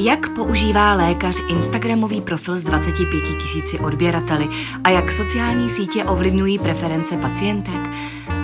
Jak 0.00 0.28
používá 0.28 0.94
lékař 0.94 1.36
Instagramový 1.48 2.20
profil 2.20 2.58
s 2.58 2.62
25 2.62 3.38
tisíci 3.42 3.78
odběrateli 3.78 4.48
a 4.84 4.90
jak 4.90 5.12
sociální 5.12 5.70
sítě 5.70 6.04
ovlivňují 6.04 6.58
preference 6.58 7.16
pacientek? 7.16 7.80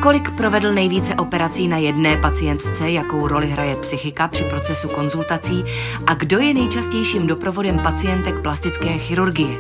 Kolik 0.03 0.31
provedl 0.31 0.73
nejvíce 0.73 1.15
operací 1.15 1.69
na 1.69 1.79
jedné 1.79 2.17
pacientce, 2.17 2.91
jakou 2.91 3.29
roli 3.29 3.47
hraje 3.47 3.77
psychika 3.77 4.29
při 4.29 4.45
procesu 4.45 4.89
konzultací 4.89 5.65
a 6.07 6.15
kdo 6.15 6.39
je 6.39 6.55
nejčastějším 6.55 7.27
doprovodem 7.27 7.79
pacientek 7.79 8.43
plastické 8.43 8.99
chirurgie? 8.99 9.59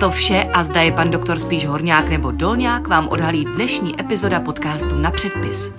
To 0.00 0.10
vše 0.10 0.42
a 0.52 0.64
zda 0.64 0.82
je 0.82 0.92
pan 0.92 1.10
doktor 1.10 1.38
spíš 1.38 1.66
horňák 1.66 2.08
nebo 2.08 2.30
dolňák 2.30 2.88
vám 2.88 3.08
odhalí 3.08 3.44
dnešní 3.44 4.00
epizoda 4.00 4.40
podcastu 4.40 4.98
na 4.98 5.10
předpis. 5.10 5.72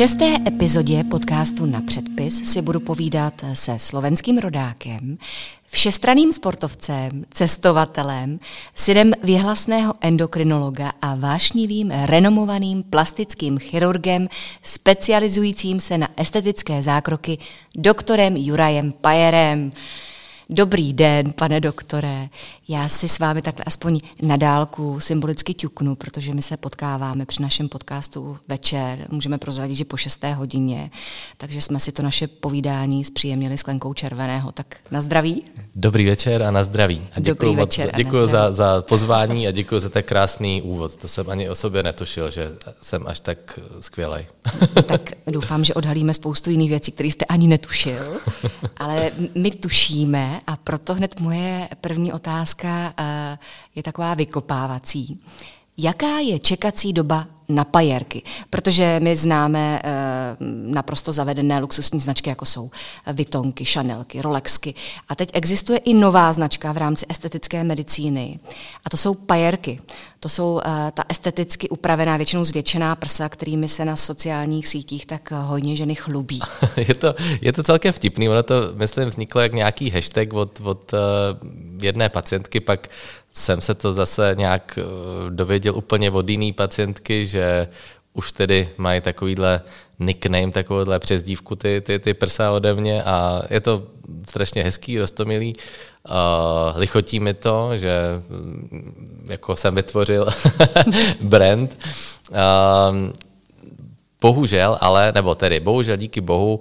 Šesté 0.00 0.36
epizodě 0.46 1.04
podcastu 1.04 1.66
na 1.66 1.80
předpis 1.80 2.52
si 2.52 2.62
budu 2.62 2.80
povídat 2.80 3.34
se 3.52 3.78
slovenským 3.78 4.38
rodákem, 4.38 5.18
všestraným 5.66 6.32
sportovcem, 6.32 7.24
cestovatelem, 7.30 8.38
synem 8.74 9.12
věhlasného 9.22 9.94
endokrinologa 10.00 10.92
a 11.02 11.14
vášnivým 11.14 11.90
renomovaným 11.90 12.82
plastickým 12.82 13.58
chirurgem 13.58 14.28
specializujícím 14.62 15.80
se 15.80 15.98
na 15.98 16.08
estetické 16.16 16.82
zákroky 16.82 17.38
doktorem 17.74 18.36
Jurajem 18.36 18.92
Pajerem. 18.92 19.72
Dobrý 20.52 20.92
den, 20.92 21.32
pane 21.32 21.60
doktore. 21.60 22.28
Já 22.68 22.88
si 22.88 23.08
s 23.08 23.18
vámi 23.18 23.42
takhle 23.42 23.64
aspoň 23.64 24.00
na 24.22 24.36
dálku 24.36 25.00
symbolicky 25.00 25.54
ťuknu, 25.54 25.94
protože 25.94 26.34
my 26.34 26.42
se 26.42 26.56
potkáváme 26.56 27.26
při 27.26 27.42
našem 27.42 27.68
podcastu 27.68 28.38
večer. 28.48 29.06
Můžeme 29.10 29.38
prozradit, 29.38 29.76
že 29.76 29.84
po 29.84 29.96
šesté 29.96 30.32
hodině. 30.32 30.90
Takže 31.36 31.60
jsme 31.60 31.80
si 31.80 31.92
to 31.92 32.02
naše 32.02 32.26
povídání 32.26 33.04
zpříjemnili 33.04 33.58
s 33.58 33.62
klenkou 33.62 33.94
červeného. 33.94 34.52
Tak 34.52 34.76
na 34.90 35.02
zdraví. 35.02 35.42
Dobrý 35.74 36.06
večer 36.06 36.42
a 36.42 36.50
na 36.50 36.64
zdraví. 36.64 37.02
A 37.12 37.20
děkuji 37.20 37.56
moc, 37.56 37.80
děkuji 37.96 38.26
za, 38.26 38.52
za 38.52 38.82
pozvání 38.82 39.48
a 39.48 39.50
děkuji 39.50 39.80
za 39.80 39.88
tak 39.88 40.06
krásný 40.06 40.62
úvod. 40.62 40.96
To 40.96 41.08
jsem 41.08 41.30
ani 41.30 41.48
o 41.48 41.54
sobě 41.54 41.82
netušil, 41.82 42.30
že 42.30 42.48
jsem 42.82 43.06
až 43.06 43.20
tak 43.20 43.58
skvělý. 43.80 44.26
tak 44.86 45.12
doufám, 45.26 45.64
že 45.64 45.74
odhalíme 45.74 46.14
spoustu 46.14 46.50
jiných 46.50 46.70
věcí, 46.70 46.92
které 46.92 47.08
jste 47.08 47.24
ani 47.24 47.48
netušil. 47.48 48.16
Ale 48.76 49.10
my 49.34 49.50
tušíme 49.50 50.39
a 50.46 50.56
proto 50.56 50.94
hned 50.94 51.20
moje 51.20 51.68
první 51.80 52.12
otázka 52.12 52.94
eh, 52.96 53.38
je 53.74 53.82
taková 53.82 54.14
vykopávací. 54.14 55.20
Jaká 55.76 56.18
je 56.18 56.38
čekací 56.38 56.92
doba 56.92 57.26
na 57.50 57.64
pajerky? 57.64 58.22
Protože 58.50 59.00
my 59.02 59.16
známe 59.16 59.80
e, 59.84 59.90
naprosto 60.66 61.12
zavedené 61.12 61.58
luxusní 61.58 62.00
značky, 62.00 62.30
jako 62.30 62.44
jsou 62.44 62.70
Vitonky, 63.12 63.64
Chanelky, 63.64 64.22
Rolexky. 64.22 64.74
A 65.08 65.14
teď 65.14 65.30
existuje 65.32 65.78
i 65.78 65.94
nová 65.94 66.32
značka 66.32 66.72
v 66.72 66.76
rámci 66.76 67.06
estetické 67.08 67.64
medicíny. 67.64 68.38
A 68.84 68.90
to 68.90 68.96
jsou 68.96 69.14
pajerky. 69.14 69.80
To 70.20 70.28
jsou 70.28 70.60
e, 70.60 70.90
ta 70.90 71.04
esteticky 71.08 71.68
upravená, 71.68 72.16
většinou 72.16 72.44
zvětšená 72.44 72.96
prsa, 72.96 73.28
kterými 73.28 73.68
se 73.68 73.84
na 73.84 73.96
sociálních 73.96 74.68
sítích 74.68 75.06
tak 75.06 75.30
hodně 75.30 75.76
ženy 75.76 75.94
chlubí. 75.94 76.40
je, 76.76 76.94
to, 76.94 77.14
je 77.40 77.52
to 77.52 77.62
celkem 77.62 77.92
vtipný. 77.92 78.28
Ono 78.28 78.42
to, 78.42 78.54
myslím, 78.74 79.08
vzniklo 79.08 79.40
jak 79.40 79.52
nějaký 79.52 79.90
hashtag 79.90 80.32
od, 80.32 80.60
od 80.60 80.92
jedné 81.82 82.08
pacientky, 82.08 82.60
pak 82.60 82.88
jsem 83.32 83.60
se 83.60 83.74
to 83.74 83.92
zase 83.92 84.34
nějak 84.38 84.78
eh, 84.78 84.84
dověděl 85.30 85.76
úplně 85.76 86.10
od 86.10 86.28
jiný 86.28 86.52
pacientky, 86.52 87.26
že 87.26 87.68
už 88.12 88.32
tedy 88.32 88.68
mají 88.78 89.00
takovýhle 89.00 89.60
nickname, 89.98 90.50
takovouhle 90.52 90.98
přezdívku 90.98 91.56
ty, 91.56 91.80
ty, 91.80 91.98
ty 91.98 92.14
prsa 92.14 92.52
ode 92.52 92.74
mě 92.74 93.02
a 93.02 93.42
je 93.50 93.60
to 93.60 93.82
strašně 94.28 94.64
hezký, 94.64 94.98
rostomilý. 94.98 95.54
Uh, 96.08 96.14
lichotí 96.78 97.20
mi 97.20 97.34
to, 97.34 97.76
že 97.76 97.92
mm, 98.28 99.26
jako 99.28 99.56
jsem 99.56 99.74
vytvořil 99.74 100.26
brand. 101.20 101.78
Uh, 102.30 102.36
bohužel, 104.20 104.78
ale, 104.80 105.12
nebo 105.12 105.34
tedy 105.34 105.60
bohužel 105.60 105.96
díky 105.96 106.20
bohu, 106.20 106.54
uh, 106.56 106.60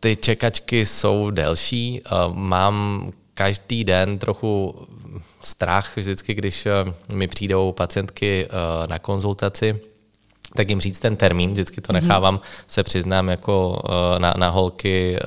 ty 0.00 0.16
čekačky 0.16 0.86
jsou 0.86 1.30
delší. 1.30 2.02
Uh, 2.02 2.34
mám 2.34 3.10
každý 3.34 3.84
den 3.84 4.18
trochu 4.18 4.74
strach 5.42 5.96
vždycky, 5.96 6.34
když 6.34 6.66
eh, 6.66 6.72
mi 7.14 7.28
přijdou 7.28 7.72
pacientky 7.72 8.46
eh, 8.46 8.86
na 8.86 8.98
konzultaci, 8.98 9.80
tak 10.56 10.68
jim 10.68 10.80
říct 10.80 11.00
ten 11.00 11.16
termín, 11.16 11.52
vždycky 11.52 11.80
to 11.80 11.92
mhm. 11.92 12.02
nechávám, 12.02 12.40
se 12.66 12.82
přiznám 12.82 13.28
jako 13.28 13.82
eh, 13.88 14.18
na, 14.18 14.34
na 14.36 14.48
holky, 14.48 15.18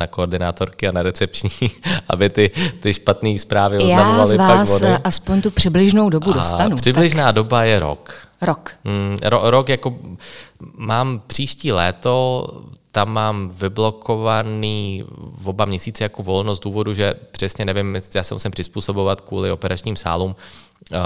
na 0.00 0.06
koordinátorky 0.06 0.88
a 0.88 0.92
na 0.92 1.02
recepční, 1.02 1.50
aby 2.08 2.30
ty, 2.30 2.50
ty 2.80 2.94
špatné 2.94 3.38
zprávy 3.38 3.78
oznamovaly 3.78 4.18
Já 4.18 4.26
z 4.26 4.34
vás 4.34 4.80
pak 4.80 5.00
aspoň 5.04 5.42
tu 5.42 5.50
přibližnou 5.50 6.10
dobu 6.10 6.30
a 6.30 6.34
dostanu. 6.34 6.76
Přibližná 6.76 7.26
tak. 7.26 7.34
doba 7.34 7.64
je 7.64 7.78
rok. 7.78 8.14
Rok. 8.40 8.70
Mm, 8.84 9.18
ro, 9.22 9.40
rok 9.44 9.68
jako 9.68 9.98
mám 10.76 11.20
příští 11.26 11.72
léto 11.72 12.46
tam 12.96 13.12
mám 13.12 13.48
vyblokovaný 13.48 15.04
v 15.36 15.48
oba 15.48 15.64
měsíce 15.64 16.04
jako 16.04 16.22
volno 16.22 16.54
z 16.54 16.60
důvodu, 16.60 16.94
že 16.94 17.14
přesně 17.30 17.64
nevím, 17.64 18.00
já 18.14 18.22
se 18.22 18.34
musím 18.34 18.50
přizpůsobovat 18.50 19.20
kvůli 19.20 19.50
operačním 19.50 19.96
sálům 19.96 20.36
uh, 20.92 20.98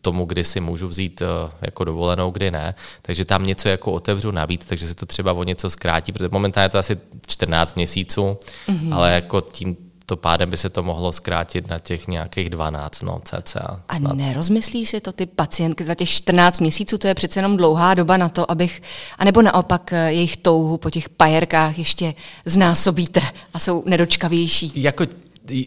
tomu, 0.00 0.24
kdy 0.24 0.44
si 0.44 0.60
můžu 0.60 0.88
vzít 0.88 1.20
uh, 1.20 1.50
jako 1.62 1.84
dovolenou, 1.84 2.30
kdy 2.30 2.50
ne. 2.50 2.74
Takže 3.02 3.24
tam 3.24 3.46
něco 3.46 3.68
jako 3.68 3.92
otevřu 3.92 4.30
navíc, 4.30 4.64
takže 4.64 4.88
se 4.88 4.94
to 4.94 5.06
třeba 5.06 5.32
o 5.32 5.44
něco 5.44 5.70
zkrátí, 5.70 6.12
protože 6.12 6.28
momentálně 6.32 6.64
je 6.64 6.68
to 6.68 6.78
asi 6.78 6.98
14 7.26 7.74
měsíců, 7.74 8.36
mm-hmm. 8.68 8.94
ale 8.94 9.14
jako 9.14 9.40
tím 9.40 9.76
to 10.06 10.16
pádem 10.16 10.50
by 10.50 10.56
se 10.56 10.70
to 10.70 10.82
mohlo 10.82 11.12
zkrátit 11.12 11.70
na 11.70 11.78
těch 11.78 12.08
nějakých 12.08 12.50
12, 12.50 13.02
no 13.02 13.20
cca. 13.24 13.82
A 13.88 13.98
nerozmyslí 13.98 14.86
si 14.86 15.00
to 15.00 15.12
ty 15.12 15.26
pacientky 15.26 15.84
za 15.84 15.94
těch 15.94 16.10
14 16.10 16.60
měsíců, 16.60 16.98
to 16.98 17.06
je 17.06 17.14
přece 17.14 17.38
jenom 17.38 17.56
dlouhá 17.56 17.94
doba 17.94 18.16
na 18.16 18.28
to, 18.28 18.50
abych, 18.50 18.82
anebo 19.18 19.42
naopak 19.42 19.92
eh, 19.92 20.12
jejich 20.12 20.36
touhu 20.36 20.78
po 20.78 20.90
těch 20.90 21.08
pajerkách 21.08 21.78
ještě 21.78 22.14
znásobíte 22.44 23.20
a 23.54 23.58
jsou 23.58 23.82
nedočkavější? 23.86 24.72
Jako, 24.74 25.04
uh, 25.04 25.58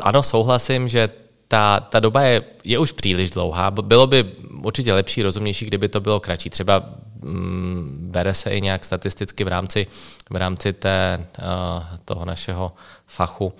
ano, 0.00 0.22
souhlasím, 0.22 0.88
že 0.88 1.10
ta, 1.48 1.80
ta 1.80 2.00
doba 2.00 2.22
je, 2.22 2.42
je 2.64 2.78
už 2.78 2.92
příliš 2.92 3.30
dlouhá. 3.30 3.70
Bylo 3.70 4.06
by 4.06 4.24
určitě 4.62 4.92
lepší, 4.92 5.22
rozumnější, 5.22 5.66
kdyby 5.66 5.88
to 5.88 6.00
bylo 6.00 6.20
kratší. 6.20 6.50
Třeba 6.50 6.84
bere 7.98 8.34
se 8.34 8.50
i 8.50 8.60
nějak 8.60 8.84
statisticky 8.84 9.44
v 9.44 9.48
rámci, 9.48 9.86
v 10.30 10.36
rámci 10.36 10.72
té, 10.72 11.26
uh, 11.38 11.98
toho 12.04 12.24
našeho 12.24 12.72
fachu 13.06 13.44
uh, 13.44 13.52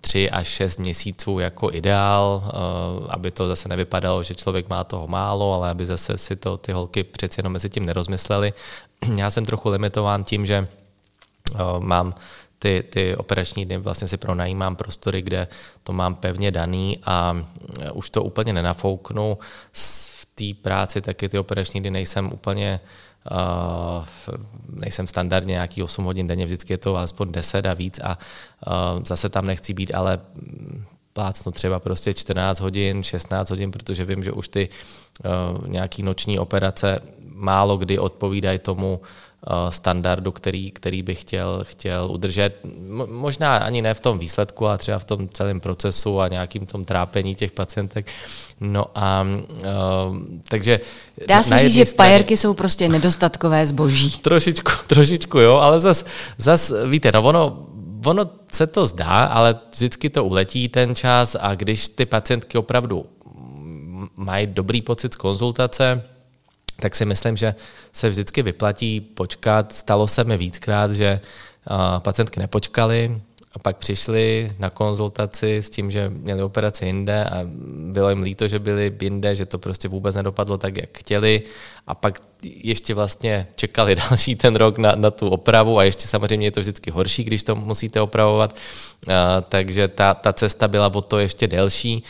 tři 0.00 0.30
až 0.30 0.48
šest 0.48 0.78
měsíců 0.78 1.38
jako 1.38 1.72
ideál, 1.72 2.42
uh, 2.44 3.06
aby 3.08 3.30
to 3.30 3.48
zase 3.48 3.68
nevypadalo, 3.68 4.22
že 4.22 4.34
člověk 4.34 4.68
má 4.68 4.84
toho 4.84 5.06
málo, 5.06 5.54
ale 5.54 5.70
aby 5.70 5.86
zase 5.86 6.18
si 6.18 6.36
to 6.36 6.56
ty 6.56 6.72
holky 6.72 7.04
přeci 7.04 7.40
jenom 7.40 7.52
mezi 7.52 7.70
tím 7.70 7.86
nerozmysleli. 7.86 8.52
Já 9.16 9.30
jsem 9.30 9.46
trochu 9.46 9.68
limitován 9.68 10.24
tím, 10.24 10.46
že 10.46 10.68
mám 11.78 12.14
ty, 12.58 12.84
ty 12.90 13.16
operační 13.16 13.66
dny 13.66 13.78
vlastně 13.78 14.08
si 14.08 14.16
pronajímám 14.16 14.76
prostory, 14.76 15.22
kde 15.22 15.48
to 15.82 15.92
mám 15.92 16.14
pevně 16.14 16.50
daný 16.50 16.98
a 17.04 17.36
už 17.92 18.10
to 18.10 18.22
úplně 18.22 18.52
nenafouknu. 18.52 19.38
Té 20.38 20.62
práci 20.62 21.00
taky 21.00 21.28
ty 21.28 21.38
operační 21.38 21.80
dny 21.80 21.90
nejsem 21.90 22.30
úplně 22.32 22.80
Uh, 23.30 24.04
nejsem 24.68 25.06
standardně 25.06 25.52
nějaký 25.52 25.82
8 25.82 26.04
hodin 26.04 26.26
denně, 26.26 26.44
vždycky 26.44 26.72
je 26.72 26.78
to 26.78 26.96
aspoň 26.96 27.32
10 27.32 27.66
a 27.66 27.74
víc 27.74 28.00
a 28.02 28.18
uh, 28.66 29.02
zase 29.04 29.28
tam 29.28 29.46
nechci 29.46 29.74
být, 29.74 29.94
ale 29.94 30.20
plácnu 31.12 31.52
třeba 31.52 31.80
prostě 31.80 32.14
14 32.14 32.60
hodin, 32.60 33.02
16 33.02 33.50
hodin, 33.50 33.70
protože 33.70 34.04
vím, 34.04 34.24
že 34.24 34.32
už 34.32 34.48
ty 34.48 34.68
uh, 34.68 35.68
nějaký 35.68 36.02
noční 36.02 36.38
operace 36.38 37.00
málo 37.34 37.76
kdy 37.76 37.98
odpovídají 37.98 38.58
tomu, 38.58 39.00
Eh, 39.00 39.27
standardu, 39.68 40.32
který, 40.32 40.70
který 40.70 41.02
bych 41.02 41.20
chtěl, 41.20 41.60
chtěl 41.62 42.08
udržet. 42.10 42.60
Možná 43.06 43.56
ani 43.56 43.82
ne 43.82 43.94
v 43.94 44.00
tom 44.00 44.18
výsledku, 44.18 44.66
ale 44.66 44.78
třeba 44.78 44.98
v 44.98 45.04
tom 45.04 45.28
celém 45.28 45.60
procesu 45.60 46.20
a 46.20 46.28
nějakým 46.28 46.66
tom 46.66 46.84
trápení 46.84 47.34
těch 47.34 47.52
pacientek. 47.52 48.06
No 48.60 48.84
a 48.94 49.26
uh, 49.50 50.16
takže... 50.48 50.80
Dá 51.28 51.42
se 51.42 51.58
říct, 51.58 51.74
že 51.74 51.86
straně... 51.86 51.96
pajerky 51.96 52.36
jsou 52.36 52.54
prostě 52.54 52.88
nedostatkové 52.88 53.66
zboží. 53.66 54.10
Trošičku, 54.22 54.72
trošičku, 54.86 55.38
jo, 55.38 55.56
ale 55.56 55.80
zas, 55.80 56.04
zas 56.38 56.72
víte, 56.86 57.12
no 57.14 57.22
ono, 57.22 57.66
ono 58.04 58.30
se 58.52 58.66
to 58.66 58.86
zdá, 58.86 59.24
ale 59.24 59.56
vždycky 59.74 60.10
to 60.10 60.24
uletí 60.24 60.68
ten 60.68 60.94
čas 60.94 61.36
a 61.40 61.54
když 61.54 61.88
ty 61.88 62.06
pacientky 62.06 62.58
opravdu 62.58 63.06
mají 64.16 64.46
dobrý 64.46 64.82
pocit 64.82 65.14
z 65.14 65.16
konzultace, 65.16 66.04
tak 66.80 66.94
si 66.94 67.04
myslím, 67.04 67.36
že 67.36 67.54
se 67.92 68.08
vždycky 68.08 68.42
vyplatí 68.42 69.00
počkat. 69.00 69.72
Stalo 69.72 70.08
se 70.08 70.24
mi 70.24 70.36
víckrát, 70.36 70.92
že 70.92 71.20
pacientky 71.98 72.40
nepočkali 72.40 73.20
a 73.52 73.58
pak 73.58 73.76
přišli 73.76 74.52
na 74.58 74.70
konzultaci 74.70 75.56
s 75.56 75.70
tím, 75.70 75.90
že 75.90 76.08
měli 76.08 76.42
operaci 76.42 76.86
jinde 76.86 77.24
a 77.24 77.40
bylo 77.92 78.10
jim 78.10 78.22
líto, 78.22 78.48
že 78.48 78.58
byli 78.58 78.96
jinde, 79.00 79.34
že 79.34 79.46
to 79.46 79.58
prostě 79.58 79.88
vůbec 79.88 80.14
nedopadlo 80.14 80.58
tak, 80.58 80.76
jak 80.76 80.98
chtěli 80.98 81.42
a 81.86 81.94
pak 81.94 82.20
ještě 82.42 82.94
vlastně 82.94 83.46
čekali 83.56 83.94
další 84.10 84.36
ten 84.36 84.56
rok 84.56 84.78
na, 84.78 84.92
na 84.94 85.10
tu 85.10 85.28
opravu 85.28 85.78
a 85.78 85.84
ještě 85.84 86.06
samozřejmě 86.06 86.46
je 86.46 86.50
to 86.50 86.60
vždycky 86.60 86.90
horší, 86.90 87.24
když 87.24 87.42
to 87.42 87.56
musíte 87.56 88.00
opravovat, 88.00 88.56
uh, 89.06 89.14
takže 89.48 89.88
ta, 89.88 90.14
ta 90.14 90.32
cesta 90.32 90.68
byla 90.68 90.94
o 90.94 91.00
to 91.00 91.18
ještě 91.18 91.46
delší. 91.46 92.02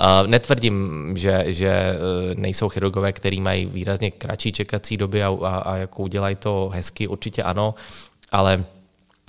Uh, 0.00 0.26
netvrdím, 0.26 1.12
že, 1.16 1.44
že 1.46 1.68
e, 1.68 1.96
nejsou 2.34 2.68
chirurgové, 2.68 3.12
který 3.12 3.40
mají 3.40 3.66
výrazně 3.66 4.10
kratší 4.10 4.52
čekací 4.52 4.96
doby 4.96 5.22
a, 5.22 5.36
a, 5.42 5.56
a 5.58 5.76
jako 5.76 6.02
udělají 6.02 6.36
to 6.36 6.70
hezky, 6.74 7.08
určitě 7.08 7.42
ano, 7.42 7.74
ale 8.32 8.64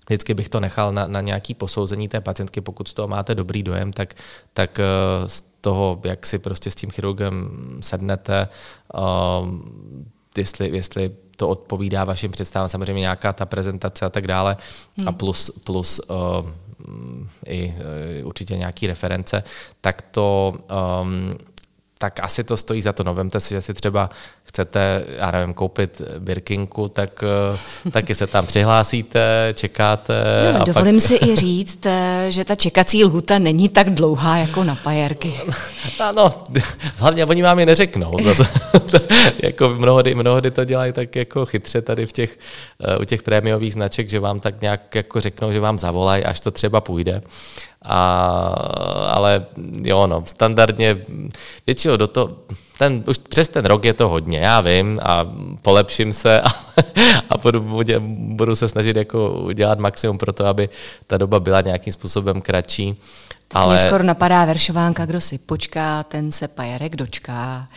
vždycky 0.07 0.33
bych 0.33 0.49
to 0.49 0.59
nechal 0.59 0.93
na, 0.93 1.07
na 1.07 1.21
nějaký 1.21 1.53
posouzení 1.53 2.07
té 2.07 2.21
pacientky, 2.21 2.61
pokud 2.61 2.87
z 2.87 2.93
toho 2.93 3.07
máte 3.07 3.35
dobrý 3.35 3.63
dojem, 3.63 3.93
tak, 3.93 4.13
tak 4.53 4.79
uh, 4.79 5.27
z 5.27 5.43
toho, 5.61 6.01
jak 6.03 6.25
si 6.25 6.39
prostě 6.39 6.71
s 6.71 6.75
tím 6.75 6.91
chirurgem 6.91 7.49
sednete, 7.81 8.47
uh, 8.93 9.47
jestli, 10.37 10.69
jestli 10.69 11.11
to 11.37 11.49
odpovídá 11.49 12.03
vašim 12.03 12.31
představám, 12.31 12.69
samozřejmě 12.69 13.01
nějaká 13.01 13.33
ta 13.33 13.45
prezentace 13.45 14.05
a 14.05 14.09
tak 14.09 14.27
dále, 14.27 14.57
hmm. 14.97 15.07
a 15.07 15.11
plus, 15.11 15.51
plus 15.63 16.01
uh, 16.09 16.49
i 17.45 17.75
uh, 18.21 18.27
určitě 18.27 18.57
nějaký 18.57 18.87
reference, 18.87 19.43
tak 19.81 20.01
to 20.01 20.53
um, 21.01 21.37
tak 21.97 22.19
asi 22.23 22.43
to 22.43 22.57
stojí 22.57 22.81
za 22.81 22.93
to. 22.93 23.03
No, 23.03 23.13
vemte 23.13 23.39
si, 23.39 23.53
že 23.53 23.61
si 23.61 23.73
třeba 23.73 24.09
chcete, 24.43 25.05
já 25.17 25.31
nevím, 25.31 25.53
koupit 25.53 26.01
Birkinku, 26.19 26.87
tak 26.87 27.23
eh, 27.85 27.91
taky 27.91 28.15
se 28.15 28.27
tam 28.27 28.45
přihlásíte, 28.45 29.53
čekáte. 29.53 30.13
No, 30.53 30.61
a 30.61 30.63
dovolím 30.63 30.95
pak... 30.95 31.01
si 31.01 31.19
i 31.25 31.35
říct, 31.35 31.85
eh, 31.85 32.25
že 32.29 32.45
ta 32.45 32.55
čekací 32.55 33.03
lhuta 33.03 33.39
není 33.39 33.69
tak 33.69 33.89
dlouhá 33.89 34.37
jako 34.37 34.63
na 34.63 34.75
pajerky. 34.75 35.33
No, 36.15 36.29
hlavně 36.97 37.25
oni 37.25 37.43
vám 37.43 37.59
je 37.59 37.65
neřeknou. 37.65 38.17
jako 39.43 39.69
mnohdy, 39.69 40.15
mnohdy 40.15 40.51
to 40.51 40.65
dělají 40.65 40.93
tak 40.93 41.15
jako 41.15 41.45
chytře 41.45 41.81
tady 41.81 42.05
v 42.05 42.11
těch, 42.13 42.39
eh, 42.79 42.97
u 42.97 43.03
těch 43.03 43.23
prémiových 43.23 43.73
značek, 43.73 44.09
že 44.09 44.19
vám 44.19 44.39
tak 44.39 44.61
nějak 44.61 44.95
jako 44.95 45.21
řeknou, 45.21 45.51
že 45.51 45.59
vám 45.59 45.79
zavolají, 45.79 46.23
až 46.23 46.39
to 46.39 46.51
třeba 46.51 46.81
půjde. 46.81 47.21
A, 47.81 47.99
ale 49.13 49.45
jo, 49.83 50.07
no, 50.07 50.23
standardně 50.25 50.97
většinou 51.67 51.97
do 51.97 52.07
toho, 52.07 52.37
ten, 52.77 53.03
už 53.07 53.17
přes 53.17 53.49
ten 53.49 53.65
rok 53.65 53.85
je 53.85 53.93
to 53.93 54.09
hodně, 54.09 54.39
já 54.39 54.61
vím 54.61 54.99
a 55.03 55.25
polepším 55.61 56.13
se 56.13 56.41
a, 56.41 56.47
a 57.29 57.37
budu, 57.37 57.65
budu 58.09 58.55
se 58.55 58.69
snažit 58.69 58.95
jako 58.95 59.31
udělat 59.31 59.79
maximum 59.79 60.17
pro 60.17 60.33
to, 60.33 60.45
aby 60.45 60.69
ta 61.07 61.17
doba 61.17 61.39
byla 61.39 61.61
nějakým 61.61 61.93
způsobem 61.93 62.41
kratší. 62.41 62.95
Ale... 63.53 63.75
Mě 63.75 63.87
skoro 63.87 64.03
napadá 64.03 64.45
veršovánka, 64.45 65.05
kdo 65.05 65.21
si 65.21 65.37
počká, 65.37 66.03
ten 66.03 66.31
se 66.31 66.47
pajerek 66.47 66.95
dočká. 66.95 67.67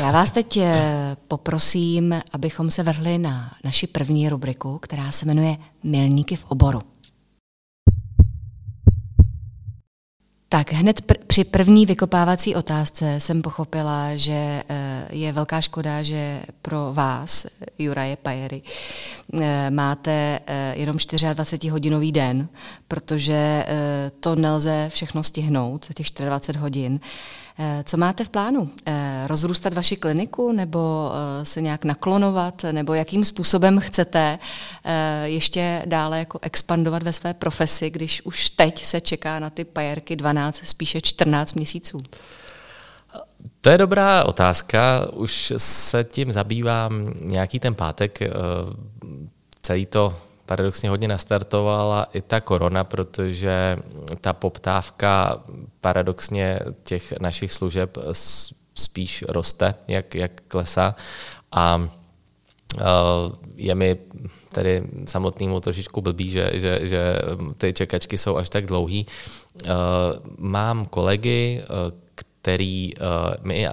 Já 0.00 0.12
vás 0.12 0.30
teď 0.30 0.56
eh, 0.56 1.16
poprosím, 1.28 2.20
abychom 2.32 2.70
se 2.70 2.82
vrhli 2.82 3.18
na 3.18 3.52
naši 3.64 3.86
první 3.86 4.28
rubriku, 4.28 4.78
která 4.78 5.10
se 5.10 5.26
jmenuje 5.26 5.56
Milníky 5.82 6.36
v 6.36 6.44
oboru. 6.44 6.80
Tak 10.52 10.72
hned 10.72 11.00
pr- 11.00 11.24
při 11.26 11.44
první 11.44 11.86
vykopávací 11.86 12.54
otázce 12.54 13.20
jsem 13.20 13.42
pochopila, 13.42 14.16
že 14.16 14.32
eh, 14.68 15.06
je 15.10 15.32
velká 15.32 15.60
škoda, 15.60 16.02
že 16.02 16.42
pro 16.62 16.90
vás, 16.92 17.46
Juraje 17.78 18.16
Pajery, 18.16 18.62
eh, 19.40 19.70
máte 19.70 20.40
eh, 20.46 20.74
jenom 20.76 20.96
24-hodinový 20.96 22.12
den, 22.12 22.48
protože 22.88 23.66
to 24.20 24.34
nelze 24.34 24.88
všechno 24.88 25.22
stihnout, 25.22 25.86
těch 25.94 26.06
24 26.24 26.58
hodin. 26.58 27.00
Co 27.84 27.96
máte 27.96 28.24
v 28.24 28.28
plánu? 28.28 28.70
Eh, 28.86 29.26
rozrůstat 29.26 29.74
vaši 29.74 29.96
kliniku 29.96 30.52
nebo 30.52 31.12
eh, 31.12 31.44
se 31.44 31.60
nějak 31.60 31.84
naklonovat? 31.84 32.62
Nebo 32.72 32.94
jakým 32.94 33.24
způsobem 33.24 33.80
chcete 33.80 34.38
ještě 35.24 35.82
dále 35.86 36.18
jako 36.18 36.38
expandovat 36.42 37.02
ve 37.02 37.12
své 37.12 37.34
profesi, 37.34 37.90
když 37.90 38.22
už 38.24 38.50
teď 38.50 38.84
se 38.84 39.00
čeká 39.00 39.38
na 39.38 39.50
ty 39.50 39.64
pajerky 39.64 40.16
12, 40.16 40.56
spíše 40.64 41.00
14 41.00 41.54
měsíců? 41.54 41.98
To 43.60 43.70
je 43.70 43.78
dobrá 43.78 44.24
otázka. 44.24 45.08
Už 45.12 45.52
se 45.56 46.04
tím 46.04 46.32
zabývám 46.32 47.14
nějaký 47.20 47.60
ten 47.60 47.74
pátek. 47.74 48.18
Celý 49.62 49.86
to 49.86 50.16
paradoxně 50.50 50.90
hodně 50.90 51.08
nastartovala 51.08 52.06
i 52.12 52.20
ta 52.20 52.40
korona, 52.40 52.84
protože 52.84 53.76
ta 54.20 54.32
poptávka 54.32 55.42
paradoxně 55.80 56.58
těch 56.82 57.14
našich 57.20 57.52
služeb 57.52 57.98
spíš 58.74 59.24
roste, 59.28 59.74
jak, 59.88 60.14
jak 60.14 60.32
klesá. 60.48 60.94
A 61.52 61.88
e, 62.78 62.84
je 63.56 63.74
mi 63.74 63.96
tedy 64.52 64.82
samotnému 65.06 65.60
trošičku 65.60 66.00
blbý, 66.00 66.30
že, 66.30 66.50
že, 66.54 66.78
že 66.82 67.00
ty 67.58 67.72
čekačky 67.72 68.18
jsou 68.18 68.36
až 68.36 68.50
tak 68.50 68.66
dlouhý. 68.66 69.06
E, 69.06 69.70
mám 70.38 70.86
kolegy, 70.86 71.62
e, 71.62 71.66
který 72.42 72.92
uh, 72.94 73.06
mi 73.42 73.68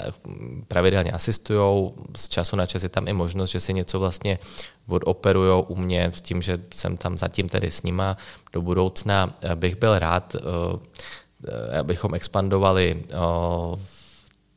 pravidelně 0.67 1.11
asistují. 1.11 1.91
Z 2.17 2.27
času 2.27 2.55
na 2.55 2.65
čas 2.65 2.83
je 2.83 2.89
tam 2.89 3.07
i 3.07 3.13
možnost, 3.13 3.49
že 3.49 3.59
si 3.59 3.73
něco 3.73 3.99
vlastně 3.99 4.39
odoperují 4.87 5.63
u 5.67 5.75
mě 5.75 6.11
s 6.15 6.21
tím, 6.21 6.41
že 6.41 6.59
jsem 6.73 6.97
tam 6.97 7.17
zatím 7.17 7.49
tedy 7.49 7.71
s 7.71 7.83
nima. 7.83 8.17
Do 8.53 8.61
budoucna 8.61 9.33
bych 9.55 9.75
byl 9.75 9.99
rád, 9.99 10.35
uh, 10.35 10.79
abychom 11.79 12.13
expandovali 12.13 13.03
uh, 13.13 13.79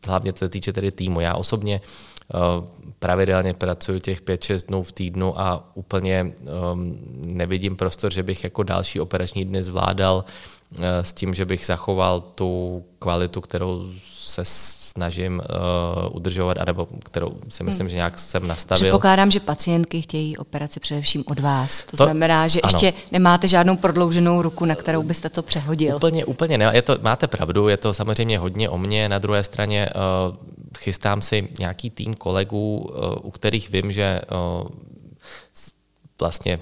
hlavně 0.06 0.32
to 0.32 0.48
týče 0.48 0.72
tedy 0.72 0.92
týmu. 0.92 1.20
Já 1.20 1.34
osobně 1.34 1.80
pravidelně 2.98 3.54
pracuji 3.54 4.00
těch 4.00 4.22
5-6 4.22 4.66
dnů 4.66 4.82
v 4.82 4.92
týdnu 4.92 5.40
a 5.40 5.70
úplně 5.74 6.32
um, 6.72 6.98
nevidím 7.26 7.76
prostor, 7.76 8.12
že 8.12 8.22
bych 8.22 8.44
jako 8.44 8.62
další 8.62 9.00
operační 9.00 9.44
dny 9.44 9.62
zvládal 9.62 10.24
Eh, 10.24 10.59
s 11.02 11.12
tím, 11.12 11.34
že 11.34 11.44
bych 11.44 11.66
zachoval 11.66 12.20
tu 12.20 12.84
kvalitu, 12.98 13.40
kterou 13.40 13.90
se 14.10 14.42
snažím 14.44 15.42
uh, 15.50 16.16
udržovat, 16.16 16.56
anebo 16.60 16.88
kterou 17.04 17.30
si 17.48 17.64
myslím, 17.64 17.84
hmm. 17.84 17.90
že 17.90 17.96
nějak 17.96 18.18
jsem 18.18 18.46
nastavil. 18.46 18.84
Předpokládám, 18.84 19.30
že 19.30 19.40
pacientky 19.40 20.02
chtějí 20.02 20.36
operaci 20.36 20.80
především 20.80 21.24
od 21.26 21.40
vás. 21.40 21.84
To, 21.84 21.96
to 21.96 22.04
znamená, 22.04 22.48
že 22.48 22.60
ano. 22.60 22.70
ještě 22.72 22.92
nemáte 23.12 23.48
žádnou 23.48 23.76
prodlouženou 23.76 24.42
ruku, 24.42 24.64
na 24.64 24.74
kterou 24.74 25.02
byste 25.02 25.28
to 25.28 25.42
přehodil. 25.42 25.96
Úplně, 25.96 26.24
úplně 26.24 26.58
ne. 26.58 26.70
Je 26.72 26.82
to, 26.82 26.98
máte 27.02 27.26
pravdu, 27.26 27.68
je 27.68 27.76
to 27.76 27.94
samozřejmě 27.94 28.38
hodně 28.38 28.68
o 28.68 28.78
mně. 28.78 29.08
Na 29.08 29.18
druhé 29.18 29.42
straně 29.42 29.88
uh, 29.94 30.36
chystám 30.78 31.22
si 31.22 31.48
nějaký 31.58 31.90
tým 31.90 32.14
kolegů, 32.14 32.78
uh, 32.78 33.14
u 33.22 33.30
kterých 33.30 33.70
vím, 33.70 33.92
že 33.92 34.20
uh, 34.62 34.68
vlastně 36.20 36.60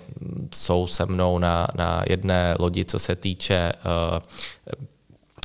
jsou 0.54 0.86
se 0.86 1.06
mnou 1.06 1.38
na, 1.38 1.66
na 1.74 2.02
jedné 2.08 2.54
lodi, 2.58 2.84
co 2.84 2.98
se 2.98 3.16
týče 3.16 3.72
uh, 3.72 4.18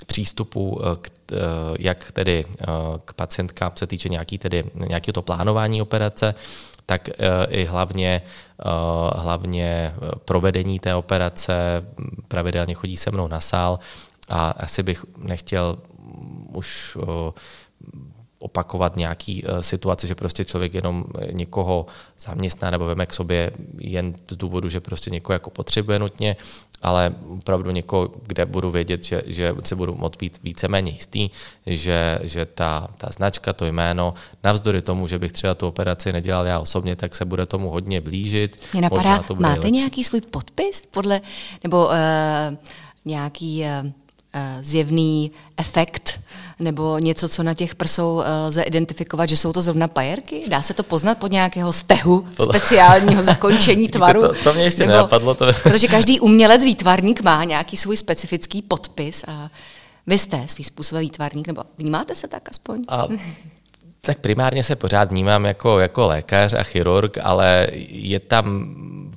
přístupu 0.08 0.82
eh, 0.82 0.96
k, 1.02 1.10
uh, 1.32 1.38
jak 1.80 2.12
tedy 2.12 2.46
k 3.06 3.14
pacientkám, 3.14 3.72
co 3.72 3.80
se 3.80 3.88
týče 3.88 4.10
nějaký 4.10 4.38
tedy, 4.38 4.64
nějakého 4.76 5.14
to 5.14 5.22
plánování 5.22 5.82
operace, 5.82 6.36
tak 6.86 7.10
i 7.50 7.66
hlavně, 7.66 8.22
hlavně 9.16 9.96
provedení 10.26 10.80
té 10.80 10.96
operace, 10.96 11.82
pravidelně 12.28 12.74
chodí 12.74 12.98
se 12.98 13.12
mnou 13.12 13.28
na 13.28 13.40
sál 13.40 13.80
a 14.30 14.50
asi 14.50 14.84
bych 14.84 15.06
nechtěl 15.18 15.78
už 16.54 16.98
opakovat 18.44 18.96
nějaký 18.96 19.44
uh, 19.44 19.60
situace, 19.60 20.08
že 20.08 20.16
prostě 20.16 20.46
člověk 20.46 20.74
jenom 20.74 21.04
eh, 21.20 21.34
někoho 21.34 21.86
zaměstná 22.20 22.70
nebo 22.70 22.86
veme 22.86 23.06
k 23.06 23.14
sobě 23.14 23.52
jen 23.80 24.14
z 24.30 24.36
důvodu, 24.36 24.70
že 24.70 24.80
prostě 24.80 25.10
někoho 25.10 25.34
jako 25.34 25.50
potřebuje 25.50 26.00
nutně, 26.00 26.36
ale 26.82 27.16
opravdu 27.30 27.72
někoho, 27.72 28.12
kde 28.28 28.46
budu 28.46 28.72
vědět, 28.72 29.04
že, 29.04 29.22
že 29.26 29.56
se 29.64 29.76
budu 29.76 29.96
moct 29.96 30.18
být 30.18 30.40
víceméně 30.44 30.92
jistý, 30.92 31.30
že, 31.66 32.20
že 32.24 32.46
ta, 32.46 32.88
ta 32.98 33.08
značka, 33.12 33.54
to 33.54 33.66
jméno, 33.66 34.14
navzdory 34.44 34.82
tomu, 34.82 35.08
že 35.08 35.20
bych 35.20 35.32
třeba 35.32 35.56
tu 35.56 35.68
operaci 35.68 36.14
nedělal 36.14 36.46
já 36.46 36.60
osobně, 36.60 36.96
tak 36.96 37.16
se 37.16 37.26
bude 37.26 37.46
tomu 37.46 37.70
hodně 37.70 38.02
blížit. 38.02 38.62
Mě 38.74 38.82
napadá, 38.82 39.24
to 39.24 39.36
máte 39.36 39.60
lepší. 39.60 39.72
nějaký 39.72 40.04
svůj 40.04 40.22
podpis 40.22 40.84
podle, 40.92 41.22
nebo 41.64 41.86
uh, 41.86 41.94
nějaký 43.06 43.64
uh, 43.64 43.92
zjevný 44.62 45.32
efekt 45.58 46.23
nebo 46.60 47.00
něco, 47.00 47.30
co 47.30 47.44
na 47.44 47.54
těch 47.54 47.76
prsou 47.76 48.22
eh, 48.22 48.46
lze 48.48 48.62
identifikovat, 48.62 49.30
že 49.30 49.38
jsou 49.38 49.54
to 49.54 49.62
zrovna 49.62 49.88
pajerky? 49.88 50.44
Dá 50.48 50.62
se 50.62 50.74
to 50.74 50.84
poznat 50.84 51.18
pod 51.18 51.32
nějakého 51.32 51.74
stehu 51.74 52.28
speciálního 52.42 53.24
zakončení 53.34 53.88
tvaru? 53.88 54.22
To, 54.22 54.34
to 54.44 54.54
mě 54.54 54.64
ještě 54.64 54.82
nebo, 54.82 54.92
nenapadlo. 54.92 55.36
To... 55.36 55.46
protože 55.64 55.88
každý 55.88 56.20
umělec, 56.20 56.64
výtvarník 56.64 57.22
má 57.22 57.44
nějaký 57.44 57.78
svůj 57.78 57.98
specifický 57.98 58.62
podpis 58.62 59.24
a 59.28 59.50
vy 60.08 60.18
jste 60.18 60.44
svý 60.48 60.64
způsobem 60.64 61.02
výtvarník, 61.02 61.48
nebo 61.48 61.64
vnímáte 61.78 62.16
se 62.16 62.28
tak 62.28 62.50
aspoň? 62.50 62.86
A, 62.88 63.08
tak 64.06 64.20
primárně 64.20 64.64
se 64.64 64.76
pořád 64.76 65.12
vnímám 65.12 65.46
jako, 65.46 65.80
jako 65.80 66.08
lékař 66.08 66.54
a 66.54 66.64
chirurg, 66.64 67.18
ale 67.22 67.68
je 67.90 68.20
tam 68.20 68.76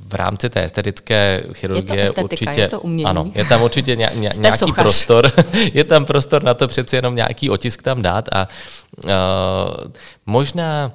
v 0.09 0.15
rámci 0.15 0.51
té 0.51 0.65
estetické 0.65 1.43
chirurgie 1.53 2.01
je 2.01 2.07
to 2.07 2.21
estetika, 2.21 2.51
určitě... 2.51 2.61
Je 2.61 2.69
to 2.69 2.81
umění. 2.81 3.05
Ano, 3.05 3.31
je 3.35 3.45
tam 3.45 3.63
určitě 3.63 3.97
ně, 3.97 4.11
ně, 4.15 4.31
nějaký 4.39 4.59
sochař. 4.59 4.83
prostor. 4.83 5.33
je 5.75 5.85
tam 5.85 6.05
prostor 6.05 6.43
na 6.43 6.55
to 6.55 6.69
přeci 6.69 6.97
jenom 6.97 7.15
nějaký 7.15 7.51
otisk 7.51 7.83
tam 7.83 8.03
dát 8.03 8.29
a 8.33 8.49
uh, 9.05 9.11
možná 10.27 10.93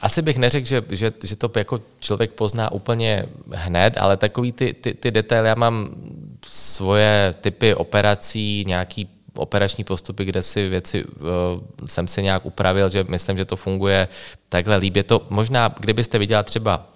asi 0.00 0.22
bych 0.22 0.38
neřekl, 0.38 0.66
že, 0.66 0.82
že, 0.90 1.12
že 1.24 1.36
to 1.36 1.50
jako 1.56 1.80
člověk 1.98 2.32
pozná 2.32 2.72
úplně 2.72 3.26
hned, 3.52 3.96
ale 3.96 4.16
takový 4.16 4.52
ty, 4.52 4.74
ty, 4.74 4.94
ty 4.94 5.10
detaily, 5.10 5.48
já 5.48 5.54
mám 5.54 5.90
svoje 6.46 7.34
typy 7.40 7.74
operací, 7.74 8.64
nějaký 8.66 9.15
operační 9.36 9.84
postupy, 9.84 10.24
kde 10.24 10.42
si 10.42 10.68
věci 10.68 11.04
uh, 11.04 11.86
jsem 11.86 12.08
si 12.08 12.22
nějak 12.22 12.46
upravil, 12.46 12.90
že 12.90 13.04
myslím, 13.08 13.36
že 13.36 13.44
to 13.44 13.56
funguje 13.56 14.08
takhle 14.48 14.76
líbě. 14.76 15.02
To 15.02 15.26
možná, 15.30 15.74
kdybyste 15.80 16.18
viděla 16.18 16.42
třeba 16.42 16.86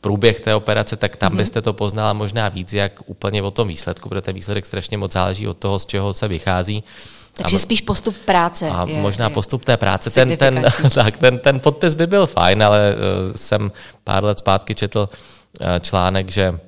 průběh 0.00 0.40
té 0.40 0.54
operace, 0.54 0.96
tak 0.96 1.16
tam 1.16 1.32
mm-hmm. 1.32 1.36
byste 1.36 1.62
to 1.62 1.72
poznala 1.72 2.12
možná 2.12 2.48
víc, 2.48 2.72
jak 2.72 2.92
úplně 3.06 3.42
o 3.42 3.50
tom 3.50 3.68
výsledku, 3.68 4.08
protože 4.08 4.22
ten 4.22 4.34
výsledek 4.34 4.66
strašně 4.66 4.98
moc 4.98 5.12
záleží 5.12 5.48
od 5.48 5.58
toho, 5.58 5.78
z 5.78 5.86
čeho 5.86 6.14
se 6.14 6.28
vychází. 6.28 6.84
Takže 7.32 7.56
a, 7.56 7.58
spíš 7.58 7.80
postup 7.80 8.16
práce. 8.24 8.70
A 8.70 8.86
je, 8.88 9.00
možná 9.00 9.24
je 9.24 9.34
postup 9.34 9.64
té 9.64 9.76
práce. 9.76 10.10
Ten, 10.10 10.36
ten, 10.36 10.66
tak, 10.94 11.16
ten, 11.16 11.38
ten 11.38 11.60
podpis 11.60 11.94
by 11.94 12.06
byl 12.06 12.26
fajn, 12.26 12.62
ale 12.62 12.94
uh, 12.94 13.36
jsem 13.36 13.72
pár 14.04 14.24
let 14.24 14.38
zpátky 14.38 14.74
četl 14.74 15.08
uh, 15.08 15.66
článek, 15.80 16.30
že 16.30 16.58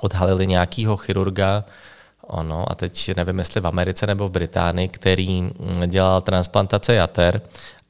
odhalili 0.00 0.46
nějakého 0.46 0.96
chirurga, 0.96 1.64
ono, 2.32 2.72
a 2.72 2.74
teď 2.74 3.16
nevím, 3.16 3.38
jestli 3.38 3.60
v 3.60 3.66
Americe 3.66 4.06
nebo 4.06 4.28
v 4.28 4.30
Británii, 4.30 4.88
který 4.88 5.42
mm, 5.42 5.52
dělal 5.86 6.20
transplantace 6.20 6.94
jater 6.94 7.40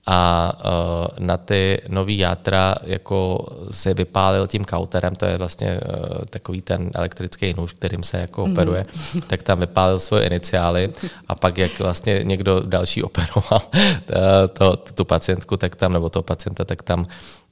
a 0.07 0.53
uh, 0.65 1.27
na 1.27 1.37
ty 1.37 1.81
nový 1.89 2.19
játra 2.19 2.75
jako 2.83 3.47
se 3.71 3.95
vypálil 3.95 4.47
tím 4.47 4.65
kauterem, 4.65 5.15
to 5.15 5.27
je 5.27 5.39
vlastně 5.39 5.81
uh, 5.81 6.25
takový 6.31 6.61
ten 6.61 6.91
elektrický 6.95 7.55
nůž, 7.57 7.73
kterým 7.73 8.03
se 8.03 8.19
jako 8.19 8.47
mm. 8.47 8.53
operuje, 8.53 8.83
tak 9.27 9.43
tam 9.43 9.61
vypálil 9.61 9.99
svoje 9.99 10.27
iniciály 10.27 10.93
a 11.29 11.35
pak 11.35 11.59
jak 11.59 11.79
vlastně 11.79 12.21
někdo 12.23 12.61
další 12.61 13.03
operoval 13.03 13.61
uh, 13.73 14.17
to, 14.53 14.77
tu 14.77 15.05
pacientku, 15.05 15.57
tak 15.57 15.77
tam, 15.77 15.93
nebo 15.93 16.11
toho 16.11 16.23
pacienta, 16.23 16.65
tak 16.65 16.83
tam 16.83 17.07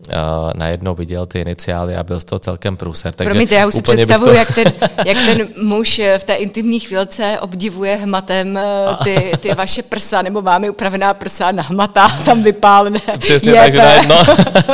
uh, 0.09 0.15
najednou 0.55 0.95
viděl 0.95 1.27
ty 1.27 1.41
iniciály 1.41 1.97
a 1.97 2.03
byl 2.03 2.21
z 2.21 2.25
toho 2.25 2.39
celkem 2.39 2.77
průser. 2.77 3.13
Takže 3.13 3.31
Promiňte, 3.31 3.55
já 3.55 3.67
už 3.67 3.75
si 3.75 3.83
představuju, 3.83 4.31
to... 4.31 4.39
jak, 4.39 4.55
ten, 4.55 4.73
jak 5.07 5.17
ten 5.27 5.49
muž 5.63 6.01
v 6.19 6.25
té 6.25 6.35
intimní 6.35 6.81
chvilce 6.81 7.39
obdivuje 7.41 7.97
hmatem 7.97 8.59
ty, 9.05 9.33
ty 9.41 9.55
vaše 9.55 9.83
prsa, 9.83 10.23
nebo 10.23 10.43
máme 10.43 10.71
upravená 10.71 11.15
prsa, 11.15 11.53
nahmatá 11.53 12.09
tam 12.09 12.43
vypálne. 12.43 13.01
Přesně 13.19 13.53
tak, 13.55 13.73
že 13.73 13.79
najedno. 13.79 14.17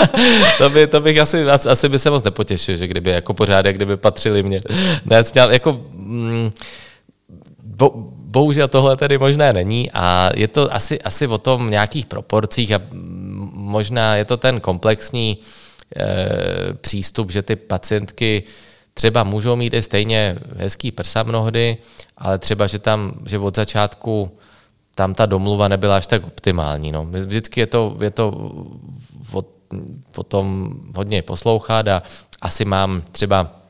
to, 0.58 0.70
by, 0.70 0.86
to 0.86 1.00
bych 1.00 1.18
asi, 1.18 1.44
asi, 1.44 1.68
asi 1.68 1.88
by 1.88 1.98
se 1.98 2.10
moc 2.10 2.24
nepotěšil, 2.24 2.76
že 2.76 2.86
kdyby 2.86 3.10
jako 3.10 3.34
pořádek, 3.34 3.76
kdyby 3.76 3.96
patřili 3.96 4.42
mě. 4.42 4.60
Ne, 5.04 5.22
jako, 5.50 5.80
mm, 5.94 6.50
bo, 7.62 7.92
bohužel 8.26 8.68
tohle 8.68 8.96
tedy 8.96 9.18
možné 9.18 9.52
není 9.52 9.90
a 9.90 10.30
je 10.34 10.48
to 10.48 10.74
asi, 10.74 11.00
asi 11.00 11.26
o 11.26 11.38
tom 11.38 11.70
nějakých 11.70 12.06
proporcích 12.06 12.72
a 12.72 12.80
možná 13.66 14.16
je 14.16 14.24
to 14.24 14.36
ten 14.36 14.60
komplexní 14.60 15.38
e, 15.96 16.74
přístup, 16.74 17.30
že 17.30 17.42
ty 17.42 17.56
pacientky 17.56 18.42
třeba 18.94 19.24
můžou 19.24 19.56
mít 19.56 19.74
i 19.74 19.82
stejně 19.82 20.38
hezký 20.56 20.90
prsa 20.90 21.22
mnohdy, 21.22 21.76
ale 22.18 22.38
třeba, 22.38 22.66
že 22.66 22.78
tam, 22.78 23.12
že 23.26 23.38
od 23.38 23.56
začátku 23.56 24.38
tam 24.94 25.14
ta 25.14 25.26
domluva 25.26 25.68
nebyla 25.68 25.96
až 25.96 26.06
tak 26.06 26.26
optimální. 26.26 26.92
No. 26.92 27.06
Vždycky 27.06 27.60
je 27.60 27.66
to, 27.66 27.96
je 28.00 28.10
to 28.10 28.28
o, 29.32 29.44
o 30.16 30.22
tom 30.22 30.74
hodně 30.96 31.22
poslouchat 31.22 31.88
a 31.88 32.02
asi 32.42 32.64
mám 32.64 33.02
třeba 33.12 33.66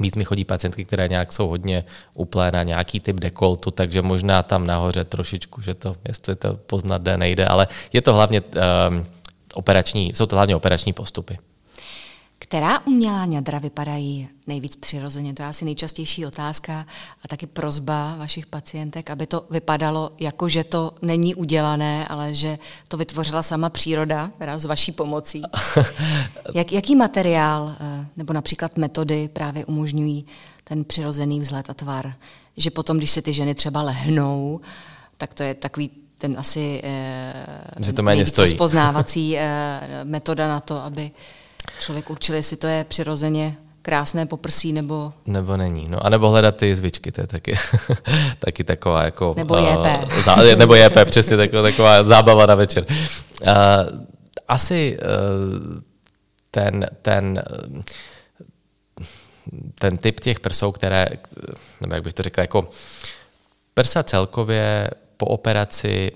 Víc 0.00 0.16
mi 0.16 0.24
chodí 0.24 0.44
pacientky, 0.44 0.84
které 0.84 1.08
nějak 1.08 1.32
jsou 1.32 1.48
hodně 1.48 1.84
uplé 2.14 2.50
na 2.50 2.62
nějaký 2.62 3.00
typ 3.00 3.20
dekoltu, 3.20 3.70
takže 3.70 4.02
možná 4.02 4.42
tam 4.42 4.66
nahoře 4.66 5.04
trošičku, 5.04 5.60
že 5.62 5.74
to, 5.74 5.96
jestli 6.08 6.36
to 6.36 6.54
poznat 6.54 7.02
jde, 7.02 7.16
nejde, 7.16 7.46
ale 7.46 7.68
je 7.92 8.02
to 8.02 8.14
hlavně 8.14 8.40
um, 8.40 9.06
operační, 9.54 10.14
jsou 10.14 10.26
to 10.26 10.36
hlavně 10.36 10.56
operační 10.56 10.92
postupy. 10.92 11.38
Která 12.42 12.86
umělá 12.86 13.26
ňadra 13.26 13.58
vypadají 13.58 14.28
nejvíc 14.46 14.76
přirozeně? 14.76 15.34
To 15.34 15.42
je 15.42 15.48
asi 15.48 15.64
nejčastější 15.64 16.26
otázka 16.26 16.86
a 17.24 17.28
taky 17.28 17.46
prozba 17.46 18.16
vašich 18.16 18.46
pacientek, 18.46 19.10
aby 19.10 19.26
to 19.26 19.46
vypadalo 19.50 20.12
jako, 20.20 20.48
že 20.48 20.64
to 20.64 20.94
není 21.02 21.34
udělané, 21.34 22.08
ale 22.08 22.34
že 22.34 22.58
to 22.88 22.96
vytvořila 22.96 23.42
sama 23.42 23.70
příroda, 23.70 24.30
teda 24.38 24.58
s 24.58 24.64
vaší 24.64 24.92
pomocí. 24.92 25.42
Jak, 26.54 26.72
jaký 26.72 26.96
materiál 26.96 27.76
eh, 27.80 28.06
nebo 28.16 28.32
například 28.32 28.76
metody 28.76 29.28
právě 29.32 29.64
umožňují 29.64 30.26
ten 30.64 30.84
přirozený 30.84 31.40
vzhled 31.40 31.70
a 31.70 31.74
tvar? 31.74 32.14
Že 32.56 32.70
potom, 32.70 32.98
když 32.98 33.10
se 33.10 33.22
ty 33.22 33.32
ženy 33.32 33.54
třeba 33.54 33.82
lehnou, 33.82 34.60
tak 35.16 35.34
to 35.34 35.42
je 35.42 35.54
takový 35.54 35.90
ten 36.20 36.38
asi 36.38 36.80
eh, 36.84 37.46
že 37.80 37.92
to 37.92 38.02
méně 38.02 38.26
stojí. 38.26 38.54
poznávací 38.54 39.38
eh, 39.38 39.80
metoda 40.04 40.48
na 40.48 40.60
to, 40.60 40.82
aby 40.82 41.10
člověk 41.80 42.10
určil, 42.10 42.34
jestli 42.34 42.56
to 42.56 42.66
je 42.66 42.84
přirozeně 42.84 43.56
krásné 43.82 44.26
poprsí 44.26 44.72
nebo... 44.72 45.12
Nebo 45.26 45.56
není. 45.56 45.88
No 45.88 46.06
a 46.06 46.08
nebo 46.08 46.30
hledat 46.30 46.56
ty 46.56 46.76
zvyčky, 46.76 47.12
to 47.12 47.20
je 47.20 47.26
taky, 47.26 47.56
taky 48.38 48.64
taková 48.64 49.04
jako... 49.04 49.34
Nebo 49.36 49.56
JP. 49.56 50.04
Uh, 50.04 50.22
zá, 50.22 50.36
nebo 50.56 50.74
JP, 50.74 50.96
přesně 51.04 51.36
taková, 51.36 51.62
taková 51.62 52.04
zábava 52.04 52.46
na 52.46 52.54
večer. 52.54 52.84
Uh, 52.88 53.52
asi 54.48 54.98
uh, 55.00 55.80
ten, 56.50 56.86
ten, 57.02 57.42
ten 59.78 59.96
typ 59.96 60.20
těch 60.20 60.40
prsou, 60.40 60.72
které, 60.72 61.06
nebo 61.80 61.94
jak 61.94 62.04
bych 62.04 62.14
to 62.14 62.22
řekl, 62.22 62.40
jako 62.40 62.68
prsa 63.74 64.02
celkově 64.02 64.90
po 65.20 65.26
operaci 65.26 66.12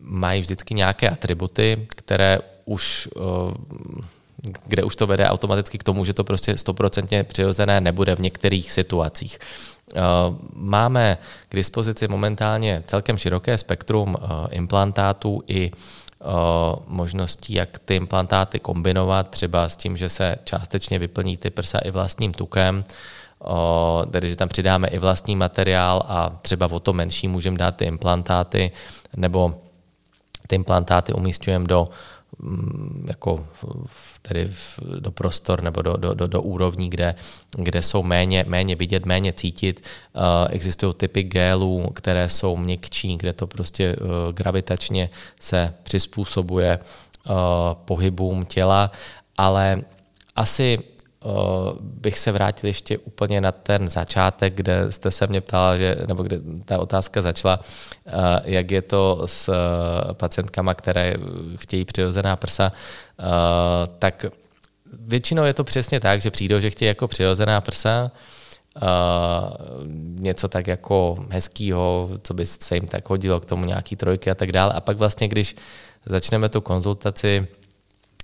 mají 0.00 0.40
vždycky 0.40 0.74
nějaké 0.74 1.10
atributy, 1.10 1.86
které 1.96 2.38
už 2.64 3.08
uh, 3.16 3.52
kde 4.66 4.84
už 4.84 4.96
to 4.96 5.06
vede 5.06 5.28
automaticky 5.28 5.78
k 5.78 5.82
tomu, 5.82 6.04
že 6.04 6.12
to 6.12 6.24
prostě 6.24 6.56
stoprocentně 6.56 7.24
přirozené 7.24 7.80
nebude 7.80 8.16
v 8.16 8.20
některých 8.20 8.72
situacích. 8.72 9.38
Eh, 9.94 10.00
máme 10.54 11.18
k 11.48 11.56
dispozici 11.56 12.08
momentálně 12.08 12.82
celkem 12.86 13.18
široké 13.18 13.58
spektrum 13.58 14.16
eh, 14.16 14.54
implantátů 14.54 15.42
i 15.46 15.70
eh, 15.70 16.24
možností, 16.86 17.54
jak 17.54 17.78
ty 17.78 17.96
implantáty 17.96 18.58
kombinovat, 18.58 19.30
třeba 19.30 19.68
s 19.68 19.76
tím, 19.76 19.96
že 19.96 20.08
se 20.08 20.36
částečně 20.44 20.98
vyplní 20.98 21.36
ty 21.36 21.50
prsa 21.50 21.78
i 21.78 21.90
vlastním 21.90 22.32
tukem, 22.32 22.84
tedy 24.10 24.30
že 24.30 24.36
tam 24.36 24.48
přidáme 24.48 24.88
i 24.88 24.98
vlastní 24.98 25.36
materiál 25.36 26.02
a 26.08 26.38
třeba 26.42 26.66
o 26.70 26.80
to 26.80 26.92
menší 26.92 27.28
můžeme 27.28 27.58
dát 27.58 27.76
ty 27.76 27.84
implantáty, 27.84 28.70
nebo 29.16 29.54
ty 30.46 30.54
implantáty 30.54 31.12
umístujeme 31.12 31.66
do 31.66 31.88
mm, 32.38 33.06
jako 33.08 33.46
tedy 34.22 34.50
do 34.98 35.10
prostor 35.10 35.62
nebo 35.62 35.82
do, 35.82 35.96
do, 35.96 36.14
do, 36.14 36.26
do 36.26 36.42
úrovní, 36.42 36.90
kde, 36.90 37.14
kde 37.56 37.82
jsou 37.82 38.02
méně, 38.02 38.44
méně 38.48 38.76
vidět, 38.76 39.06
méně 39.06 39.32
cítit. 39.32 39.84
Existují 40.50 40.94
typy 40.94 41.22
gélů, 41.22 41.90
které 41.94 42.28
jsou 42.28 42.56
měkčí, 42.56 43.16
kde 43.16 43.32
to 43.32 43.46
prostě 43.46 43.96
gravitačně 44.32 45.10
se 45.40 45.74
přizpůsobuje 45.82 46.78
pohybům 47.84 48.44
těla, 48.44 48.90
ale 49.36 49.82
asi 50.36 50.78
bych 51.80 52.18
se 52.18 52.32
vrátil 52.32 52.68
ještě 52.68 52.98
úplně 52.98 53.40
na 53.40 53.52
ten 53.52 53.88
začátek, 53.88 54.54
kde 54.54 54.92
jste 54.92 55.10
se 55.10 55.26
mě 55.26 55.40
ptala, 55.40 55.76
že, 55.76 55.96
nebo 56.06 56.22
kde 56.22 56.40
ta 56.64 56.78
otázka 56.78 57.22
začala, 57.22 57.60
jak 58.44 58.70
je 58.70 58.82
to 58.82 59.22
s 59.26 59.52
pacientkama, 60.12 60.74
které 60.74 61.14
chtějí 61.56 61.84
přirozená 61.84 62.36
prsa, 62.36 62.72
tak 63.98 64.26
většinou 65.00 65.44
je 65.44 65.54
to 65.54 65.64
přesně 65.64 66.00
tak, 66.00 66.20
že 66.20 66.30
přijdou, 66.30 66.60
že 66.60 66.70
chtějí 66.70 66.86
jako 66.86 67.08
přirozená 67.08 67.60
prsa, 67.60 68.10
něco 69.98 70.48
tak 70.48 70.66
jako 70.66 71.16
hezkýho, 71.30 72.10
co 72.22 72.34
by 72.34 72.46
se 72.46 72.74
jim 72.74 72.86
tak 72.86 73.08
hodilo 73.08 73.40
k 73.40 73.44
tomu 73.44 73.64
nějaký 73.64 73.96
trojky 73.96 74.30
a 74.30 74.34
tak 74.34 74.52
dále. 74.52 74.72
A 74.72 74.80
pak 74.80 74.96
vlastně, 74.96 75.28
když 75.28 75.56
začneme 76.06 76.48
tu 76.48 76.60
konzultaci 76.60 77.46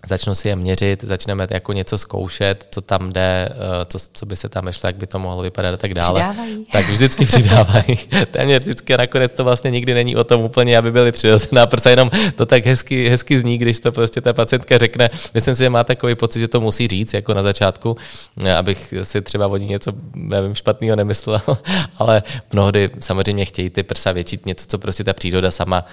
začnu 0.06 0.34
si 0.34 0.48
je 0.48 0.56
měřit, 0.56 1.04
začneme 1.04 1.46
jako 1.50 1.72
něco 1.72 1.98
zkoušet, 1.98 2.68
co 2.70 2.80
tam 2.80 3.12
jde, 3.12 3.48
eh, 3.50 3.84
co, 3.86 3.98
co 4.12 4.26
by 4.26 4.36
se 4.36 4.48
tamešlo, 4.48 4.86
jak 4.86 4.96
by 4.96 5.06
to 5.06 5.18
mohlo 5.18 5.42
vypadat 5.42 5.74
a 5.74 5.76
tak 5.76 5.94
dále. 5.94 6.20
Přidávají. 6.20 6.66
Tak 6.72 6.88
vždycky 6.88 7.26
přidávají. 7.26 7.98
Téměř 8.30 8.62
vždycky 8.62 8.96
nakonec 8.96 9.32
to 9.32 9.44
vlastně 9.44 9.70
nikdy 9.70 9.94
není 9.94 10.16
o 10.16 10.24
tom 10.24 10.42
úplně, 10.42 10.78
aby 10.78 10.92
byly 10.92 11.12
přirozená 11.12 11.66
prsa, 11.66 11.90
jenom 11.90 12.10
to 12.34 12.46
tak 12.46 12.66
hezky, 12.66 13.08
hezky 13.08 13.38
zní, 13.38 13.58
když 13.58 13.80
to 13.80 13.92
prostě 13.92 14.20
ta 14.20 14.32
pacientka 14.32 14.78
řekne. 14.78 15.10
Myslím 15.34 15.54
si, 15.54 15.58
že 15.58 15.70
má 15.70 15.84
takový 15.84 16.14
pocit, 16.14 16.40
že 16.40 16.48
to 16.48 16.60
musí 16.60 16.88
říct 16.88 17.14
jako 17.14 17.34
na 17.34 17.42
začátku, 17.42 17.96
eh, 18.44 18.56
abych 18.56 18.94
si 19.02 19.22
třeba 19.22 19.46
o 19.46 19.56
ní 19.56 19.66
něco, 19.66 19.92
nevím, 20.14 20.54
špatného 20.54 20.96
nemyslel, 20.96 21.40
ale 21.98 22.22
mnohdy 22.52 22.90
samozřejmě 22.98 23.44
chtějí 23.44 23.70
ty 23.70 23.82
prsa 23.82 24.12
většit 24.12 24.46
něco, 24.46 24.66
co 24.66 24.78
prostě 24.78 25.04
ta 25.04 25.12
příroda 25.12 25.50
sama 25.50 25.84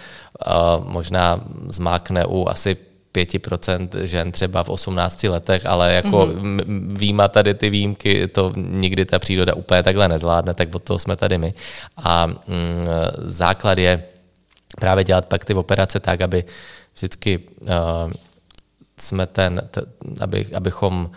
uh, 0.48 0.88
možná 0.88 1.42
zmákne 1.68 2.26
u 2.26 2.48
asi 2.50 2.78
5% 3.18 4.04
žen 4.04 4.32
třeba 4.32 4.64
v 4.64 4.70
18 4.70 5.24
letech, 5.24 5.66
ale 5.66 5.94
jako 5.94 6.18
mm-hmm. 6.18 6.98
výjima 6.98 7.28
tady 7.28 7.54
ty 7.54 7.70
výjimky, 7.70 8.28
to 8.28 8.54
nikdy 8.56 9.06
ta 9.06 9.20
příroda 9.20 9.54
úplně 9.54 9.84
takhle 9.84 10.08
nezvládne, 10.08 10.54
tak 10.54 10.76
od 10.76 10.84
toho 10.84 11.00
jsme 11.00 11.16
tady 11.16 11.38
my. 11.38 11.54
A 11.98 12.28
mm, 12.28 12.36
základ 13.18 13.78
je 13.78 14.04
právě 14.80 15.04
dělat 15.04 15.26
pak 15.26 15.46
ty 15.46 15.54
operace 15.54 16.00
tak, 16.00 16.22
aby 16.22 16.44
vždycky 16.96 17.40
uh, 17.62 17.68
jsme 19.00 19.26
ten, 19.26 19.62
t, 19.72 19.82
aby, 20.20 20.46
abychom 20.56 21.12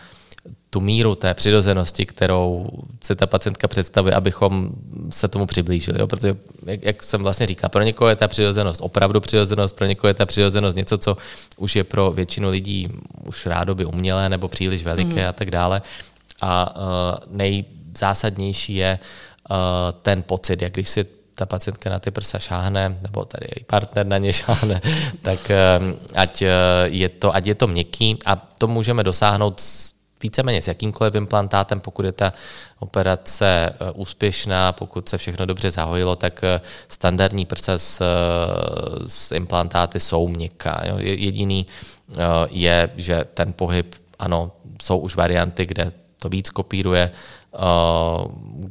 tu 0.70 0.80
míru 0.80 1.14
té 1.14 1.34
přirozenosti, 1.34 2.06
kterou 2.06 2.68
se 3.04 3.14
ta 3.14 3.26
pacientka 3.26 3.68
představuje, 3.68 4.14
abychom 4.14 4.70
se 5.10 5.28
tomu 5.28 5.46
přiblížili. 5.46 6.00
Jo? 6.00 6.06
Protože, 6.06 6.36
jak, 6.66 6.82
jak 6.82 7.02
jsem 7.02 7.22
vlastně 7.22 7.46
říkal, 7.46 7.70
pro 7.70 7.82
někoho 7.82 8.08
je 8.08 8.16
ta 8.16 8.28
přirozenost 8.28 8.80
opravdu 8.80 9.20
přirozenost, 9.20 9.76
pro 9.76 9.86
někoho 9.86 10.08
je 10.08 10.14
ta 10.14 10.26
přirozenost 10.26 10.76
něco, 10.76 10.98
co 10.98 11.16
už 11.56 11.76
je 11.76 11.84
pro 11.84 12.10
většinu 12.10 12.48
lidí 12.48 12.88
už 13.26 13.46
rádoby 13.46 13.84
umělé 13.84 14.28
nebo 14.28 14.48
příliš 14.48 14.82
veliké 14.82 15.22
mm. 15.22 15.28
a 15.28 15.32
tak 15.32 15.50
dále. 15.50 15.82
A 16.40 16.76
uh, 16.76 17.36
nejzásadnější 17.36 18.74
je 18.74 18.98
uh, 19.50 19.56
ten 20.02 20.22
pocit, 20.22 20.62
jak 20.62 20.72
když 20.72 20.88
si 20.88 21.06
ta 21.34 21.46
pacientka 21.46 21.90
na 21.90 21.98
ty 21.98 22.10
prsa 22.10 22.38
šáhne, 22.38 22.98
nebo 23.02 23.24
tady 23.24 23.46
její 23.56 23.64
partner 23.64 24.06
na 24.06 24.18
ně 24.18 24.32
šáhne, 24.32 24.82
tak 25.22 25.38
uh, 25.80 25.92
ať, 26.14 26.42
je 26.84 27.08
to, 27.08 27.34
ať 27.34 27.46
je 27.46 27.54
to 27.54 27.66
měkký 27.66 28.18
a 28.26 28.36
to 28.36 28.68
můžeme 28.68 29.04
dosáhnout 29.04 29.60
víceméně 30.22 30.62
s 30.62 30.68
jakýmkoliv 30.68 31.14
implantátem, 31.14 31.80
pokud 31.80 32.04
je 32.04 32.12
ta 32.12 32.32
operace 32.78 33.46
eh, 33.46 33.90
úspěšná, 33.94 34.72
pokud 34.72 35.08
se 35.08 35.18
všechno 35.18 35.46
dobře 35.46 35.70
zahojilo, 35.70 36.16
tak 36.16 36.44
eh, 36.44 36.60
standardní 36.88 37.44
prsa 37.44 37.78
s, 37.78 38.00
eh, 38.00 38.06
s 39.06 39.32
implantáty 39.32 40.00
jsou 40.00 40.28
měkká. 40.28 40.82
Jediný 40.98 41.66
je, 42.50 42.90
že 42.96 43.24
ten 43.34 43.52
pohyb, 43.52 43.94
ano, 44.18 44.52
jsou 44.82 44.98
už 44.98 45.16
varianty, 45.16 45.66
kde 45.66 45.92
to 46.18 46.28
víc 46.28 46.50
kopíruje 46.50 47.10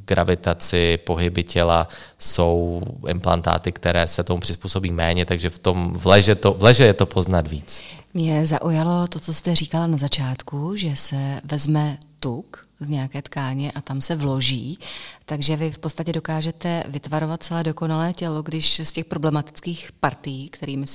gravitaci, 0.06 0.98
pohyby 0.98 1.44
těla, 1.44 1.88
jsou 2.20 2.82
implantáty, 3.08 3.72
které 3.72 4.08
se 4.08 4.24
tomu 4.24 4.40
přizpůsobí 4.40 4.92
méně, 4.92 5.26
takže 5.26 5.50
v 5.50 5.60
tom 5.60 5.94
v 5.94 6.06
leže, 6.06 6.36
to, 6.36 6.54
v 6.54 6.64
leže 6.64 6.86
je 6.86 6.94
to 6.94 7.06
poznat 7.06 7.48
víc. 7.48 7.84
Mě 8.14 8.46
zaujalo 8.46 9.08
to, 9.08 9.20
co 9.20 9.34
jste 9.34 9.56
říkala 9.56 9.88
na 9.88 9.98
začátku, 9.98 10.76
že 10.76 10.96
se 10.96 11.42
vezme 11.44 11.98
tuk 12.20 12.68
z 12.80 12.88
nějaké 12.88 13.22
tkáně 13.22 13.72
a 13.72 13.82
tam 13.82 14.02
se 14.02 14.16
vloží, 14.16 14.80
takže 15.26 15.56
vy 15.56 15.72
v 15.72 15.78
podstatě 15.78 16.14
dokážete 16.14 16.84
vytvarovat 16.88 17.44
celé 17.44 17.64
dokonalé 17.64 18.14
tělo, 18.14 18.42
když 18.42 18.82
z 18.84 18.92
těch 18.92 19.06
problematických 19.06 19.92
partí, 20.00 20.50
kterými 20.50 20.86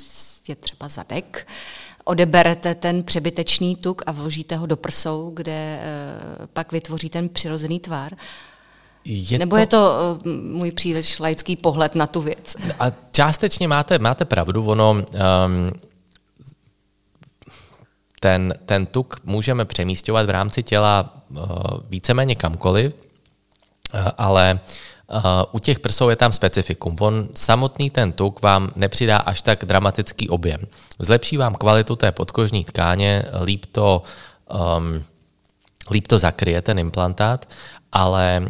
je 0.49 0.56
třeba 0.56 0.88
zadek, 0.88 1.47
odeberete 2.04 2.75
ten 2.75 3.02
přebytečný 3.02 3.76
tuk 3.76 4.02
a 4.06 4.12
vložíte 4.12 4.56
ho 4.56 4.66
do 4.66 4.76
prsou, 4.76 5.30
kde 5.35 5.52
e, 5.52 5.83
pak 6.52 6.73
vytvoří 6.73 7.09
ten 7.09 7.28
přirozený 7.28 7.80
tvar. 7.80 8.12
Je 9.04 9.38
Nebo 9.38 9.56
to... 9.56 9.61
je 9.61 9.66
to 9.66 9.92
uh, 10.25 10.33
můj 10.33 10.73
příliš 10.73 11.18
laický 11.18 11.56
pohled 11.56 11.94
na 11.94 12.06
tu 12.06 12.23
věc? 12.23 12.56
A 12.80 12.92
částečně 13.12 13.68
máte, 13.68 13.99
máte 13.99 14.25
pravdu, 14.25 14.66
ono 14.66 14.90
um, 14.92 15.04
ten, 18.25 18.54
ten 18.66 18.87
tuk 18.87 19.21
můžeme 19.25 19.64
přemístěvat 19.64 20.26
v 20.26 20.31
rámci 20.31 20.62
těla 20.62 21.12
uh, 21.31 21.45
víceméně 21.88 22.35
kamkoliv, 22.35 22.95
uh, 22.95 24.00
ale 24.19 24.61
uh, 25.12 25.21
u 25.52 25.59
těch 25.59 25.78
prsou 25.81 26.09
je 26.09 26.16
tam 26.16 26.33
specifikum. 26.33 26.97
On 27.00 27.28
samotný 27.35 27.90
ten 27.90 28.12
tuk 28.12 28.43
vám 28.43 28.71
nepřidá 28.76 29.16
až 29.16 29.43
tak 29.43 29.64
dramatický 29.64 30.28
objem. 30.28 30.61
Zlepší 30.99 31.37
vám 31.37 31.54
kvalitu 31.54 31.97
té 31.97 32.12
podkožní 32.12 32.64
tkáně, 32.64 33.25
líp 33.45 33.66
to, 33.73 34.02
um, 34.49 35.04
líp 35.90 36.07
to 36.09 36.19
zakryje 36.19 36.62
ten 36.62 36.78
implantát, 36.78 37.49
ale 37.93 38.49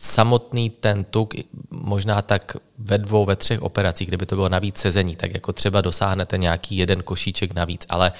samotný 0.00 0.70
ten 0.70 1.04
tuk 1.04 1.34
možná 1.70 2.22
tak 2.22 2.56
ve 2.78 2.98
dvou, 2.98 3.24
ve 3.24 3.36
třech 3.36 3.62
operacích, 3.62 4.08
kdyby 4.08 4.26
to 4.26 4.34
bylo 4.34 4.48
navíc 4.48 4.78
sezení, 4.78 5.16
tak 5.16 5.34
jako 5.34 5.52
třeba 5.52 5.80
dosáhnete 5.80 6.38
nějaký 6.38 6.76
jeden 6.76 7.02
košíček 7.02 7.54
navíc, 7.54 7.86
ale 7.88 8.12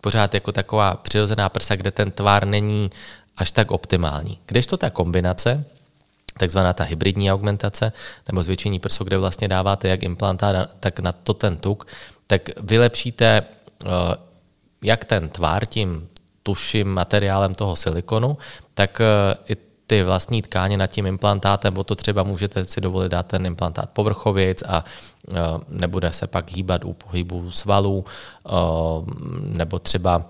pořád 0.00 0.34
jako 0.34 0.52
taková 0.52 0.94
přirozená 0.94 1.48
prsa, 1.48 1.76
kde 1.76 1.90
ten 1.90 2.10
tvar 2.10 2.46
není 2.46 2.90
až 3.36 3.52
tak 3.52 3.70
optimální. 3.70 4.38
Kdežto 4.46 4.76
ta 4.76 4.90
kombinace, 4.90 5.64
takzvaná 6.38 6.72
ta 6.72 6.84
hybridní 6.84 7.32
augmentace, 7.32 7.92
nebo 8.28 8.42
zvětšení 8.42 8.80
prsu, 8.80 9.04
kde 9.04 9.18
vlastně 9.18 9.48
dáváte 9.48 9.88
jak 9.88 10.02
implantát, 10.02 10.70
tak 10.80 11.00
na 11.00 11.12
to 11.12 11.34
ten 11.34 11.56
tuk, 11.56 11.86
tak 12.26 12.42
vylepšíte 12.60 13.26
eh, 13.36 13.86
jak 14.82 15.04
ten 15.04 15.28
tvar 15.28 15.66
tím 15.66 16.08
tuším 16.42 16.88
materiálem 16.88 17.54
toho 17.54 17.76
silikonu, 17.76 18.38
tak 18.74 19.00
eh, 19.00 19.04
i 19.52 19.69
ty 19.90 20.02
vlastní 20.02 20.42
tkáně 20.42 20.76
nad 20.76 20.86
tím 20.86 21.06
implantátem, 21.06 21.74
bo 21.74 21.84
to 21.84 21.94
třeba 21.94 22.22
můžete 22.22 22.64
si 22.64 22.80
dovolit 22.80 23.08
dát 23.08 23.26
ten 23.26 23.46
implantát 23.46 23.90
povrchověc 23.90 24.62
a 24.62 24.84
uh, 25.28 25.36
nebude 25.68 26.12
se 26.12 26.26
pak 26.26 26.50
hýbat 26.50 26.84
u 26.84 26.92
pohybu 26.92 27.50
svalů, 27.50 28.04
uh, 28.04 28.54
nebo 29.42 29.78
třeba 29.78 30.22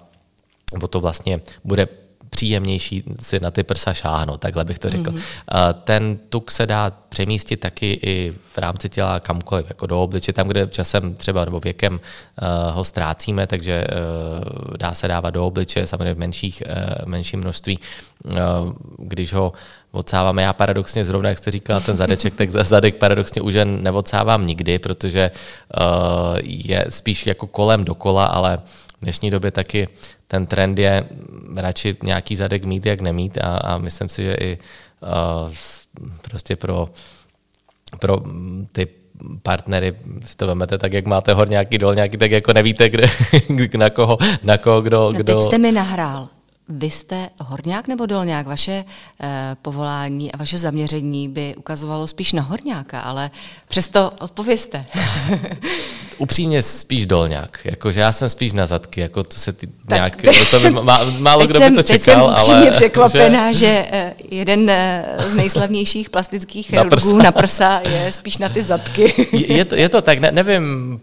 nebo 0.72 0.88
to 0.88 1.00
vlastně 1.00 1.40
bude 1.64 1.88
příjemnější 2.30 3.04
si 3.22 3.40
na 3.40 3.50
ty 3.50 3.62
prsa 3.62 3.94
šáhnout, 3.94 4.40
takhle 4.40 4.64
bych 4.64 4.78
to 4.78 4.88
řekl. 4.88 5.10
Mm-hmm. 5.10 5.74
Ten 5.84 6.18
tuk 6.28 6.50
se 6.50 6.66
dá 6.66 6.92
přemístit 7.08 7.60
taky 7.60 7.98
i 8.02 8.32
v 8.52 8.58
rámci 8.58 8.88
těla 8.88 9.20
kamkoliv, 9.20 9.66
jako 9.68 9.86
do 9.86 10.02
obliče, 10.02 10.32
tam, 10.32 10.48
kde 10.48 10.66
časem 10.66 11.14
třeba 11.14 11.44
nebo 11.44 11.60
věkem 11.60 11.92
uh, 11.92 12.48
ho 12.74 12.84
ztrácíme, 12.84 13.46
takže 13.46 13.86
uh, 13.86 14.76
dá 14.78 14.94
se 14.94 15.08
dávat 15.08 15.30
do 15.30 15.46
obliče, 15.46 15.86
samozřejmě 15.86 16.14
v 16.14 16.18
menších, 16.18 16.62
uh, 16.66 17.08
menším 17.08 17.40
množství. 17.40 17.78
Uh, 18.24 18.32
když 18.98 19.32
ho 19.32 19.52
odsáváme, 19.90 20.42
já 20.42 20.52
paradoxně 20.52 21.04
zrovna, 21.04 21.28
jak 21.28 21.38
jste 21.38 21.50
říkala, 21.50 21.80
ten 21.80 21.96
zadeček, 21.96 22.34
tak 22.34 22.50
za 22.50 22.64
zadek 22.64 22.96
paradoxně 22.96 23.42
už 23.42 23.54
neodsávám 23.64 24.46
nikdy, 24.46 24.78
protože 24.78 25.30
uh, 25.30 26.38
je 26.42 26.84
spíš 26.88 27.26
jako 27.26 27.46
kolem 27.46 27.84
dokola, 27.84 28.24
ale 28.26 28.58
v 28.98 29.02
dnešní 29.02 29.30
době 29.30 29.50
taky 29.50 29.88
ten 30.30 30.46
trend 30.46 30.78
je 30.78 31.04
radši 31.56 31.96
nějaký 32.02 32.36
zadek 32.36 32.64
mít, 32.64 32.86
jak 32.86 33.00
nemít 33.00 33.38
a, 33.38 33.56
a 33.56 33.78
myslím 33.78 34.08
si, 34.08 34.24
že 34.24 34.34
i 34.34 34.58
uh, 35.02 35.52
prostě 36.22 36.56
pro, 36.56 36.88
pro 37.98 38.20
ty 38.72 38.88
partnery 39.42 39.94
si 40.24 40.36
to 40.36 40.46
vemete 40.46 40.78
tak, 40.78 40.92
jak 40.92 41.06
máte 41.06 41.34
horňáky, 41.34 41.78
dolňáky, 41.78 42.18
tak 42.18 42.30
jako 42.30 42.52
nevíte, 42.52 42.90
kde, 42.90 43.06
na 43.78 43.90
koho, 43.90 44.18
na 44.42 44.58
koho 44.58 44.80
kdo, 44.80 44.98
no, 44.98 45.12
kdo... 45.12 45.34
Teď 45.34 45.44
jste 45.44 45.58
mi 45.58 45.72
nahrál. 45.72 46.28
Vy 46.68 46.90
jste 46.90 47.30
horňák 47.40 47.88
nebo 47.88 48.06
dolňák? 48.06 48.46
Vaše 48.46 48.84
eh, 49.20 49.56
povolání 49.62 50.32
a 50.32 50.36
vaše 50.36 50.58
zaměření 50.58 51.28
by 51.28 51.54
ukazovalo 51.56 52.06
spíš 52.06 52.32
na 52.32 52.42
horňáka, 52.42 53.00
ale 53.00 53.30
přesto 53.68 54.10
odpověste. 54.20 54.84
upřímně 56.20 56.62
spíš 56.62 57.06
dolňák. 57.06 57.58
Jakože 57.64 58.00
já 58.00 58.12
jsem 58.12 58.28
spíš 58.28 58.52
na 58.52 58.66
zadky, 58.66 59.00
jako 59.00 59.22
to 59.22 59.36
se 59.36 59.52
ty 59.52 59.66
tak 59.66 59.96
nějak, 59.96 60.16
te, 60.16 60.30
to 60.50 60.60
by, 60.60 60.70
má, 60.70 61.04
málo 61.18 61.46
kdo 61.46 61.58
jsem, 61.58 61.72
by 61.72 61.76
to 61.76 61.82
čekal, 61.82 62.34
teď 62.34 62.44
jsem 62.44 62.56
ale... 62.56 62.70
překvapená, 62.70 63.52
že, 63.52 63.58
že 63.58 63.86
eh, 63.92 64.14
jeden 64.30 64.70
eh, 64.70 65.04
z 65.18 65.34
nejslavnějších 65.34 66.10
plastických 66.10 66.66
chirurgů 66.66 67.16
na, 67.16 67.24
na 67.24 67.32
prsa 67.32 67.80
je 67.84 68.12
spíš 68.12 68.38
na 68.38 68.48
ty 68.48 68.62
zadky. 68.62 69.28
je, 69.36 69.52
je, 69.52 69.64
to, 69.64 69.74
je 69.74 69.88
to 69.88 70.02
tak, 70.02 70.18
ne, 70.18 70.32
nevím, 70.32 71.00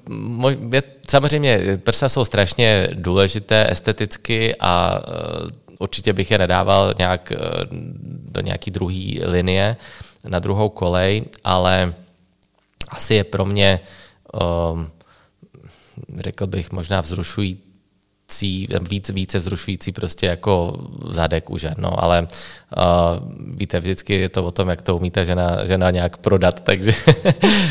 je, 0.71 0.83
samozřejmě 1.09 1.61
prsa 1.83 2.09
jsou 2.09 2.25
strašně 2.25 2.87
důležité 2.93 3.71
esteticky 3.71 4.55
a 4.59 5.01
uh, 5.07 5.49
určitě 5.79 6.13
bych 6.13 6.31
je 6.31 6.37
nedával 6.37 6.93
nějak 6.97 7.33
do 8.31 8.41
nějaký 8.41 8.71
druhé 8.71 9.05
linie, 9.25 9.77
na 10.27 10.39
druhou 10.39 10.69
kolej, 10.69 11.23
ale 11.43 11.93
asi 12.89 13.15
je 13.15 13.23
pro 13.23 13.45
mě 13.45 13.79
um, 14.73 14.91
řekl 16.19 16.47
bych, 16.47 16.71
možná 16.71 17.01
vzrušující 17.01 17.67
více, 18.89 19.13
více 19.13 19.39
vzrušující 19.39 19.91
prostě 19.91 20.25
jako 20.25 20.79
zadek 21.09 21.49
už, 21.49 21.65
no, 21.77 22.03
ale 22.03 22.27
uh, 22.77 22.83
víte, 23.55 23.79
vždycky 23.79 24.13
je 24.13 24.29
to 24.29 24.43
o 24.43 24.51
tom, 24.51 24.69
jak 24.69 24.81
to 24.81 24.97
umíte 24.97 25.25
žena, 25.25 25.65
žena 25.65 25.91
nějak 25.91 26.17
prodat, 26.17 26.61
takže... 26.63 26.93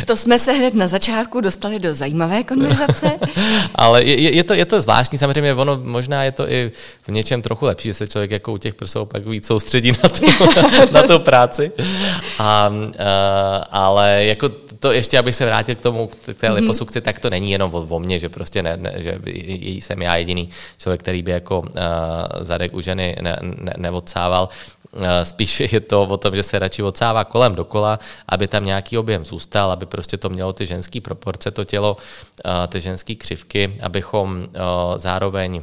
to 0.06 0.16
jsme 0.16 0.38
se 0.38 0.52
hned 0.52 0.74
na 0.74 0.88
začátku 0.88 1.40
dostali 1.40 1.78
do 1.78 1.94
zajímavé 1.94 2.44
konverzace. 2.44 3.10
ale 3.74 4.04
je, 4.04 4.34
je, 4.34 4.44
to, 4.44 4.54
je 4.54 4.64
to 4.64 4.80
zvláštní, 4.80 5.18
samozřejmě 5.18 5.54
ono 5.54 5.80
možná 5.82 6.24
je 6.24 6.32
to 6.32 6.50
i 6.50 6.72
v 7.02 7.08
něčem 7.08 7.42
trochu 7.42 7.64
lepší, 7.64 7.88
že 7.88 7.94
se 7.94 8.06
člověk 8.06 8.30
jako 8.30 8.52
u 8.52 8.58
těch 8.58 8.74
prsou 8.74 9.04
pak 9.04 9.26
víc 9.26 9.46
soustředí 9.46 9.92
na 10.02 10.08
tu, 10.08 10.26
na 10.92 11.02
tu 11.02 11.18
práci, 11.18 11.72
a, 12.38 12.68
uh, 12.68 12.84
ale 13.70 14.24
jako 14.24 14.48
to 14.78 14.92
ještě, 14.92 15.18
abych 15.18 15.34
se 15.34 15.46
vrátil 15.46 15.74
k 15.74 15.80
tomu, 15.80 16.06
k 16.06 16.16
té 16.16 16.32
mm-hmm. 16.32 16.52
liposukci, 16.52 17.00
tak 17.00 17.18
to 17.18 17.30
není 17.30 17.50
jenom 17.50 17.74
o, 17.74 17.86
o 17.88 17.98
mně, 17.98 18.18
že 18.18 18.28
prostě 18.28 18.62
ne, 18.62 18.76
ne, 18.76 18.94
že 18.96 19.18
jsem 19.64 20.02
já 20.02 20.16
jediný 20.16 20.50
člověk, 20.78 21.00
který 21.00 21.22
by 21.22 21.30
jako 21.30 21.60
uh, 21.60 21.66
zadek 22.40 22.74
u 22.74 22.80
ženy 22.80 23.16
ne, 23.20 23.38
ne, 23.42 23.72
neodsával. 23.76 24.48
spíš 25.22 25.60
je 25.72 25.80
to 25.80 26.02
o 26.02 26.16
tom, 26.16 26.36
že 26.36 26.42
se 26.42 26.58
radši 26.58 26.82
odsává 26.82 27.24
kolem 27.24 27.54
dokola, 27.54 27.98
aby 28.28 28.48
tam 28.48 28.64
nějaký 28.64 28.98
objem 28.98 29.24
zůstal, 29.24 29.70
aby 29.70 29.86
prostě 29.86 30.16
to 30.16 30.28
mělo 30.28 30.52
ty 30.52 30.66
ženské 30.66 31.00
proporce, 31.00 31.50
to 31.50 31.64
tělo, 31.64 31.96
ty 32.68 32.80
ženské 32.80 33.14
křivky, 33.14 33.76
abychom 33.82 34.48
zároveň 34.96 35.62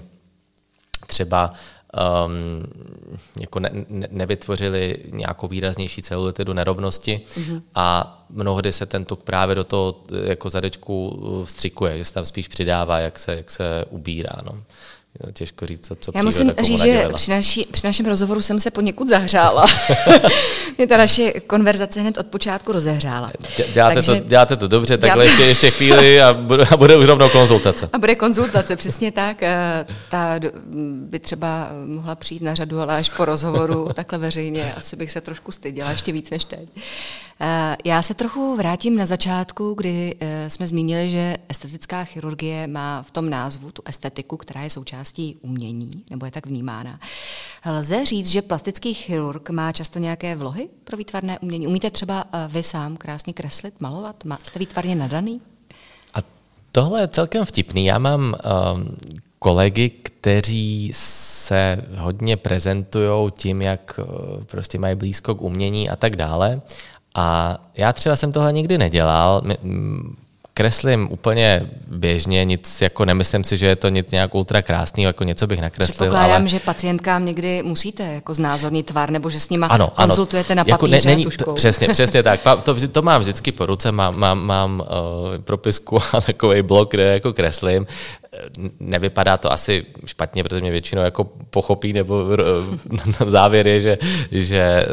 třeba 1.08 1.54
um, 1.94 2.64
jako 3.40 3.60
ne, 3.60 3.70
ne, 3.90 4.08
nevytvořili 4.12 4.98
nějakou 5.12 5.48
výraznější 5.48 6.02
celulitidu 6.02 6.54
nerovnosti 6.54 7.22
mm-hmm. 7.30 7.62
a 7.76 8.20
mnohdy 8.30 8.72
se 8.72 8.86
ten 8.86 9.06
tuk 9.06 9.24
právě 9.24 9.56
do 9.56 9.64
toho 9.64 10.04
jako 10.24 10.50
zadečku 10.50 11.22
vstřikuje, 11.46 11.98
že 11.98 12.06
se 12.06 12.14
tam 12.14 12.26
spíš 12.26 12.48
přidává, 12.48 13.00
jak 13.00 13.20
se, 13.20 13.36
jak 13.36 13.52
se 13.52 13.86
ubírá. 13.90 14.34
No. 14.46 14.64
Těžko 15.34 15.66
říct, 15.66 15.88
co, 15.88 15.96
co 15.96 16.12
Já 16.16 16.24
musím 16.24 16.54
říct, 16.64 16.82
že 16.82 17.10
při, 17.14 17.32
naši, 17.32 17.66
při 17.72 17.88
našem 17.88 18.06
rozhovoru 18.06 18.42
jsem 18.42 18.60
se 18.60 18.72
poněkud 18.72 19.10
zahřála. 19.10 19.66
Mě 20.78 20.88
ta 20.88 20.98
naše 20.98 21.32
konverzace 21.32 22.02
hned 22.02 22.18
od 22.18 22.28
počátku 22.28 22.72
rozehřála. 22.72 23.32
Děláte, 23.74 23.94
Takže, 23.96 24.22
to, 24.22 24.28
děláte 24.30 24.56
to 24.56 24.68
dobře, 24.68 24.98
takhle 24.98 25.26
ještě, 25.26 25.44
ještě 25.44 25.72
chvíli 25.72 26.22
a 26.22 26.34
bude, 26.34 26.66
a 26.72 26.78
bude 26.78 26.98
už 26.98 27.06
rovnou 27.06 27.30
konzultace. 27.30 27.90
A 27.94 27.98
bude 27.98 28.16
konzultace, 28.16 28.76
přesně 28.76 29.12
tak. 29.12 29.44
Eh, 29.44 29.86
ta 30.10 30.40
by 30.96 31.20
třeba 31.20 31.70
mohla 31.86 32.16
přijít 32.16 32.44
na 32.44 32.56
řadu, 32.56 32.82
ale 32.82 32.98
až 32.98 33.10
po 33.10 33.26
rozhovoru 33.26 33.90
takhle 33.96 34.20
veřejně 34.20 34.74
asi 34.74 34.96
bych 34.96 35.12
se 35.12 35.22
trošku 35.22 35.52
styděla, 35.52 35.92
ještě 35.92 36.12
víc 36.12 36.30
než 36.30 36.44
teď. 36.44 36.70
Eh, 37.42 37.78
já 37.86 38.02
se 38.02 38.14
trochu 38.14 38.56
vrátím 38.56 38.98
na 38.98 39.06
začátku, 39.06 39.74
kdy 39.74 40.16
eh, 40.20 40.50
jsme 40.50 40.68
zmínili, 40.68 41.12
že 41.12 41.38
estetická 41.50 42.04
chirurgie 42.04 42.68
má 42.68 43.02
v 43.02 43.12
tom 43.12 43.30
názvu 43.30 43.72
tu 43.72 43.82
estetiku, 43.86 44.38
která 44.38 44.62
je 44.62 44.70
součástí 44.70 45.03
umění, 45.42 46.04
nebo 46.10 46.26
je 46.26 46.32
tak 46.32 46.46
vnímána. 46.46 47.00
Lze 47.66 48.06
říct, 48.06 48.28
že 48.28 48.42
plastický 48.42 48.94
chirurg 48.94 49.50
má 49.50 49.72
často 49.72 50.00
nějaké 50.00 50.36
vlohy 50.36 50.70
pro 50.84 50.98
výtvarné 50.98 51.40
umění? 51.40 51.68
Umíte 51.68 51.92
třeba 51.92 52.26
eh, 52.34 52.48
vy 52.48 52.64
sám 52.64 52.98
krásně 52.98 53.34
kreslit, 53.34 53.82
malovat? 53.82 54.24
Jste 54.44 54.60
výtvarně 54.60 54.96
nadaný? 54.96 55.42
A 56.14 56.18
tohle 56.72 57.02
je 57.02 57.08
celkem 57.08 57.46
vtipný. 57.46 57.86
Já 57.86 57.98
mám 57.98 58.22
um, 58.22 58.96
kolegy, 59.40 59.90
kteří 59.90 60.92
se 60.96 61.86
hodně 61.98 62.38
prezentují 62.38 63.32
tím, 63.32 63.62
jak 63.62 64.00
prostě 64.46 64.80
mají 64.80 64.96
blízko 64.96 65.36
k 65.36 65.42
umění 65.42 65.90
a 65.90 65.96
tak 65.96 66.16
dále. 66.16 66.62
A 67.16 67.58
já 67.78 67.94
třeba 67.94 68.16
jsem 68.16 68.32
tohle 68.32 68.54
nikdy 68.54 68.78
nedělal. 68.78 69.42
Kreslím 70.54 71.08
úplně 71.12 71.70
běžně, 71.88 72.46
nic 72.46 72.82
jako 72.82 73.06
nemyslím 73.06 73.44
si, 73.44 73.58
že 73.58 73.66
je 73.66 73.76
to 73.76 73.90
nic 73.90 74.12
nějak 74.12 74.36
ultra 74.36 74.62
krásný, 74.62 75.04
jako 75.04 75.24
něco 75.24 75.48
bych 75.48 75.62
nakreslil. 75.62 76.18
Ale... 76.18 76.48
že 76.48 76.60
pacientkám 76.60 77.26
někdy 77.26 77.64
musíte 77.64 78.04
jako 78.04 78.34
znázornit 78.34 78.86
tvar, 78.86 79.10
nebo 79.10 79.30
že 79.30 79.40
s 79.40 79.50
nima 79.50 79.68
ano, 79.68 79.88
konzultujete 79.96 80.54
ano. 80.54 80.58
na 80.58 80.64
papíře 80.64 80.96
jako 80.96 81.08
ne, 81.08 81.16
není, 81.16 81.26
to, 81.26 81.54
Přesně, 81.54 81.88
přesně 81.88 82.24
tak. 82.24 82.40
To, 82.64 82.88
to 82.88 83.02
mám 83.02 83.22
vždycky 83.22 83.52
po 83.52 83.66
ruce, 83.66 83.92
mám, 83.92 84.20
mám, 84.20 84.40
mám 84.46 84.80
uh, 84.80 85.42
propisku 85.42 86.00
a 86.14 86.22
takový 86.22 86.62
blok, 86.62 86.92
kde 86.92 87.04
jako 87.04 87.34
kreslím 87.34 87.88
nevypadá 88.80 89.38
to 89.38 89.52
asi 89.52 89.86
špatně, 90.06 90.44
protože 90.44 90.62
mě 90.62 90.72
většinou 90.72 91.02
jako 91.02 91.24
pochopí, 91.50 91.94
nebo 91.94 92.26
závěr 93.26 93.68
je, 93.68 93.82
že, 93.82 93.98
že 94.32 94.62
eh, 94.62 94.88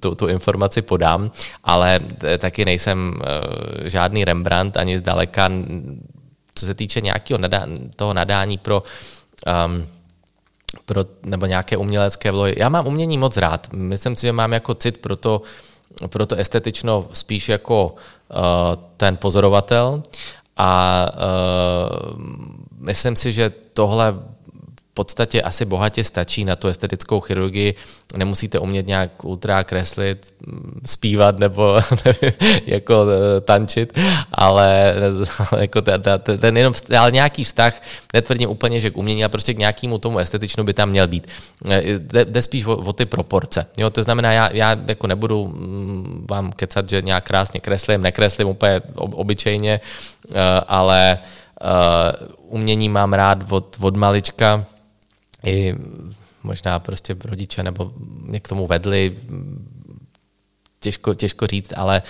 tu, 0.00 0.14
tu 0.14 0.28
informaci 0.28 0.82
podám, 0.82 1.30
ale 1.64 2.00
taky 2.38 2.64
nejsem 2.64 3.14
eh, 3.20 3.90
žádný 3.90 4.24
Rembrandt 4.24 4.76
ani 4.76 4.98
zdaleka, 4.98 5.50
co 6.54 6.66
se 6.66 6.74
týče 6.74 7.00
nějakého 7.00 7.38
nadá, 7.38 7.66
toho 7.96 8.14
nadání 8.14 8.58
pro 8.58 8.82
um, 9.66 9.86
pro, 10.84 11.04
nebo 11.22 11.46
nějaké 11.46 11.76
umělecké 11.76 12.30
vlohy. 12.30 12.54
Já 12.56 12.68
mám 12.68 12.86
umění 12.86 13.18
moc 13.18 13.36
rád. 13.36 13.72
Myslím 13.72 14.16
si, 14.16 14.26
že 14.26 14.32
mám 14.32 14.52
jako 14.52 14.74
cit 14.74 14.98
pro 14.98 15.16
to, 15.16 15.42
pro 16.08 16.26
to 16.26 16.36
estetično 16.36 17.06
spíš 17.12 17.48
jako 17.48 17.86
uh, 17.86 18.38
ten 18.96 19.16
pozorovatel 19.16 20.02
a 20.56 21.06
uh, 21.14 22.22
myslím 22.78 23.16
si, 23.16 23.32
že 23.32 23.52
tohle 23.72 24.14
podstatě 24.94 25.42
asi 25.42 25.64
bohatě 25.64 26.04
stačí 26.04 26.44
na 26.44 26.56
tu 26.56 26.68
estetickou 26.68 27.20
chirurgii. 27.20 27.74
Nemusíte 28.16 28.58
umět 28.58 28.86
nějak 28.86 29.24
ultra 29.24 29.64
kreslit, 29.64 30.34
zpívat 30.86 31.38
nebo 31.38 31.80
jako 32.66 33.06
eh, 33.10 33.40
tančit, 33.40 33.98
ale, 34.32 34.94
jako 35.58 35.82
ten, 35.82 36.02
ten 36.38 36.56
jenom, 36.56 36.74
ale 36.98 37.12
nějaký 37.12 37.44
vztah, 37.44 37.82
netvrdím 38.14 38.50
úplně, 38.50 38.80
že 38.80 38.90
k 38.90 38.96
umění, 38.96 39.24
ale 39.24 39.28
prostě 39.28 39.54
k 39.54 39.58
nějakému 39.58 39.98
tomu 39.98 40.18
estetičnu 40.18 40.64
by 40.64 40.74
tam 40.74 40.88
měl 40.88 41.08
být. 41.08 41.26
Eh, 41.70 41.82
jde, 41.82 42.24
jde 42.24 42.42
spíš 42.42 42.66
o, 42.66 42.76
o, 42.76 42.92
ty 42.92 43.06
proporce. 43.06 43.66
Jo, 43.76 43.90
to 43.90 44.02
znamená, 44.02 44.32
já, 44.32 44.48
já 44.52 44.76
jako 44.86 45.06
nebudu 45.06 45.48
mm, 45.48 46.26
vám 46.30 46.52
kecat, 46.52 46.88
že 46.88 47.02
nějak 47.02 47.24
krásně 47.24 47.60
kreslím, 47.60 48.00
nekreslím 48.00 48.48
úplně 48.48 48.82
obyčejně, 48.94 49.80
eh, 50.34 50.60
ale 50.68 51.18
umění 52.48 52.88
mám 52.88 53.12
rád 53.12 53.38
od, 53.52 53.76
od 53.80 53.96
malička, 53.96 54.66
i 55.46 55.74
možná 56.42 56.78
prostě 56.78 57.16
rodiče 57.24 57.62
nebo 57.62 57.92
mě 58.20 58.40
k 58.40 58.48
tomu 58.48 58.66
vedli, 58.66 59.16
těžko, 60.80 61.14
těžko 61.14 61.46
říct, 61.46 61.72
ale 61.76 62.02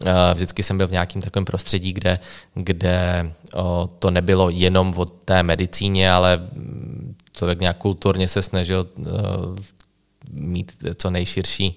uh, 0.00 0.08
vždycky 0.34 0.62
jsem 0.62 0.78
byl 0.78 0.88
v 0.88 0.92
nějakém 0.92 1.22
takovém 1.22 1.44
prostředí, 1.44 1.92
kde, 1.92 2.18
kde 2.54 3.32
uh, 3.54 3.62
to 3.98 4.10
nebylo 4.10 4.50
jenom 4.50 4.92
o 4.96 5.04
té 5.04 5.42
medicíně, 5.42 6.12
ale 6.12 6.48
člověk 7.32 7.60
nějak 7.60 7.78
kulturně 7.78 8.28
se 8.28 8.42
snažil 8.42 8.86
uh, 8.96 9.06
mít 10.30 10.72
co 10.96 11.10
nejširší 11.10 11.76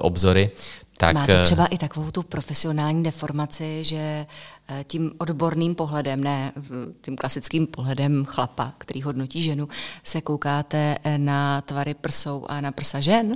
obzory. 0.00 0.50
Tak, 0.98 1.14
Máte 1.14 1.42
třeba 1.42 1.66
i 1.66 1.78
takovou 1.78 2.10
tu 2.10 2.22
profesionální 2.22 3.02
deformaci, 3.02 3.84
že 3.84 3.98
Eh, 3.98 4.55
tím 4.84 5.12
odborným 5.18 5.74
pohledem, 5.74 6.24
ne 6.24 6.52
tím 7.00 7.16
klasickým 7.16 7.66
pohledem 7.66 8.24
chlapa, 8.24 8.72
který 8.78 9.02
hodnotí 9.02 9.42
ženu, 9.42 9.68
se 10.04 10.20
koukáte 10.20 10.98
eh, 11.04 11.18
na 11.18 11.60
tvary 11.60 11.94
prsou 11.94 12.46
a 12.48 12.60
na 12.60 12.72
prsa 12.72 13.00
žen? 13.00 13.32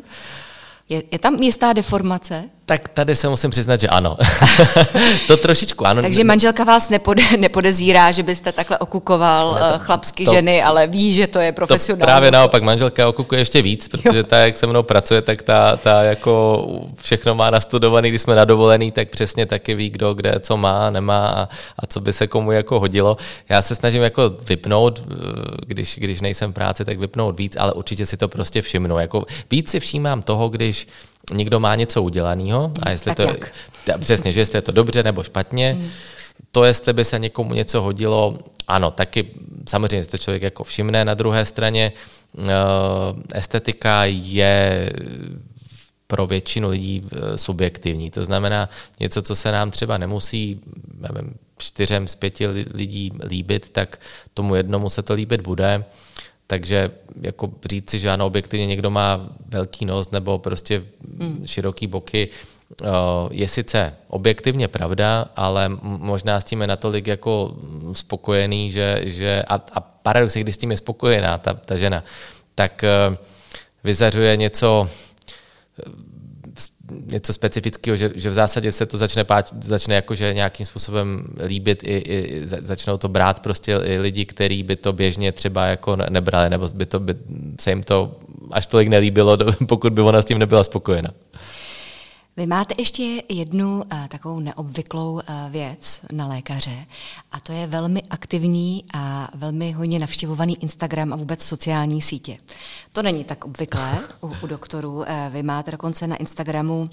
Je, 0.88 1.02
je 1.10 1.18
tam 1.18 1.34
jistá 1.34 1.72
deformace? 1.72 2.50
Tak 2.70 2.88
tady 2.88 3.14
se 3.14 3.28
musím 3.28 3.50
přiznat, 3.50 3.80
že 3.80 3.88
ano. 3.88 4.16
to 5.26 5.36
trošičku 5.36 5.86
ano. 5.86 6.02
Takže 6.02 6.24
manželka 6.24 6.64
vás 6.64 6.90
nepode, 6.90 7.22
nepodezírá, 7.38 8.12
že 8.12 8.22
byste 8.22 8.52
takhle 8.52 8.78
okukoval 8.78 9.54
ne, 9.54 9.72
to, 9.72 9.78
chlapsky 9.78 10.24
to, 10.24 10.34
ženy, 10.34 10.62
ale 10.62 10.86
ví, 10.86 11.12
že 11.12 11.26
to 11.26 11.38
je 11.38 11.52
profesionální. 11.52 12.00
To 12.00 12.06
právě 12.06 12.30
naopak, 12.30 12.62
manželka 12.62 13.08
okukuje 13.08 13.40
ještě 13.40 13.62
víc, 13.62 13.88
protože 13.88 14.18
jo. 14.18 14.24
ta, 14.24 14.38
jak 14.38 14.56
se 14.56 14.66
mnou 14.66 14.82
pracuje, 14.82 15.22
tak 15.22 15.42
ta, 15.42 15.76
ta 15.76 16.02
jako 16.02 16.66
všechno 16.96 17.34
má 17.34 17.50
nastudovaný, 17.50 18.08
když 18.08 18.22
jsme 18.22 18.34
na 18.34 18.44
dovolený, 18.44 18.92
tak 18.92 19.08
přesně 19.08 19.46
taky 19.46 19.74
ví, 19.74 19.90
kdo 19.90 20.14
kde 20.14 20.34
co 20.40 20.56
má, 20.56 20.90
nemá 20.90 21.28
a, 21.28 21.48
a 21.78 21.86
co 21.86 22.00
by 22.00 22.12
se 22.12 22.26
komu 22.26 22.52
jako 22.52 22.80
hodilo. 22.80 23.16
Já 23.48 23.62
se 23.62 23.74
snažím 23.74 24.02
jako 24.02 24.22
vypnout, 24.48 25.02
když, 25.66 25.98
když 25.98 26.20
nejsem 26.20 26.50
v 26.50 26.54
práci, 26.54 26.84
tak 26.84 26.98
vypnout 26.98 27.38
víc, 27.38 27.56
ale 27.58 27.72
určitě 27.72 28.06
si 28.06 28.16
to 28.16 28.28
prostě 28.28 28.62
všimnu. 28.62 28.98
Jako 28.98 29.24
víc 29.50 29.70
si 29.70 29.80
všímám 29.80 30.22
toho, 30.22 30.48
když 30.48 30.86
někdo 31.32 31.60
má 31.60 31.74
něco 31.74 32.02
udělaného 32.02 32.72
a 32.82 32.90
jestli 32.90 33.10
tak 33.10 33.16
to 33.16 33.22
jak? 33.22 33.52
je, 33.88 33.98
přesně, 33.98 34.32
že 34.32 34.40
jestli 34.40 34.58
je 34.58 34.62
to 34.62 34.72
dobře 34.72 35.02
nebo 35.02 35.22
špatně, 35.22 35.72
hmm. 35.72 35.88
to, 36.50 36.64
jestli 36.64 36.92
by 36.92 37.04
se 37.04 37.18
někomu 37.18 37.54
něco 37.54 37.82
hodilo, 37.82 38.38
ano, 38.68 38.90
taky 38.90 39.26
samozřejmě 39.68 40.06
to 40.06 40.18
člověk 40.18 40.42
jako 40.42 40.64
všimne. 40.64 41.04
Na 41.04 41.14
druhé 41.14 41.44
straně 41.44 41.92
uh, 42.38 42.44
estetika 43.34 44.04
je 44.04 44.90
pro 46.06 46.26
většinu 46.26 46.68
lidí 46.68 47.02
eh, 47.12 47.38
subjektivní. 47.38 48.10
To 48.10 48.24
znamená 48.24 48.68
něco, 49.00 49.22
co 49.22 49.34
se 49.34 49.52
nám 49.52 49.70
třeba 49.70 49.98
nemusí 49.98 50.60
nevím, 51.00 51.34
čtyřem 51.58 52.08
z 52.08 52.14
pěti 52.14 52.46
lidí 52.74 53.12
líbit, 53.24 53.68
tak 53.68 54.00
tomu 54.34 54.54
jednomu 54.54 54.88
se 54.88 55.02
to 55.02 55.14
líbit 55.14 55.40
bude. 55.40 55.84
Takže 56.50 56.90
jako 57.22 57.50
říct 57.70 57.90
si, 57.90 57.98
že 57.98 58.10
ano, 58.10 58.26
objektivně 58.26 58.66
někdo 58.66 58.90
má 58.90 59.28
velký 59.46 59.86
nos 59.86 60.10
nebo 60.10 60.38
prostě 60.38 60.82
hmm. 61.18 61.46
široký 61.46 61.86
boky, 61.86 62.28
eh, 62.82 62.86
je 63.30 63.48
sice 63.48 63.94
objektivně 64.08 64.68
pravda, 64.68 65.30
ale 65.36 65.68
možná 65.82 66.40
s 66.40 66.44
tím 66.44 66.60
je 66.60 66.66
natolik 66.66 67.06
jako 67.06 67.56
spokojený, 67.92 68.70
že, 68.70 69.02
že 69.04 69.42
a, 69.48 69.54
a 69.54 69.80
paradox, 69.80 70.34
když 70.34 70.54
s 70.54 70.58
tím 70.58 70.70
je 70.70 70.76
spokojená 70.76 71.38
ta, 71.38 71.54
ta 71.54 71.76
žena, 71.76 72.04
tak 72.54 72.84
eh, 72.84 73.16
vyzařuje 73.84 74.36
něco 74.36 74.90
něco 77.06 77.32
specifického, 77.32 77.96
že, 77.96 78.10
že 78.14 78.30
v 78.30 78.34
zásadě 78.34 78.72
se 78.72 78.86
to 78.86 78.98
začne, 78.98 79.24
páč, 79.24 79.46
začne 79.60 79.94
jakože 79.94 80.34
nějakým 80.34 80.66
způsobem 80.66 81.24
líbit 81.46 81.82
i, 81.82 81.96
i 81.96 82.42
začnou 82.44 82.96
to 82.96 83.08
brát 83.08 83.40
prostě 83.40 83.80
i 83.84 83.98
lidi, 83.98 84.24
kteří 84.24 84.62
by 84.62 84.76
to 84.76 84.92
běžně 84.92 85.32
třeba 85.32 85.66
jako 85.66 85.96
nebrali, 85.96 86.50
nebo 86.50 86.68
by 86.74 86.86
to 86.86 87.00
by 87.00 87.14
se 87.60 87.70
jim 87.70 87.82
to 87.82 88.16
až 88.50 88.66
tolik 88.66 88.88
nelíbilo, 88.88 89.38
pokud 89.66 89.92
by 89.92 90.02
ona 90.02 90.22
s 90.22 90.24
tím 90.24 90.38
nebyla 90.38 90.64
spokojena. 90.64 91.10
Vy 92.40 92.46
máte 92.46 92.74
ještě 92.78 93.22
jednu 93.28 93.76
uh, 93.76 94.06
takovou 94.08 94.40
neobvyklou 94.40 95.12
uh, 95.12 95.20
věc 95.50 96.00
na 96.12 96.26
lékaře 96.26 96.86
a 97.32 97.40
to 97.40 97.52
je 97.52 97.66
velmi 97.66 98.02
aktivní 98.10 98.84
a 98.94 99.28
velmi 99.34 99.72
hodně 99.72 99.98
navštěvovaný 99.98 100.62
Instagram 100.62 101.12
a 101.12 101.16
vůbec 101.16 101.42
sociální 101.42 102.02
sítě. 102.02 102.36
To 102.92 103.02
není 103.02 103.24
tak 103.24 103.44
obvyklé 103.44 103.98
u, 104.20 104.32
u 104.42 104.46
doktorů. 104.46 104.92
Uh, 104.94 105.04
vy 105.30 105.42
máte 105.42 105.70
dokonce 105.70 106.06
na 106.06 106.16
Instagramu 106.16 106.90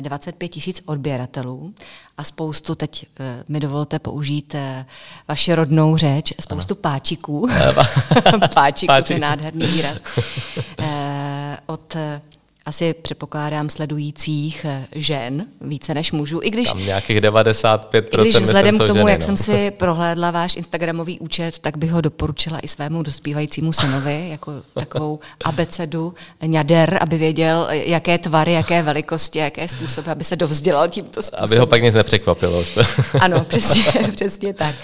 25 0.00 0.48
tisíc 0.48 0.82
odběratelů 0.86 1.74
a 2.16 2.24
spoustu, 2.24 2.74
teď 2.74 3.06
mi 3.48 3.60
dovolte 3.60 3.98
použít 3.98 4.54
vaši 5.28 5.54
rodnou 5.54 5.96
řeč, 5.96 6.32
spoustu 6.40 6.74
ano. 6.74 6.80
páčiků. 6.80 7.48
páčiků, 8.54 8.86
Páčik. 8.86 9.06
to 9.06 9.12
je 9.12 9.18
nádherný 9.18 9.66
výraz. 9.66 10.02
Od 11.66 11.96
asi 12.68 12.94
předpokládám 12.94 13.70
sledujících 13.70 14.66
eh, 14.68 14.86
žen 14.92 15.46
více 15.60 15.94
než 15.94 16.12
mužů, 16.12 16.40
i 16.42 16.50
když... 16.50 16.68
Tam 16.68 16.78
nějakých 16.78 17.20
95% 17.20 18.02
I 18.02 18.20
když 18.20 18.36
vzhledem 18.36 18.78
k 18.78 18.78
tomu, 18.78 18.92
ženy, 18.92 19.10
jak 19.10 19.20
no. 19.20 19.26
jsem 19.26 19.36
si 19.36 19.70
prohlédla 19.70 20.30
váš 20.30 20.56
Instagramový 20.56 21.18
účet, 21.20 21.58
tak 21.58 21.76
bych 21.76 21.90
ho 21.90 22.00
doporučila 22.00 22.60
i 22.60 22.68
svému 22.68 23.02
dospívajícímu 23.02 23.72
synovi, 23.72 24.28
jako 24.30 24.52
takovou 24.74 25.18
abecedu 25.44 26.14
ňader, 26.46 26.98
aby 27.00 27.18
věděl, 27.18 27.68
jaké 27.70 28.18
tvary, 28.18 28.52
jaké 28.52 28.82
velikosti, 28.82 29.38
jaké 29.38 29.68
způsoby, 29.68 30.10
aby 30.10 30.24
se 30.24 30.36
dovzdělal 30.36 30.88
tímto 30.88 31.22
způsobem. 31.22 31.44
Aby 31.44 31.56
ho 31.56 31.66
pak 31.66 31.82
nic 31.82 31.94
nepřekvapilo. 31.94 32.64
ano, 33.20 33.44
přesně, 33.44 33.92
přesně 34.14 34.54
tak. 34.54 34.74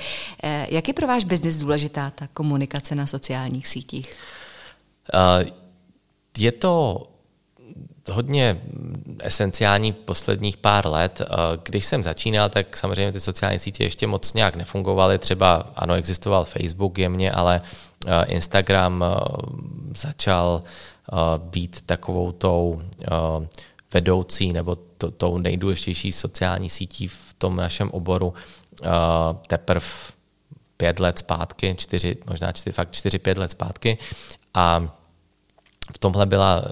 Eh, 0.42 0.66
jak 0.70 0.88
je 0.88 0.94
pro 0.94 1.06
váš 1.06 1.24
biznis 1.24 1.56
důležitá 1.56 2.12
ta 2.14 2.26
komunikace 2.32 2.94
na 2.94 3.06
sociálních 3.06 3.68
sítích? 3.68 4.12
Uh, 5.14 5.50
je 6.38 6.52
to 6.52 7.06
hodně 8.12 8.60
esenciální 9.18 9.92
posledních 9.92 10.56
pár 10.56 10.86
let. 10.86 11.22
Když 11.62 11.84
jsem 11.84 12.02
začínal, 12.02 12.48
tak 12.48 12.76
samozřejmě 12.76 13.12
ty 13.12 13.20
sociální 13.20 13.58
sítě 13.58 13.84
ještě 13.84 14.06
moc 14.06 14.34
nějak 14.34 14.56
nefungovaly. 14.56 15.18
Třeba 15.18 15.72
ano, 15.76 15.94
existoval 15.94 16.44
Facebook 16.44 16.98
jemně, 16.98 17.32
ale 17.32 17.62
Instagram 18.26 19.04
začal 19.96 20.62
být 21.38 21.80
takovou 21.86 22.32
tou 22.32 22.82
vedoucí 23.92 24.52
nebo 24.52 24.76
to, 24.76 25.10
tou 25.10 25.38
nejdůležitější 25.38 26.12
sociální 26.12 26.68
sítí 26.70 27.08
v 27.08 27.34
tom 27.38 27.56
našem 27.56 27.90
oboru 27.90 28.34
teprve 29.46 29.86
pět 30.76 31.00
let 31.00 31.18
zpátky, 31.18 31.74
čtyři, 31.78 32.16
možná 32.26 32.52
čtyři, 32.52 32.72
fakt 32.72 32.92
čtyři, 32.92 33.18
pět 33.18 33.38
let 33.38 33.50
zpátky. 33.50 33.98
A 34.54 34.88
v 35.92 35.98
tomhle 35.98 36.26
byla 36.26 36.62
eh, 36.66 36.70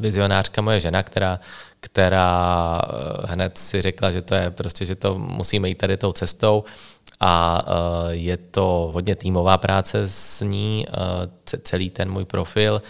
vizionářka 0.00 0.62
moje 0.62 0.80
žena, 0.80 1.02
která, 1.02 1.40
která 1.80 2.80
eh, 2.84 3.26
hned 3.26 3.58
si 3.58 3.80
řekla, 3.80 4.10
že 4.10 4.22
to 4.22 4.34
je 4.34 4.50
prostě, 4.50 4.84
že 4.84 4.94
to 4.94 5.18
musíme 5.18 5.68
jít 5.68 5.78
tady 5.78 5.96
tou 5.96 6.12
cestou 6.12 6.64
a 7.20 7.62
eh, 7.62 8.14
je 8.14 8.36
to 8.36 8.90
hodně 8.94 9.16
týmová 9.16 9.58
práce 9.58 10.08
s 10.08 10.40
ní, 10.44 10.86
celý 11.62 11.90
ten 11.90 12.10
můj 12.10 12.24
profil. 12.24 12.82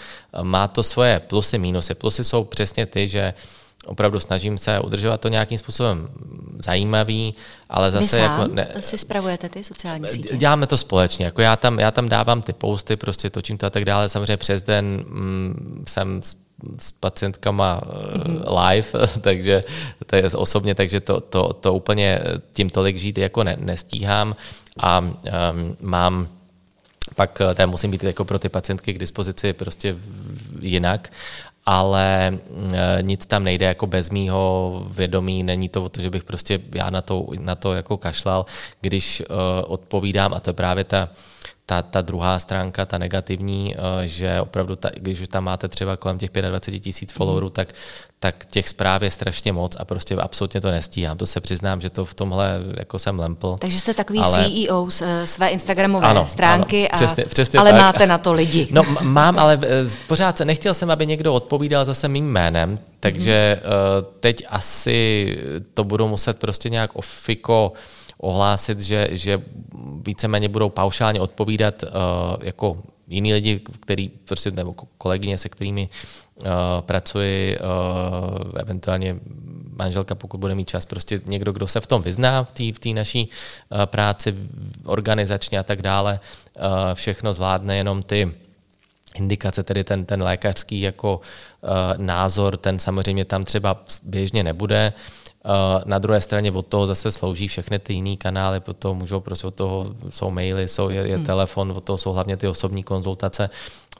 Má 0.42 0.68
to 0.68 0.82
svoje 0.82 1.20
plusy, 1.20 1.58
mínusy. 1.58 1.94
Plusy 1.94 2.24
jsou 2.24 2.44
přesně 2.44 2.86
ty, 2.86 3.08
že 3.08 3.34
opravdu 3.88 4.20
snažím 4.20 4.58
se 4.58 4.80
udržovat 4.80 5.20
to 5.20 5.28
nějakým 5.28 5.58
způsobem 5.58 6.08
zajímavý, 6.58 7.34
ale 7.68 7.90
zase 7.90 8.16
Vy 8.16 8.22
sám 8.22 8.40
jako... 8.40 8.54
Ne, 8.54 8.68
si 8.80 8.98
spravujete 8.98 9.48
ty 9.48 9.64
sociální 9.64 10.08
sítě? 10.08 10.36
Děláme 10.36 10.66
to 10.66 10.76
společně, 10.76 11.24
jako 11.24 11.42
já 11.42 11.56
tam, 11.56 11.78
já 11.78 11.90
tam 11.90 12.08
dávám 12.08 12.42
ty 12.42 12.52
posty, 12.52 12.96
prostě 12.96 13.30
točím 13.30 13.58
to 13.58 13.66
a 13.66 13.70
tak 13.70 13.84
dále, 13.84 14.08
samozřejmě 14.08 14.36
přes 14.36 14.62
den 14.62 15.04
mm, 15.06 15.84
jsem 15.88 16.22
s, 16.22 16.36
s 16.78 16.92
pacientkama 16.92 17.80
mm-hmm. 17.80 18.64
live, 18.64 18.88
takže 19.20 19.62
to 20.06 20.16
je 20.16 20.30
osobně, 20.30 20.74
takže 20.74 21.00
to, 21.00 21.20
to, 21.20 21.52
to 21.52 21.74
úplně 21.74 22.20
tím 22.52 22.70
tolik 22.70 22.96
žít 22.96 23.18
jako 23.18 23.44
ne, 23.44 23.56
nestíhám 23.60 24.36
a 24.80 24.98
um, 24.98 25.14
mám 25.80 26.28
pak 27.16 27.40
eh, 27.40 27.54
tam 27.54 27.70
musím 27.70 27.90
být 27.90 28.02
jako 28.02 28.24
pro 28.24 28.38
ty 28.38 28.48
pacientky 28.48 28.92
k 28.94 28.98
dispozici 28.98 29.52
prostě 29.52 29.96
jinak 30.60 31.12
ale 31.68 32.32
e, 32.72 33.02
nic 33.02 33.26
tam 33.26 33.44
nejde 33.44 33.66
jako 33.66 33.86
bez 33.86 34.10
mýho 34.10 34.82
vědomí, 34.90 35.42
není 35.42 35.68
to 35.68 35.84
o 35.84 35.88
to, 35.88 36.00
že 36.00 36.10
bych 36.10 36.24
prostě 36.24 36.60
já 36.74 36.90
na 36.90 37.02
to, 37.02 37.26
na 37.40 37.54
to 37.54 37.74
jako 37.74 37.96
kašlal, 37.96 38.46
když 38.80 39.22
uh, 39.30 39.36
odpovídám 39.72 40.34
a 40.34 40.40
to 40.40 40.50
je 40.50 40.54
právě 40.54 40.84
ta, 40.84 41.08
ta, 41.68 41.82
ta 41.82 42.00
druhá 42.00 42.38
stránka, 42.38 42.86
ta 42.86 42.98
negativní, 42.98 43.74
uh, 43.74 43.82
že 44.04 44.40
opravdu, 44.40 44.76
ta, 44.76 44.88
když 44.96 45.20
už 45.20 45.28
tam 45.28 45.44
máte 45.44 45.68
třeba 45.68 45.96
kolem 45.96 46.18
těch 46.18 46.30
25 46.30 46.80
tisíc 46.80 47.12
followerů, 47.12 47.50
tak, 47.50 47.68
tak 48.18 48.44
těch 48.44 48.68
zpráv 48.68 49.02
je 49.02 49.10
strašně 49.10 49.52
moc 49.52 49.76
a 49.76 49.84
prostě 49.84 50.14
absolutně 50.14 50.60
to 50.60 50.70
nestíhám. 50.70 51.18
To 51.18 51.26
se 51.26 51.40
přiznám, 51.40 51.80
že 51.80 51.90
to 51.90 52.04
v 52.04 52.14
tomhle 52.14 52.60
jako 52.76 52.98
jsem 52.98 53.18
lempl. 53.18 53.56
Takže 53.60 53.80
jste 53.80 53.94
takový 53.94 54.18
ale... 54.18 54.44
CEO 54.44 54.90
z 54.90 55.02
uh, 55.02 55.08
své 55.24 55.48
Instagramové 55.48 56.06
ano, 56.06 56.26
stránky, 56.26 56.88
ano, 56.88 56.96
přesně, 56.96 57.24
přesně 57.24 57.58
ale 57.58 57.70
tak. 57.70 57.80
máte 57.80 58.06
na 58.06 58.18
to 58.18 58.32
lidi. 58.32 58.68
No 58.70 58.82
mám, 59.00 59.38
ale 59.38 59.58
pořád 60.06 60.38
se 60.38 60.44
nechtěl 60.44 60.74
jsem, 60.74 60.90
aby 60.90 61.06
někdo 61.06 61.34
odpovídal 61.34 61.84
zase 61.84 62.08
mým 62.08 62.26
jménem, 62.26 62.78
takže 63.00 63.60
mm. 63.60 63.70
uh, 63.70 64.14
teď 64.20 64.44
asi 64.48 65.38
to 65.74 65.84
budu 65.84 66.08
muset 66.08 66.38
prostě 66.38 66.70
nějak 66.70 66.90
ofiko 66.96 67.72
ohlásit, 68.18 68.80
že, 68.80 69.08
že 69.10 69.42
víceméně 70.06 70.48
budou 70.48 70.68
paušálně 70.68 71.20
odpovídat 71.20 71.82
uh, 71.82 71.88
jako 72.42 72.82
jiní 73.08 73.32
lidi, 73.32 73.60
který 73.80 74.08
prostě, 74.08 74.50
nebo 74.50 74.74
kolegyně, 74.98 75.38
se 75.38 75.48
kterými 75.48 75.88
uh, 76.36 76.44
pracuji, 76.80 77.58
uh, 77.58 78.60
eventuálně 78.60 79.16
manželka, 79.76 80.14
pokud 80.14 80.38
bude 80.38 80.54
mít 80.54 80.68
čas, 80.68 80.84
prostě 80.84 81.20
někdo, 81.26 81.52
kdo 81.52 81.66
se 81.66 81.80
v 81.80 81.86
tom 81.86 82.02
vyzná, 82.02 82.44
v 82.44 82.50
té 82.50 82.90
v 82.90 82.94
naší 82.94 83.28
uh, 83.70 83.86
práci, 83.86 84.34
organizačně 84.84 85.58
a 85.58 85.62
tak 85.62 85.82
dále, 85.82 86.20
uh, 86.56 86.64
všechno 86.94 87.34
zvládne, 87.34 87.76
jenom 87.76 88.02
ty 88.02 88.34
indikace, 89.14 89.62
tedy 89.62 89.84
ten, 89.84 90.04
ten 90.04 90.22
lékařský 90.22 90.80
jako 90.80 91.20
uh, 91.60 91.70
názor, 91.96 92.56
ten 92.56 92.78
samozřejmě 92.78 93.24
tam 93.24 93.44
třeba 93.44 93.84
běžně 94.04 94.42
nebude. 94.42 94.92
Uh, 94.96 95.27
na 95.84 95.98
druhé 95.98 96.20
straně 96.20 96.52
od 96.52 96.66
toho 96.66 96.86
zase 96.86 97.12
slouží 97.12 97.48
všechny 97.48 97.78
ty 97.78 97.92
jiné 97.92 98.16
kanály, 98.16 98.60
od 98.66 98.76
toho 98.76 98.94
můžou 98.94 99.20
prostě 99.20 99.46
od 99.46 99.54
toho 99.54 99.94
jsou 100.10 100.30
maily, 100.30 100.68
jsou, 100.68 100.90
je, 100.90 101.00
je 101.08 101.16
hmm. 101.16 101.26
telefon, 101.26 101.72
od 101.76 101.84
toho 101.84 101.98
jsou 101.98 102.12
hlavně 102.12 102.36
ty 102.36 102.48
osobní 102.48 102.82
konzultace. 102.82 103.50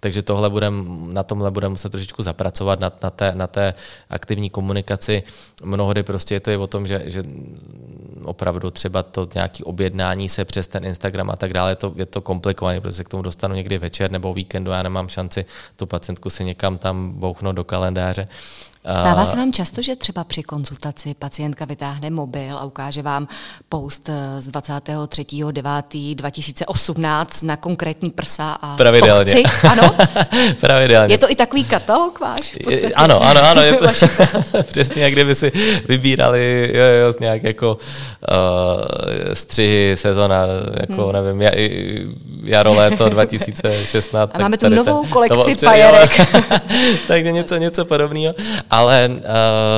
Takže 0.00 0.22
tohle 0.22 0.50
budem, 0.50 0.86
na 1.14 1.22
tomhle 1.22 1.50
budeme 1.50 1.70
muset 1.72 1.88
trošičku 1.88 2.22
zapracovat, 2.22 2.80
na, 2.80 2.92
na, 3.02 3.10
té, 3.10 3.32
na 3.34 3.46
té 3.46 3.74
aktivní 4.10 4.50
komunikaci. 4.50 5.22
Mnohdy 5.62 6.02
prostě 6.02 6.34
je 6.34 6.40
to 6.40 6.50
i 6.50 6.56
o 6.56 6.66
tom, 6.66 6.86
že, 6.86 7.02
že 7.06 7.22
opravdu 8.24 8.70
třeba 8.70 9.02
to 9.02 9.28
nějaké 9.34 9.64
objednání 9.64 10.28
se 10.28 10.44
přes 10.44 10.68
ten 10.68 10.84
Instagram 10.84 11.30
a 11.30 11.36
tak 11.36 11.52
dále, 11.52 11.70
je 11.72 11.76
to, 11.76 11.92
je 11.96 12.06
to 12.06 12.20
komplikované, 12.20 12.80
protože 12.80 12.96
se 12.96 13.04
k 13.04 13.08
tomu 13.08 13.22
dostanu 13.22 13.54
někdy 13.54 13.78
večer 13.78 14.10
nebo 14.10 14.34
víkendu, 14.34 14.70
já 14.70 14.82
nemám 14.82 15.08
šanci 15.08 15.44
tu 15.76 15.86
pacientku 15.86 16.30
si 16.30 16.44
někam 16.44 16.78
tam 16.78 17.12
bouchnout 17.12 17.56
do 17.56 17.64
kalendáře. 17.64 18.28
Stává 18.82 19.26
se 19.26 19.36
vám 19.36 19.52
často, 19.52 19.82
že 19.82 19.96
třeba 19.96 20.24
při 20.24 20.42
konzultaci 20.42 21.14
pacientka 21.18 21.64
vytáhne 21.64 22.10
mobil 22.10 22.58
a 22.58 22.64
ukáže 22.64 23.02
vám 23.02 23.28
post 23.68 24.08
eh, 24.08 24.42
z 24.42 24.50
23.9.2018 24.50 27.46
na 27.46 27.56
konkrétní 27.56 28.10
prsa 28.10 28.58
a 28.62 28.76
Pravidelně. 28.76 29.34
ano? 29.70 29.94
Pravidelně. 30.60 31.14
Je 31.14 31.18
to 31.18 31.30
i 31.30 31.34
takový 31.34 31.64
katalog 31.64 32.20
váš? 32.20 32.54
Ano, 32.94 33.22
ano, 33.22 33.40
ano. 33.44 33.62
Je 33.62 33.72
to 33.78 33.86
přesně, 34.62 35.02
jak 35.02 35.12
kdyby 35.12 35.34
si 35.34 35.52
vybírali 35.88 36.72
jo, 36.74 36.84
jo, 36.84 37.12
nějak 37.20 37.44
jako 37.44 37.78
uh, 37.78 37.84
střihy 39.32 39.96
sezona, 39.96 40.46
jako 40.80 41.06
hmm. 41.06 41.12
nevím, 41.12 41.42
jaro, 42.44 42.74
léto 42.74 43.08
2016. 43.08 44.30
A 44.34 44.38
máme 44.38 44.58
tu 44.58 44.68
novou 44.68 45.02
ten, 45.02 45.10
kolekci 45.10 45.66
pajerek. 45.66 46.10
takže 47.06 47.32
něco, 47.32 47.56
něco 47.56 47.84
podobného. 47.84 48.34
Ale 48.70 49.08
uh, 49.08 49.24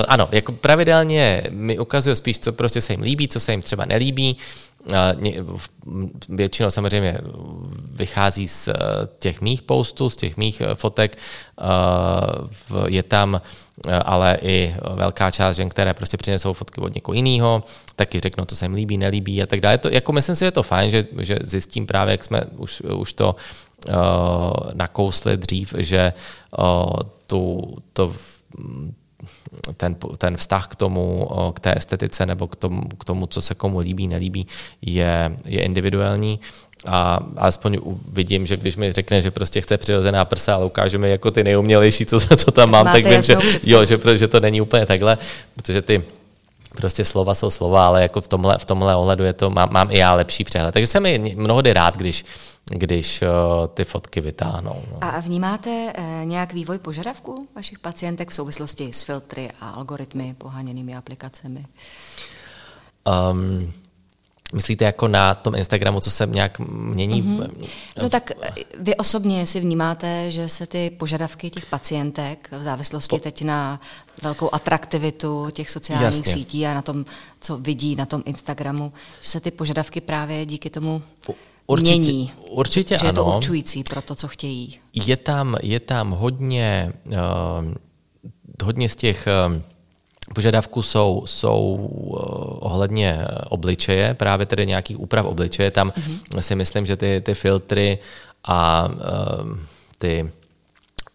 ano, 0.09 0.29
jako 0.33 0.53
pravidelně 0.53 1.42
mi 1.50 1.79
ukazuje 1.79 2.16
spíš, 2.16 2.40
co 2.40 2.53
prostě 2.53 2.81
se 2.81 2.92
jim 2.92 3.03
líbí, 3.03 3.29
co 3.29 3.40
se 3.40 3.53
jim 3.53 3.62
třeba 3.62 3.85
nelíbí. 3.85 4.37
Uh, 4.85 5.61
většinou 6.29 6.70
samozřejmě 6.70 7.18
vychází 7.92 8.48
z 8.48 8.68
uh, 8.68 8.74
těch 9.18 9.40
mých 9.40 9.62
postů, 9.62 10.11
z 10.11 10.16
těch 10.16 10.37
mých 10.37 10.62
fotek. 10.74 11.18
Je 12.87 13.03
tam 13.03 13.40
ale 14.05 14.38
i 14.42 14.74
velká 14.94 15.31
část 15.31 15.57
žen, 15.57 15.68
které 15.68 15.94
prostě 15.94 16.16
přinesou 16.16 16.53
fotky 16.53 16.81
od 16.81 16.94
někoho 16.94 17.14
jiného, 17.14 17.62
taky 17.96 18.20
řeknou, 18.20 18.44
co 18.44 18.57
se 18.57 18.64
jim 18.64 18.74
líbí, 18.74 18.98
nelíbí 18.98 19.42
a 19.42 19.46
tak 19.46 19.61
dále. 19.61 19.79
To, 19.79 19.88
jako 19.88 20.12
myslím 20.12 20.37
si, 20.37 20.40
že 20.40 20.44
je 20.44 20.50
to 20.50 20.62
fajn, 20.62 20.90
že, 20.90 21.07
že 21.18 21.38
zjistím 21.42 21.87
právě, 21.87 22.12
jak 22.12 22.24
jsme 22.24 22.40
už, 22.57 22.81
už 22.81 23.12
to 23.12 23.37
uh, 23.88 23.94
nakousli 24.72 25.37
dřív, 25.37 25.74
že 25.79 26.12
uh, 26.59 26.92
tu, 27.26 27.74
to 27.92 28.12
ten, 29.76 29.96
ten 30.18 30.36
vztah 30.36 30.68
k 30.68 30.76
tomu, 30.76 31.28
k 31.54 31.60
té 31.60 31.74
estetice 31.76 32.26
nebo 32.26 32.48
k 32.48 32.56
tomu, 32.56 32.82
k 32.82 33.04
tomu, 33.04 33.26
co 33.26 33.42
se 33.42 33.54
komu 33.54 33.78
líbí, 33.78 34.08
nelíbí, 34.08 34.46
je, 34.82 35.36
je 35.44 35.60
individuální. 35.60 36.40
A 36.86 37.20
alespoň 37.36 37.78
vidím, 38.12 38.46
že 38.46 38.56
když 38.56 38.76
mi 38.76 38.92
řekne, 38.92 39.22
že 39.22 39.30
prostě 39.30 39.60
chce 39.60 39.78
přirozená 39.78 40.24
prsa, 40.24 40.54
ale 40.54 40.64
ukáže 40.64 40.98
mi 40.98 41.10
jako 41.10 41.30
ty 41.30 41.44
nejumělejší, 41.44 42.06
co, 42.06 42.20
co 42.36 42.50
tam 42.50 42.70
mám, 42.70 42.84
Máte 42.84 43.02
tak 43.02 43.12
vím, 43.12 43.22
že, 43.22 43.36
jo, 43.62 43.84
že, 43.84 43.98
že 44.16 44.28
to 44.28 44.40
není 44.40 44.60
úplně 44.60 44.86
takhle, 44.86 45.18
protože 45.56 45.82
ty 45.82 46.02
prostě 46.76 47.04
slova 47.04 47.35
jsou 47.35 47.50
slova, 47.50 47.87
ale 47.87 48.02
jako 48.02 48.20
v 48.20 48.28
tomhle, 48.28 48.59
v 48.59 48.64
tomhle 48.64 48.96
ohledu 48.96 49.24
je 49.24 49.33
to, 49.33 49.50
mám, 49.50 49.72
mám 49.72 49.90
i 49.90 49.98
já 49.98 50.14
lepší 50.14 50.44
přehled. 50.44 50.72
Takže 50.72 50.87
jsem 50.87 51.06
i 51.06 51.35
mnohdy 51.37 51.72
rád, 51.72 51.96
když, 51.96 52.24
když 52.64 53.22
uh, 53.22 53.28
ty 53.74 53.85
fotky 53.85 54.20
vytáhnou. 54.20 54.83
No. 54.90 54.98
A 55.00 55.20
vnímáte 55.20 55.70
uh, 55.70 56.04
nějak 56.24 56.52
vývoj 56.52 56.78
požadavků 56.78 57.48
vašich 57.56 57.78
pacientek 57.78 58.30
v 58.30 58.35
souvislosti 58.35 58.92
s 58.92 59.02
filtry 59.02 59.50
a 59.61 59.70
algoritmy 59.70 60.35
poháněnými 60.38 60.96
aplikacemi? 60.96 61.66
Um, 63.33 63.72
Myslíte 64.52 64.84
jako 64.84 65.08
na 65.08 65.34
tom 65.34 65.54
Instagramu, 65.54 66.00
co 66.00 66.10
se 66.10 66.26
nějak 66.26 66.58
mění? 66.58 67.22
Mm-hmm. 67.22 67.68
No 68.02 68.10
tak 68.10 68.30
eh, 68.42 68.50
vy 68.78 68.96
osobně 68.96 69.46
si 69.46 69.60
vnímáte, 69.60 70.30
že 70.30 70.48
se 70.48 70.66
ty 70.66 70.90
požadavky 70.90 71.50
těch 71.50 71.66
pacientek 71.66 72.48
v 72.60 72.62
závislosti 72.62 73.16
po... 73.16 73.22
teď 73.22 73.42
na 73.42 73.80
velkou 74.22 74.54
atraktivitu 74.54 75.50
těch 75.52 75.70
sociálních 75.70 76.26
Jasně. 76.26 76.32
sítí 76.32 76.66
a 76.66 76.74
na 76.74 76.82
tom, 76.82 77.04
co 77.40 77.58
vidí 77.58 77.96
na 77.96 78.06
tom 78.06 78.22
Instagramu, 78.26 78.92
že 79.22 79.28
se 79.28 79.40
ty 79.40 79.50
požadavky 79.50 80.00
právě 80.00 80.46
díky 80.46 80.70
tomu 80.70 81.02
určitě, 81.66 81.98
mění. 81.98 82.32
Určitě 82.48 82.94
že 82.94 83.00
ano. 83.00 83.08
je 83.08 83.12
to 83.12 83.24
určující 83.24 83.84
pro 83.84 84.02
to, 84.02 84.14
co 84.14 84.28
chtějí. 84.28 84.78
Je 84.94 85.16
tam, 85.16 85.56
je 85.62 85.80
tam 85.80 86.10
hodně, 86.10 86.92
uh, 87.06 87.14
hodně 88.62 88.88
z 88.88 88.96
těch 88.96 89.28
uh, 89.48 89.62
požadavků 90.34 90.82
jsou, 90.82 91.22
jsou 91.26 91.60
uh, 91.60 92.18
ohledně 92.60 93.24
obličeje, 93.48 94.14
právě 94.14 94.46
tedy 94.46 94.66
nějakých 94.66 95.00
úprav 95.00 95.26
obličeje. 95.26 95.70
Tam 95.70 95.88
mm-hmm. 95.90 96.40
si 96.40 96.54
myslím, 96.54 96.86
že 96.86 96.96
ty, 96.96 97.20
ty 97.20 97.34
filtry 97.34 97.98
a 98.44 98.88
uh, 98.88 99.58
ty 99.98 100.30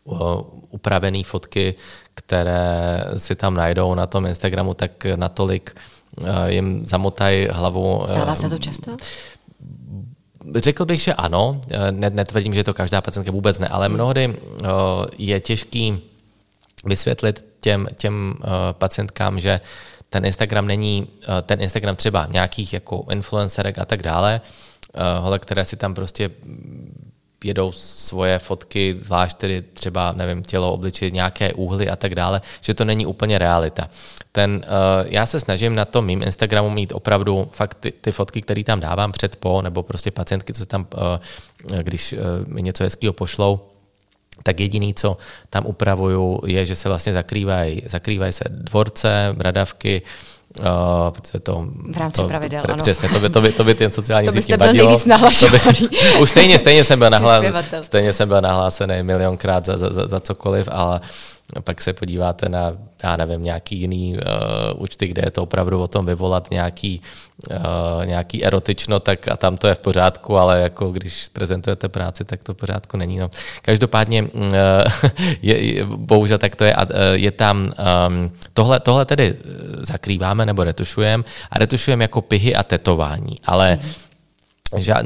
uh, 0.04 0.42
upravené 0.70 1.24
fotky, 1.24 1.76
které 2.14 3.06
si 3.18 3.36
tam 3.36 3.54
najdou 3.54 3.96
na 3.96 4.08
tom 4.08 4.26
Instagramu, 4.26 4.74
tak 4.74 5.06
natolik 5.16 5.76
uh, 6.18 6.28
jim 6.46 6.86
zamotají 6.86 7.48
hlavu. 7.52 8.04
Stává 8.06 8.36
se 8.36 8.50
to 8.50 8.58
často? 8.58 8.98
Řekl 10.56 10.86
bych, 10.86 11.02
že 11.02 11.14
ano. 11.14 11.62
Netvrdím, 11.92 12.54
že 12.54 12.64
to 12.64 12.74
každá 12.74 13.02
pacientka 13.02 13.32
vůbec 13.32 13.60
ne, 13.60 13.68
ale 13.68 13.90
mnohdy 13.90 14.36
je 15.18 15.40
těžký 15.40 16.00
vysvětlit 16.86 17.46
těm, 17.66 17.88
těm 17.96 18.34
uh, 18.38 18.50
pacientkám, 18.72 19.40
že 19.40 19.62
ten 20.10 20.26
Instagram 20.26 20.68
není, 20.68 21.08
uh, 21.08 21.42
ten 21.42 21.62
Instagram 21.62 21.96
třeba 21.96 22.28
nějakých 22.32 22.74
jako 22.74 23.06
influencerek 23.12 23.80
a 23.80 23.86
tak 23.86 24.04
dále, 24.04 24.42
hole, 25.20 25.40
které 25.40 25.66
si 25.66 25.78
tam 25.78 25.94
prostě 25.94 26.30
jedou 27.44 27.72
svoje 27.72 28.40
fotky, 28.40 28.98
zvlášť 29.02 29.38
tedy 29.38 29.62
třeba, 29.62 30.14
nevím, 30.18 30.44
tělo, 30.44 30.74
obličej, 30.74 31.12
nějaké 31.12 31.54
úhly 31.54 31.90
a 31.90 31.96
tak 31.96 32.16
dále, 32.16 32.42
že 32.62 32.74
to 32.74 32.86
není 32.86 33.06
úplně 33.06 33.38
realita. 33.38 33.90
Ten, 34.32 34.66
uh, 34.66 35.08
já 35.10 35.26
se 35.26 35.40
snažím 35.40 35.76
na 35.76 35.86
tom 35.86 36.06
mým 36.06 36.22
Instagramu 36.22 36.70
mít 36.70 36.92
opravdu 36.92 37.50
fakt 37.52 37.74
ty, 37.74 37.92
ty 37.92 38.12
fotky, 38.12 38.42
které 38.42 38.64
tam 38.64 38.80
dávám 38.80 39.12
před 39.12 39.36
po, 39.36 39.62
nebo 39.62 39.84
prostě 39.84 40.12
pacientky, 40.12 40.54
co 40.54 40.66
tam, 40.66 40.88
uh, 40.94 41.80
když 41.82 42.14
uh, 42.14 42.20
mi 42.48 42.62
něco 42.62 42.84
hezkého 42.84 43.14
pošlou, 43.14 43.60
tak 44.46 44.60
jediný, 44.60 44.94
co 44.94 45.18
tam 45.50 45.66
upravuju, 45.66 46.40
je, 46.46 46.66
že 46.66 46.76
se 46.76 46.90
vlastně 46.90 47.14
zakrývají 47.14 47.82
zakrývaj 47.86 48.32
se 48.32 48.44
dvorce, 48.50 49.34
bradavky, 49.38 50.02
Uh, 50.60 51.12
protože 51.12 51.40
to, 51.40 51.68
v 51.92 51.98
rámci 51.98 52.22
to, 52.22 52.28
pravidel, 52.28 52.62
to, 52.62 52.72
ano. 52.72 52.82
Přesně, 52.82 53.10
to 53.10 53.20
by, 53.20 53.30
to 53.30 53.42
by, 53.42 53.52
to 53.52 53.64
by 53.64 53.76
ten 53.76 53.92
sociální 53.92 54.32
sítě 54.32 54.58
vadilo. 54.58 55.00
To 55.42 55.50
by, 55.50 55.60
už 56.22 56.30
stejně, 56.30 56.60
stejně, 56.60 56.84
jsem 56.84 57.00
byl 57.00 57.10
nahlá, 57.10 57.42
stejně 57.82 58.14
jsem 58.14 58.28
byl 58.28 58.42
nahlásený 58.42 59.04
milionkrát 59.04 59.66
za, 59.66 59.78
za, 59.78 59.94
za, 59.94 60.08
za 60.08 60.20
cokoliv, 60.20 60.70
ale 60.72 61.02
pak 61.64 61.82
se 61.82 61.94
podíváte 61.94 62.50
na, 62.50 62.74
já 63.04 63.18
nevím, 63.18 63.44
nějaký 63.44 63.80
jiný 63.80 64.18
uh, 64.18 64.84
účty, 64.84 65.08
kde 65.08 65.22
je 65.26 65.32
to 65.32 65.44
opravdu 65.44 65.82
o 65.82 65.88
tom 65.88 66.06
vyvolat 66.06 66.52
nějaký, 66.52 67.02
uh, 67.52 68.06
nějaký 68.06 68.46
erotično, 68.46 69.00
tak 69.00 69.28
a 69.28 69.38
tam 69.38 69.58
to 69.58 69.68
je 69.68 69.76
v 69.76 69.80
pořádku, 69.80 70.38
ale 70.38 70.62
jako 70.62 70.92
když 70.92 71.28
prezentujete 71.34 71.90
práci, 71.90 72.26
tak 72.26 72.44
to 72.44 72.54
v 72.54 72.58
pořádku 72.58 72.98
není. 72.98 73.18
No. 73.18 73.30
Každopádně 73.62 74.24
uh, 74.24 74.30
je, 75.42 75.74
je, 75.74 75.86
bohužel 75.86 76.38
tak 76.38 76.56
to 76.56 76.64
je, 76.64 76.76
uh, 76.76 76.84
je 77.14 77.32
tam, 77.32 77.58
um, 78.08 78.32
tohle, 78.54 78.80
tohle 78.80 79.06
tedy 79.06 79.36
zakrýváme 79.78 80.46
nebo 80.46 80.64
retušujeme 80.64 81.24
a 81.52 81.60
retušujeme 81.60 82.04
jako 82.04 82.22
pihy 82.22 82.56
a 82.56 82.64
tetování, 82.64 83.36
ale 83.46 83.80
mm-hmm. 83.82 84.80
žád, 84.80 85.06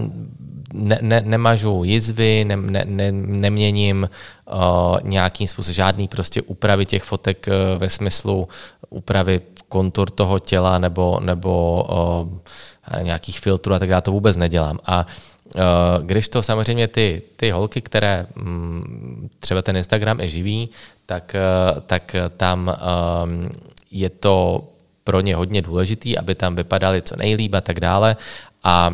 ne, 0.74 0.98
ne, 1.02 1.22
nemažu 1.26 1.84
jizvy, 1.84 2.46
ne, 2.48 2.56
ne, 2.56 2.84
ne, 2.86 3.12
neměním 3.12 4.10
uh, 4.54 4.98
nějakým 5.04 5.48
způsobem 5.48 5.76
žádný 5.76 6.08
prostě 6.08 6.42
úpravy 6.42 6.86
těch 6.86 7.04
fotek 7.04 7.48
uh, 7.48 7.80
ve 7.80 7.90
smyslu 7.90 8.48
úpravy 8.90 9.42
kontur 9.68 10.10
toho 10.10 10.40
těla 10.40 10.78
nebo, 10.78 11.20
nebo 11.20 11.84
uh, 11.84 13.02
nějakých 13.02 13.40
filtrů 13.40 13.74
a 13.74 13.80
tak 13.80 13.90
dále, 13.90 14.02
to 14.02 14.12
vůbec 14.12 14.38
nedělám. 14.38 14.80
A 14.86 15.08
uh, 15.56 15.62
když 16.06 16.30
to 16.30 16.44
samozřejmě 16.44 16.88
ty, 16.88 17.22
ty 17.36 17.52
holky, 17.52 17.82
které 17.82 18.28
um, 18.38 19.30
třeba 19.40 19.62
ten 19.62 19.78
Instagram 19.78 20.20
je 20.20 20.30
živý, 20.30 20.70
tak, 21.06 21.36
uh, 21.36 21.80
tak 21.82 22.16
tam 22.38 22.78
um, 23.24 23.50
je 23.92 24.10
to 24.10 24.68
pro 25.04 25.22
ně 25.22 25.36
hodně 25.36 25.62
důležitý, 25.62 26.18
aby 26.18 26.36
tam 26.36 26.56
vypadaly 26.56 27.02
co 27.02 27.16
nejlíp 27.16 27.54
a 27.54 27.62
tak 27.62 27.80
dále. 27.80 28.16
A 28.64 28.92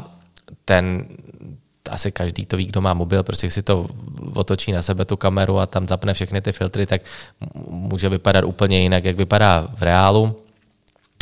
ten 0.66 1.06
asi 1.92 2.12
každý 2.12 2.46
to 2.46 2.58
ví, 2.58 2.66
kdo 2.66 2.82
má 2.82 2.94
mobil, 2.94 3.24
prostě 3.24 3.50
si 3.52 3.64
to 3.64 3.88
otočí 4.34 4.72
na 4.72 4.82
sebe 4.82 5.06
tu 5.06 5.18
kameru 5.18 5.60
a 5.60 5.66
tam 5.66 5.88
zapne 5.88 6.14
všechny 6.14 6.42
ty 6.42 6.52
filtry, 6.52 6.86
tak 6.86 7.02
může 7.70 8.10
vypadat 8.10 8.44
úplně 8.44 8.80
jinak, 8.80 9.06
jak 9.06 9.18
vypadá 9.18 9.68
v 9.78 9.84
reálu. 9.84 10.36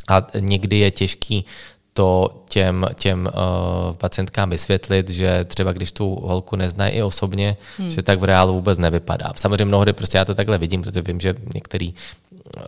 A 0.09 0.27
někdy 0.39 0.77
je 0.77 0.91
těžký 0.91 1.45
to 1.93 2.41
těm, 2.49 2.87
těm 2.95 3.29
uh, 3.33 3.95
pacientkám 3.95 4.49
vysvětlit, 4.49 5.09
že 5.09 5.45
třeba 5.45 5.73
když 5.73 5.91
tu 5.91 6.15
holku 6.15 6.55
neznají 6.55 6.93
i 6.93 7.03
osobně, 7.03 7.57
hmm. 7.77 7.91
že 7.91 8.03
tak 8.03 8.19
v 8.19 8.23
reálu 8.23 8.53
vůbec 8.53 8.77
nevypadá. 8.77 9.31
Samozřejmě 9.35 9.65
mnohdy 9.65 9.93
prostě 9.93 10.17
já 10.17 10.25
to 10.25 10.35
takhle 10.35 10.57
vidím, 10.57 10.81
protože 10.81 11.01
vím, 11.01 11.19
že 11.19 11.35
některý 11.53 11.93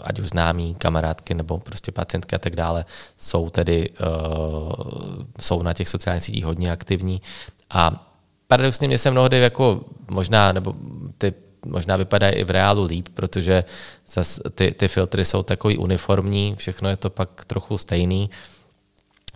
ať 0.03 0.19
už 0.19 0.29
známí 0.29 0.75
kamarádky 0.75 1.33
nebo 1.33 1.57
prostě 1.57 1.91
pacientky 1.91 2.35
a 2.35 2.39
tak 2.39 2.55
dále, 2.55 2.85
jsou 3.17 3.49
tedy 3.49 3.89
uh, 3.89 4.71
jsou 5.39 5.61
na 5.61 5.73
těch 5.73 5.89
sociálních 5.89 6.23
sítích 6.23 6.45
hodně 6.45 6.71
aktivní 6.71 7.21
a 7.69 8.11
paradoxně 8.47 8.87
mě 8.87 8.97
se 8.97 9.11
mnohdy 9.11 9.39
jako 9.39 9.81
možná, 10.09 10.51
nebo 10.51 10.73
ty 11.17 11.33
možná 11.65 11.95
vypadají 11.95 12.33
i 12.33 12.43
v 12.43 12.49
reálu 12.49 12.83
líp, 12.83 13.07
protože 13.13 13.63
zas 14.07 14.39
ty, 14.55 14.71
ty 14.71 14.87
filtry 14.87 15.25
jsou 15.25 15.43
takový 15.43 15.77
uniformní, 15.77 16.55
všechno 16.57 16.89
je 16.89 16.97
to 16.97 17.09
pak 17.09 17.45
trochu 17.45 17.77
stejný, 17.77 18.29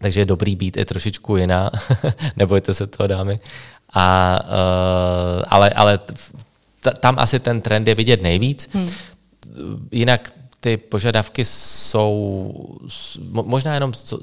takže 0.02 0.22
je 0.22 0.26
dobrý 0.26 0.56
být 0.56 0.78
i 0.78 0.86
trošičku 0.86 1.38
jiná, 1.38 1.70
nebojte 2.36 2.74
se 2.74 2.88
toho 2.88 3.08
dámy. 3.08 3.39
A, 3.94 4.39
uh, 4.44 5.44
ale 5.48 5.70
ale 5.70 5.98
t- 6.80 6.94
tam 7.00 7.20
asi 7.20 7.39
ten 7.39 7.62
trend 7.62 7.88
je 7.88 7.96
vidět 7.96 8.22
nejvíc. 8.22 8.70
Hmm. 8.74 8.89
Jinak 9.92 10.34
ty 10.60 10.78
požadavky 10.78 11.45
jsou, 11.45 12.54
možná 13.32 13.74
jenom, 13.74 13.93
co, 13.93 14.19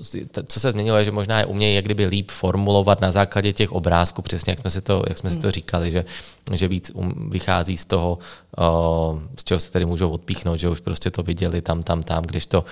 co 0.46 0.60
se 0.60 0.72
změnilo, 0.72 0.96
je, 0.96 1.04
že 1.04 1.10
možná 1.10 1.38
je 1.38 1.46
umějí 1.46 1.74
jak 1.74 1.84
kdyby 1.84 2.06
líp 2.06 2.30
formulovat 2.30 3.00
na 3.00 3.12
základě 3.12 3.52
těch 3.52 3.72
obrázků, 3.72 4.22
přesně 4.22 4.50
jak 4.50 4.58
jsme 4.58 4.70
si 4.70 4.80
to, 4.80 5.02
jak 5.08 5.18
jsme 5.18 5.30
si 5.30 5.36
to 5.36 5.46
hmm. 5.46 5.52
říkali, 5.52 5.92
že, 5.92 6.04
že 6.52 6.68
víc 6.68 6.90
um, 6.94 7.30
vychází 7.30 7.76
z 7.76 7.84
toho, 7.84 8.18
uh, 8.58 9.20
z 9.38 9.44
čeho 9.44 9.60
se 9.60 9.72
tady 9.72 9.84
můžou 9.84 10.10
odpíchnout, 10.10 10.58
že 10.58 10.68
už 10.68 10.80
prostě 10.80 11.10
to 11.10 11.22
viděli 11.22 11.62
tam, 11.62 11.82
tam, 11.82 12.02
tam, 12.02 12.22
když 12.22 12.46
to 12.46 12.64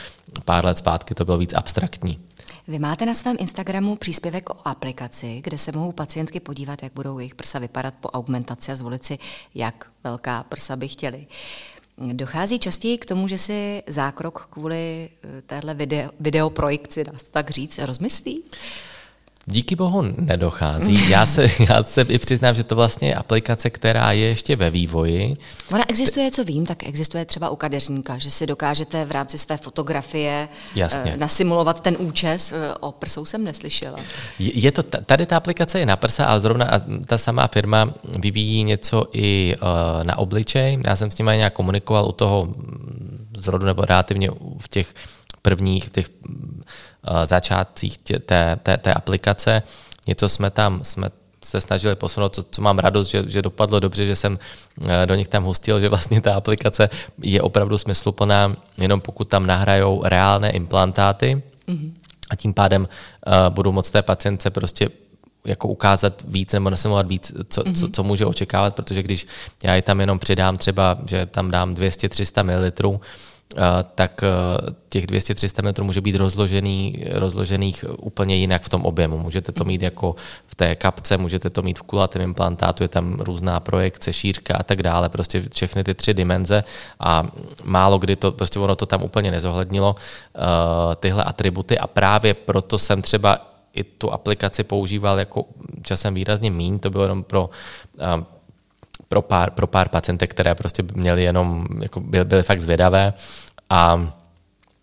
pár 0.44 0.64
let 0.64 0.78
zpátky 0.78 1.14
to 1.14 1.24
bylo 1.24 1.38
víc 1.38 1.54
abstraktní. 1.54 2.18
Vy 2.68 2.78
máte 2.78 3.06
na 3.06 3.14
svém 3.14 3.36
Instagramu 3.38 3.96
příspěvek 3.96 4.50
o 4.50 4.56
aplikaci, 4.64 5.40
kde 5.44 5.58
se 5.58 5.72
mohou 5.72 5.92
pacientky 5.92 6.40
podívat, 6.40 6.82
jak 6.82 6.92
budou 6.92 7.18
jejich 7.18 7.34
prsa 7.34 7.58
vypadat 7.58 7.94
po 8.00 8.08
augmentaci 8.08 8.72
a 8.72 8.76
zvolit 8.76 9.04
si, 9.04 9.18
jak 9.54 9.86
velká 10.04 10.42
prsa 10.42 10.76
by 10.76 10.88
chtěli. 10.88 11.26
Dochází 11.98 12.58
častěji 12.58 12.98
k 12.98 13.04
tomu, 13.04 13.28
že 13.28 13.38
si 13.38 13.82
zákrok 13.86 14.46
kvůli 14.50 15.08
eh, 15.24 15.42
téhle 15.42 15.74
video, 15.74 16.10
videoprojekci, 16.20 17.04
dá 17.04 17.12
se 17.16 17.30
tak 17.30 17.50
říct, 17.50 17.78
rozmyslí? 17.78 18.42
Díky 19.46 19.76
bohu 19.76 20.02
nedochází. 20.16 21.10
Já 21.10 21.26
se, 21.26 21.46
já 21.68 21.82
se 21.82 22.02
i 22.02 22.18
přiznám, 22.18 22.54
že 22.54 22.64
to 22.64 22.76
vlastně 22.76 23.08
je 23.08 23.14
aplikace, 23.14 23.70
která 23.70 24.12
je 24.12 24.26
ještě 24.26 24.56
ve 24.56 24.70
vývoji. 24.70 25.36
Ona 25.72 25.84
existuje, 25.88 26.30
co 26.30 26.44
vím, 26.44 26.66
tak 26.66 26.88
existuje 26.88 27.24
třeba 27.24 27.50
u 27.50 27.56
kadeřníka, 27.56 28.18
že 28.18 28.30
si 28.30 28.46
dokážete 28.46 29.04
v 29.04 29.10
rámci 29.10 29.38
své 29.38 29.56
fotografie 29.56 30.48
Jasně. 30.74 31.12
Eh, 31.14 31.16
nasimulovat 31.16 31.80
ten 31.80 31.96
účes. 31.98 32.52
Eh, 32.52 32.74
o 32.80 32.92
prsou 32.92 33.24
jsem 33.24 33.44
neslyšela. 33.44 33.98
Je 34.38 34.72
to, 34.72 34.82
tady 34.82 35.26
ta 35.26 35.36
aplikace 35.36 35.78
je 35.78 35.86
na 35.86 35.96
prsa, 35.96 36.26
ale 36.26 36.40
zrovna 36.40 36.70
ta 37.06 37.18
samá 37.18 37.46
firma 37.46 37.94
vyvíjí 38.18 38.64
něco 38.64 39.06
i 39.12 39.54
eh, 39.56 40.04
na 40.04 40.18
obličej. 40.18 40.78
Já 40.86 40.96
jsem 40.96 41.10
s 41.10 41.18
nimi 41.18 41.32
nějak 41.36 41.52
komunikoval 41.52 42.06
u 42.08 42.12
toho 42.12 42.44
mm, 42.44 43.28
zrodu 43.36 43.66
nebo 43.66 43.82
relativně 43.82 44.30
v 44.58 44.68
těch 44.68 44.94
prvních, 45.44 45.90
těch 45.90 46.06
začátcích 47.24 47.98
tě, 47.98 48.18
té, 48.18 48.56
té, 48.62 48.76
té 48.76 48.94
aplikace. 48.94 49.62
Něco 50.06 50.28
jsme 50.28 50.50
tam, 50.50 50.80
jsme 50.84 51.08
se 51.44 51.60
snažili 51.60 51.94
posunout, 51.94 52.34
co, 52.34 52.42
co 52.42 52.62
mám 52.62 52.78
radost, 52.78 53.08
že, 53.08 53.24
že 53.26 53.42
dopadlo 53.42 53.80
dobře, 53.80 54.06
že 54.06 54.16
jsem 54.16 54.38
do 55.06 55.14
nich 55.14 55.28
tam 55.28 55.44
hustil, 55.44 55.80
že 55.80 55.88
vlastně 55.88 56.20
ta 56.20 56.34
aplikace 56.34 56.90
je 57.22 57.42
opravdu 57.42 57.78
smysluplná, 57.78 58.56
jenom 58.78 59.00
pokud 59.00 59.28
tam 59.28 59.46
nahrajou 59.46 60.02
reálné 60.04 60.50
implantáty, 60.50 61.42
mm-hmm. 61.68 61.92
a 62.30 62.36
tím 62.36 62.54
pádem 62.54 62.82
uh, 62.82 63.32
budou 63.48 63.72
moct 63.72 63.90
té 63.90 64.02
pacientce 64.02 64.50
prostě 64.50 64.88
jako 65.44 65.68
ukázat 65.68 66.22
víc 66.28 66.52
nebo 66.52 66.70
nasimulovat 66.70 67.06
víc, 67.06 67.32
co, 67.48 67.62
mm-hmm. 67.62 67.74
co, 67.74 67.88
co 67.88 68.02
může 68.02 68.26
očekávat, 68.26 68.74
protože 68.74 69.02
když 69.02 69.26
já 69.64 69.74
ji 69.74 69.82
tam 69.82 70.00
jenom 70.00 70.18
přidám 70.18 70.56
třeba, 70.56 70.98
že 71.06 71.26
tam 71.26 71.50
dám 71.50 71.74
200-300 71.74 72.44
ml, 72.44 72.98
tak 73.94 74.22
e, 74.22 74.28
těch 74.88 75.06
200-300 75.06 75.62
metrů 75.64 75.84
může 75.84 76.00
být 76.00 76.16
rozložený, 76.16 77.04
rozložených 77.10 77.84
úplně 77.98 78.36
jinak 78.36 78.62
v 78.62 78.68
tom 78.68 78.84
objemu. 78.84 79.18
Můžete 79.18 79.52
to 79.52 79.64
mít 79.64 79.82
jako 79.82 80.14
v 80.46 80.54
té 80.54 80.76
kapce, 80.76 81.16
můžete 81.16 81.50
to 81.50 81.62
mít 81.62 81.78
v 81.78 81.82
kulatém 81.82 82.22
implantátu, 82.22 82.82
je 82.82 82.88
tam 82.88 83.14
různá 83.14 83.60
projekce, 83.60 84.12
šířka 84.12 84.56
a 84.56 84.62
tak 84.62 84.82
dále, 84.82 85.08
prostě 85.08 85.42
všechny 85.54 85.84
ty 85.84 85.94
tři 85.94 86.14
dimenze 86.14 86.64
a 87.00 87.26
málo 87.64 87.98
kdy 87.98 88.16
to, 88.16 88.32
prostě 88.32 88.58
ono 88.58 88.76
to 88.76 88.86
tam 88.86 89.02
úplně 89.02 89.30
nezohlednilo, 89.30 89.96
uh, 89.96 90.94
tyhle 90.94 91.24
atributy. 91.24 91.78
A 91.78 91.86
právě 91.86 92.34
proto 92.34 92.78
jsem 92.78 93.02
třeba 93.02 93.38
i 93.72 93.84
tu 93.84 94.12
aplikaci 94.12 94.64
používal 94.64 95.18
jako 95.18 95.44
časem 95.82 96.14
výrazně 96.14 96.50
míň, 96.50 96.78
to 96.78 96.90
bylo 96.90 97.02
jenom 97.02 97.22
pro 97.22 97.50
pro 99.14 99.22
pár, 99.22 99.50
pro 99.50 99.66
pár 99.66 99.88
pacientek, 99.88 100.30
které 100.30 100.54
prostě 100.54 100.82
měly 100.94 101.22
jenom, 101.22 101.66
jako 101.82 102.00
byly, 102.00 102.24
byly 102.24 102.42
fakt 102.42 102.60
zvědavé 102.60 103.14
a 103.70 104.08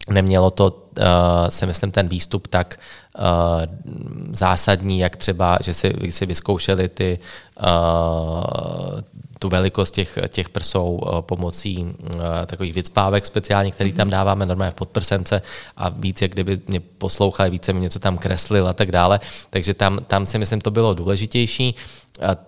nemělo 0.10 0.52
to, 0.52 0.72
uh, 0.72 1.04
si 1.50 1.66
myslím, 1.66 1.92
ten 1.92 2.08
výstup 2.08 2.48
tak 2.48 2.80
uh, 3.20 3.24
zásadní, 4.32 5.00
jak 5.00 5.16
třeba, 5.16 5.58
že 5.62 5.74
si, 5.74 5.94
si 6.10 6.26
vyzkoušeli 6.26 6.90
ty 6.90 7.20
uh, 7.60 9.02
tu 9.40 9.50
velikost 9.50 9.92
těch, 9.92 10.18
těch 10.28 10.50
prsou 10.50 11.02
pomocí 11.22 11.96
takových 12.46 12.74
vycpávek 12.74 13.26
speciálních, 13.26 13.76
který 13.76 13.94
tam 13.94 14.08
mhm. 14.08 14.12
dáváme 14.12 14.46
normálně 14.46 14.72
v 14.72 14.76
podprsence 14.76 15.42
a 15.78 15.90
víc, 15.90 16.22
jak 16.22 16.32
kdyby 16.32 16.60
mě 16.68 16.80
poslouchali, 16.80 17.50
více 17.50 17.74
mi 17.74 17.80
něco 17.80 18.00
tam 18.00 18.18
kreslil 18.18 18.68
a 18.68 18.74
tak 18.74 18.92
dále. 18.92 19.20
Takže 19.50 19.74
tam, 19.74 20.00
tam 20.08 20.26
si 20.26 20.40
myslím, 20.40 20.62
to 20.62 20.72
bylo 20.72 20.94
důležitější. 20.94 21.76
A 21.76 22.01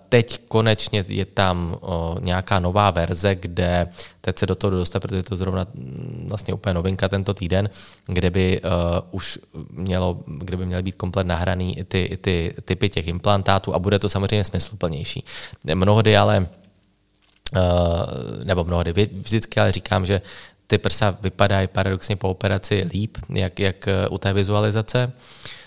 teď 0.08 0.40
konečně 0.48 1.04
je 1.08 1.24
tam 1.24 1.78
nějaká 2.20 2.58
nová 2.58 2.90
verze, 2.90 3.34
kde 3.34 3.88
teď 4.20 4.38
se 4.38 4.46
do 4.46 4.54
toho 4.54 4.70
dostat, 4.70 5.00
protože 5.00 5.22
to 5.22 5.36
zrovna 5.36 5.66
mm, 5.74 6.26
vlastně 6.28 6.54
úplně 6.54 6.74
novinka 6.74 7.08
tento 7.08 7.34
týden, 7.34 7.70
kde 8.06 8.30
by 8.30 8.60
uh, 8.60 8.70
už 9.10 9.38
mělo, 9.70 10.18
kde 10.26 10.56
by 10.56 10.66
měly 10.66 10.82
být 10.82 10.94
komplet 10.94 11.26
nahraný 11.26 11.78
i 11.78 11.84
ty, 11.84 12.02
i 12.02 12.16
ty 12.16 12.54
typy 12.64 12.88
těch 12.88 13.06
implantátů 13.08 13.74
a 13.74 13.78
bude 13.78 13.98
to 13.98 14.08
samozřejmě 14.08 14.44
smysluplnější. 14.44 15.24
Mnohdy 15.74 16.16
ale 16.16 16.46
Uh, 17.56 18.44
nebo 18.44 18.64
mnohdy 18.64 18.92
vždycky, 19.12 19.60
ale 19.60 19.72
říkám, 19.72 20.06
že 20.06 20.22
ty 20.66 20.78
prsa 20.78 21.18
vypadají 21.20 21.68
paradoxně 21.68 22.16
po 22.16 22.28
operaci 22.28 22.86
líp, 22.92 23.18
jak, 23.28 23.58
jak 23.58 23.88
u 24.10 24.18
té 24.18 24.32
vizualizace. 24.32 25.12
Eh, 25.12 25.60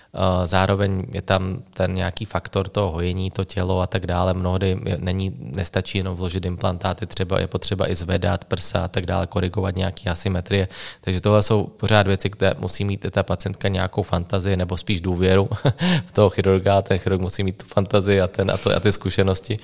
zároveň 0.45 1.05
je 1.11 1.21
tam 1.21 1.63
ten 1.73 1.93
nějaký 1.93 2.25
faktor 2.25 2.69
toho 2.69 2.91
hojení, 2.91 3.31
to 3.31 3.45
tělo 3.45 3.81
a 3.81 3.87
tak 3.87 4.05
dále. 4.05 4.33
Mnohdy 4.33 4.77
není, 4.97 5.33
nestačí 5.39 5.97
jenom 5.97 6.15
vložit 6.15 6.45
implantáty, 6.45 7.07
třeba 7.07 7.39
je 7.39 7.47
potřeba 7.47 7.91
i 7.91 7.95
zvedat 7.95 8.45
prsa 8.45 8.83
a 8.83 8.87
tak 8.87 9.05
dále, 9.05 9.27
korigovat 9.27 9.75
nějaké 9.75 10.09
asymetrie. 10.09 10.67
Takže 11.01 11.21
tohle 11.21 11.43
jsou 11.43 11.63
pořád 11.63 12.07
věci, 12.07 12.29
kde 12.29 12.55
musí 12.57 12.85
mít 12.85 13.05
ta 13.11 13.23
pacientka 13.23 13.67
nějakou 13.67 14.03
fantazii 14.03 14.57
nebo 14.57 14.77
spíš 14.77 15.01
důvěru 15.01 15.49
v 16.05 16.11
toho 16.11 16.29
chirurga. 16.29 16.81
Ten 16.81 16.97
chirurg 16.97 17.21
musí 17.21 17.43
mít 17.43 17.57
tu 17.57 17.65
fantazii 17.65 18.21
a, 18.21 18.27
ten, 18.27 18.51
a, 18.51 18.57
to, 18.57 18.75
a 18.75 18.79
ty 18.79 18.91
zkušenosti 18.91 19.59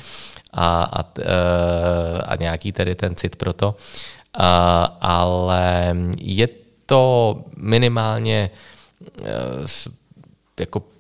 a, 0.54 0.84
a, 0.84 1.04
eh, 1.20 2.22
a 2.22 2.36
nějaký 2.36 2.72
tedy 2.72 2.96
ten 2.96 3.16
cit 3.16 3.36
pro 3.36 3.54
to. 3.54 3.76
A, 4.34 4.84
ale 5.02 5.96
je 6.20 6.48
to 6.86 7.38
minimálně 7.58 8.50
eh, 10.58 10.62
jako 10.62 10.93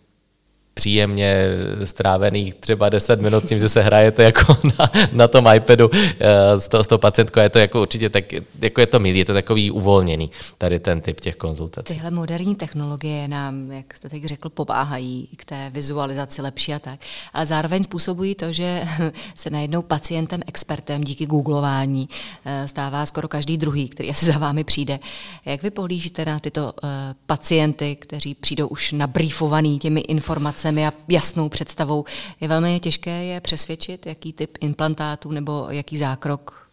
příjemně 0.73 1.45
strávených 1.83 2.53
třeba 2.53 2.89
10 2.89 3.21
minut 3.21 3.45
tím, 3.45 3.59
že 3.59 3.69
se 3.69 3.81
hrajete 3.81 4.23
jako 4.23 4.57
na, 4.79 4.91
na 5.11 5.27
tom 5.27 5.47
iPadu 5.55 5.89
eh, 5.93 6.59
s, 6.59 6.67
to, 6.67 6.83
s 6.83 6.87
tou 6.87 6.97
pacientkou. 6.97 7.39
Je 7.39 7.49
to 7.49 7.59
jako 7.59 7.81
určitě 7.81 8.09
tak, 8.09 8.23
jako 8.61 8.81
je 8.81 8.87
to 8.87 8.99
milý, 8.99 9.19
je 9.19 9.25
to 9.25 9.33
takový 9.33 9.71
uvolněný, 9.71 10.31
tady 10.57 10.79
ten 10.79 11.01
typ 11.01 11.19
těch 11.19 11.35
konzultací. 11.35 11.93
Tyhle 11.93 12.11
moderní 12.11 12.55
technologie 12.55 13.27
nám, 13.27 13.71
jak 13.71 13.95
jste 13.95 14.09
teď 14.09 14.25
řekl, 14.25 14.49
pomáhají 14.49 15.29
k 15.35 15.45
té 15.45 15.69
vizualizaci 15.73 16.41
lepší 16.41 16.73
a 16.73 16.79
tak, 16.79 16.99
ale 17.33 17.45
zároveň 17.45 17.83
způsobují 17.83 18.35
to, 18.35 18.53
že 18.53 18.83
se 19.35 19.49
najednou 19.49 19.81
pacientem, 19.81 20.41
expertem 20.47 21.03
díky 21.03 21.25
googlování 21.25 22.09
eh, 22.45 22.67
stává 22.67 23.05
skoro 23.05 23.27
každý 23.27 23.57
druhý, 23.57 23.89
který 23.89 24.09
asi 24.09 24.25
za 24.25 24.37
vámi 24.37 24.63
přijde. 24.63 24.99
Jak 25.45 25.63
vy 25.63 25.71
pohlížíte 25.71 26.25
na 26.25 26.39
tyto 26.39 26.63
uh, 26.63 26.89
pacienty, 27.25 27.95
kteří 27.95 28.35
přijdou 28.35 28.67
už 28.67 28.91
nabrýfovaný 28.91 29.79
těmi 29.79 29.99
informacemi, 29.99 30.62
informacemi 30.63 30.87
a 30.87 30.93
jasnou 31.07 31.49
představou. 31.49 32.05
Je 32.41 32.47
velmi 32.47 32.79
těžké 32.79 33.23
je 33.23 33.41
přesvědčit, 33.41 34.05
jaký 34.05 34.33
typ 34.33 34.57
implantátů 34.61 35.31
nebo 35.31 35.67
jaký 35.69 35.97
zákrok 35.97 36.69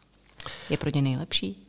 je 0.71 0.77
pro 0.77 0.91
ně 0.95 1.03
nejlepší? 1.03 1.67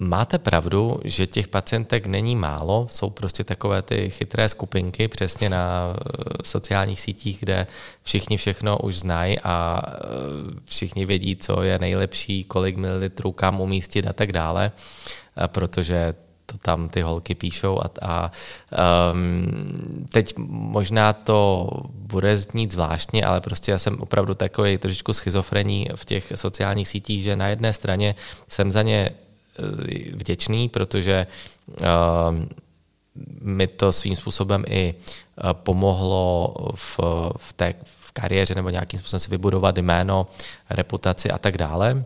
Máte 0.00 0.38
pravdu, 0.38 1.00
že 1.04 1.26
těch 1.26 1.48
pacientek 1.48 2.06
není 2.06 2.36
málo, 2.36 2.86
jsou 2.90 3.10
prostě 3.10 3.44
takové 3.44 3.82
ty 3.82 4.10
chytré 4.10 4.48
skupinky 4.48 5.08
přesně 5.08 5.48
na 5.50 5.94
eh, 5.96 6.02
sociálních 6.44 7.00
sítích, 7.00 7.38
kde 7.40 7.66
všichni 8.02 8.36
všechno 8.36 8.78
už 8.78 8.98
znají 8.98 9.38
a 9.40 9.82
eh, 9.86 9.98
všichni 10.64 11.06
vědí, 11.06 11.36
co 11.36 11.62
je 11.62 11.78
nejlepší, 11.78 12.44
kolik 12.44 12.76
mililitrů 12.76 13.32
kam 13.32 13.60
umístit 13.60 14.06
a 14.06 14.12
tak 14.12 14.32
dále, 14.32 14.72
protože 15.46 16.14
to 16.52 16.58
tam 16.58 16.88
ty 16.88 17.00
holky 17.00 17.34
píšou 17.34 17.78
a, 17.78 17.90
a 18.02 18.32
um, 19.12 20.06
teď 20.12 20.34
možná 20.48 21.12
to 21.12 21.68
bude 21.92 22.36
znít 22.36 22.72
zvláštně, 22.72 23.24
ale 23.24 23.40
prostě 23.40 23.72
já 23.72 23.78
jsem 23.78 24.00
opravdu 24.00 24.34
takový 24.34 24.78
trošičku 24.78 25.12
schizofrení 25.12 25.88
v 25.94 26.04
těch 26.04 26.32
sociálních 26.34 26.88
sítích, 26.88 27.22
že 27.22 27.36
na 27.36 27.48
jedné 27.48 27.72
straně 27.72 28.14
jsem 28.48 28.70
za 28.70 28.82
ně 28.82 29.10
eh, 29.10 29.62
vděčný, 30.12 30.68
protože 30.68 31.26
um, 32.28 32.48
mi 33.40 33.66
to 33.66 33.92
svým 33.92 34.16
způsobem 34.16 34.64
i 34.68 34.94
eh, 34.94 35.42
pomohlo 35.52 36.54
v, 36.74 37.00
v 37.36 37.52
té 37.52 37.74
v 37.84 38.12
kariéře 38.12 38.54
nebo 38.54 38.70
nějakým 38.70 38.98
způsobem 38.98 39.20
si 39.20 39.30
vybudovat 39.30 39.78
jméno, 39.78 40.26
reputaci 40.70 41.30
a 41.30 41.38
tak 41.38 41.58
dále 41.58 42.04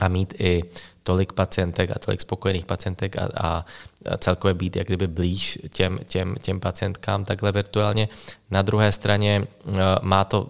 a 0.00 0.08
mít 0.08 0.34
i 0.40 0.62
tolik 1.08 1.32
pacientek 1.32 1.90
a 1.90 1.98
tolik 1.98 2.20
spokojených 2.20 2.68
pacientek 2.68 3.16
a, 3.16 3.24
a 3.40 3.64
celkově 4.20 4.54
být 4.54 4.76
jak 4.76 4.86
kdyby 4.86 5.06
blíž 5.06 5.58
těm, 5.72 5.98
těm, 6.04 6.36
těm 6.36 6.60
pacientkám 6.60 7.24
takhle 7.24 7.52
virtuálně. 7.52 8.08
Na 8.50 8.62
druhé 8.62 8.92
straně 8.92 9.40
eh, 9.40 9.72
má 10.02 10.24
to 10.24 10.48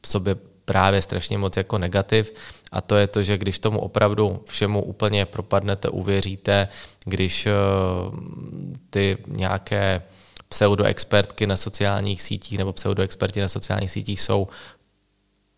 v 0.00 0.08
sobě 0.08 0.36
právě 0.64 1.02
strašně 1.02 1.38
moc 1.38 1.56
jako 1.56 1.78
negativ 1.78 2.32
a 2.72 2.80
to 2.80 2.96
je 2.96 3.06
to, 3.06 3.22
že 3.22 3.38
když 3.38 3.58
tomu 3.58 3.80
opravdu 3.80 4.40
všemu 4.48 4.82
úplně 4.82 5.26
propadnete, 5.28 5.88
uvěříte, 5.88 6.68
když 7.04 7.46
eh, 7.46 7.52
ty 8.90 9.18
nějaké 9.26 10.02
pseudoexpertky 10.48 11.46
na 11.46 11.56
sociálních 11.56 12.22
sítích 12.22 12.58
nebo 12.58 12.72
pseudoexperti 12.72 13.40
na 13.40 13.48
sociálních 13.48 13.90
sítích 13.90 14.20
jsou 14.20 14.48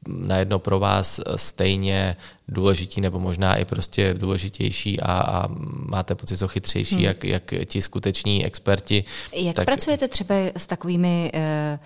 najednou 0.09 0.59
pro 0.59 0.79
vás 0.79 1.21
stejně 1.37 2.17
důležití 2.49 3.01
nebo 3.01 3.21
možná 3.21 3.57
i 3.57 3.65
prostě 3.65 4.15
důležitější 4.15 5.01
a, 5.01 5.13
a 5.13 5.49
máte 5.89 6.15
pocit, 6.15 6.35
že 6.35 6.39
jsou 6.39 6.49
chytřejší, 6.49 6.95
hmm. 6.95 7.05
jak, 7.05 7.25
jak 7.25 7.55
ti 7.65 7.83
skuteční 7.83 8.47
experti. 8.47 9.05
Jak 9.33 9.57
tak... 9.57 9.65
pracujete 9.65 10.09
třeba 10.09 10.35
s 10.57 10.67
takovými 10.67 11.33
uh 11.35 11.79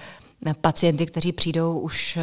pacienty, 0.61 1.07
kteří 1.07 1.33
přijdou 1.33 1.79
už 1.79 2.17
eh, 2.17 2.23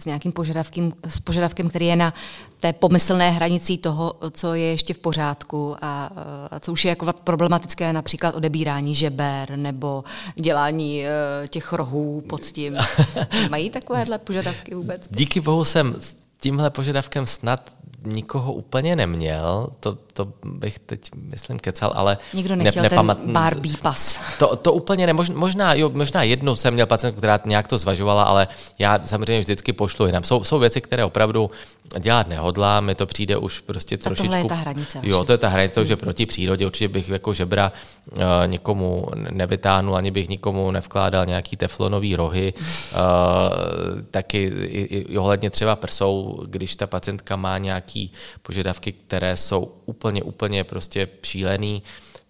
s 0.00 0.04
nějakým 0.04 0.32
požadavkem, 0.32 0.92
s 1.08 1.20
požadavkem, 1.20 1.68
který 1.68 1.86
je 1.86 1.96
na 1.96 2.14
té 2.60 2.72
pomyslné 2.72 3.30
hranici 3.30 3.78
toho, 3.78 4.14
co 4.30 4.54
je 4.54 4.64
ještě 4.64 4.94
v 4.94 4.98
pořádku 4.98 5.76
a, 5.80 6.10
a 6.50 6.60
co 6.60 6.72
už 6.72 6.84
je 6.84 6.88
jako 6.88 7.12
problematické, 7.12 7.92
například 7.92 8.34
odebírání 8.34 8.94
žeber 8.94 9.56
nebo 9.56 10.04
dělání 10.34 11.06
eh, 11.06 11.48
těch 11.48 11.72
rohů 11.72 12.22
pod 12.28 12.40
tím. 12.40 12.76
Mají 13.50 13.70
takovéhle 13.70 14.18
požadavky 14.18 14.74
vůbec? 14.74 15.08
Díky 15.10 15.40
bohu 15.40 15.64
jsem 15.64 15.94
s 16.00 16.16
tímhle 16.40 16.70
požadavkem 16.70 17.26
snad 17.26 17.70
nikoho 18.04 18.52
úplně 18.52 18.96
neměl. 18.96 19.68
To 19.80 19.98
to 20.14 20.32
bych 20.44 20.78
teď, 20.78 21.00
myslím, 21.14 21.58
kecal, 21.58 21.92
ale... 21.94 22.18
Nikdo 22.34 22.56
nechtěl 22.56 22.82
ne, 22.82 22.88
nepamat... 22.88 23.18
ten 23.18 23.32
Barbie 23.32 23.76
pas. 23.82 24.20
To, 24.38 24.56
to 24.56 24.72
úplně 24.72 25.06
ne, 25.06 25.12
možná, 25.34 25.74
jo, 25.74 25.90
možná 25.94 26.22
jednou 26.22 26.56
jsem 26.56 26.74
měl 26.74 26.86
pacientku, 26.86 27.18
která 27.18 27.40
nějak 27.44 27.68
to 27.68 27.78
zvažovala, 27.78 28.22
ale 28.22 28.48
já 28.78 29.00
samozřejmě 29.04 29.40
vždycky 29.40 29.72
pošlu 29.72 30.06
jinam. 30.06 30.24
Jsou, 30.24 30.44
jsou 30.44 30.58
věci, 30.58 30.80
které 30.80 31.04
opravdu 31.04 31.50
dělat 31.98 32.28
nehodlám, 32.28 32.84
mi 32.84 32.94
to 32.94 33.06
přijde 33.06 33.36
už 33.36 33.60
prostě 33.60 33.98
trošičku... 33.98 34.24
A 34.24 34.26
tohle 34.26 34.38
je 34.38 34.48
ta 34.48 34.54
hranice. 34.54 35.00
Jo, 35.02 35.24
to 35.24 35.32
je 35.32 35.38
ta 35.38 35.48
hranice, 35.48 35.80
hmm. 35.80 35.86
že 35.86 35.96
proti 35.96 36.26
přírodě 36.26 36.66
určitě 36.66 36.88
bych 36.88 37.08
jako 37.08 37.34
žebra 37.34 37.72
uh, 38.12 38.18
nikomu 38.46 39.06
nevytáhnul, 39.30 39.96
ani 39.96 40.10
bych 40.10 40.28
nikomu 40.28 40.70
nevkládal 40.70 41.26
nějaký 41.26 41.56
teflonový 41.56 42.16
rohy. 42.16 42.54
Uh, 42.56 44.00
taky 44.10 44.42
i, 44.62 45.04
i 45.12 45.18
ohledně 45.18 45.50
třeba 45.50 45.76
prsou, 45.76 46.38
když 46.46 46.76
ta 46.76 46.86
pacientka 46.86 47.36
má 47.36 47.58
nějaký 47.58 48.12
požadavky, 48.42 48.92
které 48.92 49.36
jsou 49.36 49.72
úplně, 49.86 50.03
úplně 50.22 50.64
prostě 50.64 51.08
šílený, 51.22 51.82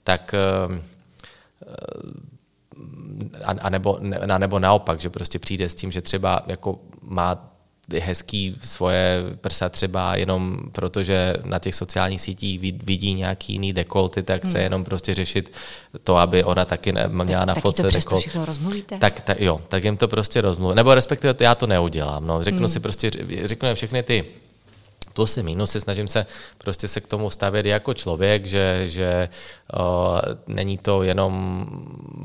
tak 0.04 0.34
uh, 0.68 0.78
a, 3.44 3.50
a, 3.60 3.70
nebo, 3.70 4.00
a 4.30 4.38
nebo 4.38 4.58
naopak, 4.58 5.00
že 5.00 5.10
prostě 5.10 5.38
přijde 5.38 5.68
s 5.68 5.74
tím, 5.74 5.92
že 5.92 6.02
třeba 6.02 6.42
jako 6.46 6.78
má 7.02 7.54
hezký 8.00 8.56
svoje 8.64 9.22
prsa 9.40 9.68
třeba 9.68 10.16
jenom 10.16 10.58
protože 10.72 11.34
na 11.44 11.58
těch 11.58 11.74
sociálních 11.74 12.20
sítích 12.20 12.60
vidí 12.60 13.14
nějaký 13.14 13.52
jiný 13.52 13.72
dekolty, 13.72 14.22
tak 14.22 14.40
chce 14.40 14.58
hmm. 14.58 14.62
jenom 14.62 14.84
prostě 14.84 15.14
řešit 15.14 15.52
to, 16.04 16.16
aby 16.16 16.44
ona 16.44 16.64
taky 16.64 16.92
ne, 16.92 17.08
měla 17.08 17.46
tak, 17.46 17.56
na 17.56 17.60
fotce 17.60 17.82
to 17.82 17.90
dekolt. 17.90 18.20
všechno 18.20 18.44
rozmluvíte? 18.44 18.98
Tak, 18.98 19.20
tak, 19.20 19.40
jo, 19.40 19.60
tak 19.68 19.84
jim 19.84 19.96
to 19.96 20.08
prostě 20.08 20.40
rozmluví. 20.40 20.74
Nebo 20.74 20.94
respektive 20.94 21.34
to 21.34 21.44
já 21.44 21.54
to 21.54 21.66
neudělám. 21.66 22.26
No. 22.26 22.44
Řeknu 22.44 22.58
hmm. 22.58 22.68
si 22.68 22.80
prostě, 22.80 23.10
řeknu 23.44 23.74
všechny 23.74 24.02
ty 24.02 24.24
plusy, 25.14 25.42
minusy, 25.42 25.80
snažím 25.80 26.08
se 26.08 26.26
prostě 26.58 26.88
se 26.88 27.00
k 27.00 27.06
tomu 27.06 27.30
stavět 27.30 27.66
jako 27.66 27.94
člověk, 27.94 28.46
že, 28.46 28.82
že 28.86 29.28
uh, 29.78 30.18
není 30.46 30.78
to 30.78 31.02
jenom 31.02 31.32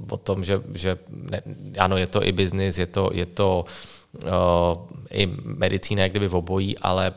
o 0.10 0.18
tom, 0.18 0.44
že, 0.44 0.62
že 0.74 0.98
ne, 1.10 1.42
ano, 1.78 1.98
je 1.98 2.08
to 2.08 2.26
i 2.26 2.32
biznis, 2.32 2.78
je 2.78 2.88
to, 2.88 3.10
je 3.14 3.26
to 3.26 3.66
uh, 4.24 4.30
i 5.12 5.28
medicína, 5.44 6.04
jak 6.04 6.12
kdyby 6.12 6.28
v 6.28 6.36
obojí, 6.36 6.78
ale 6.78 7.14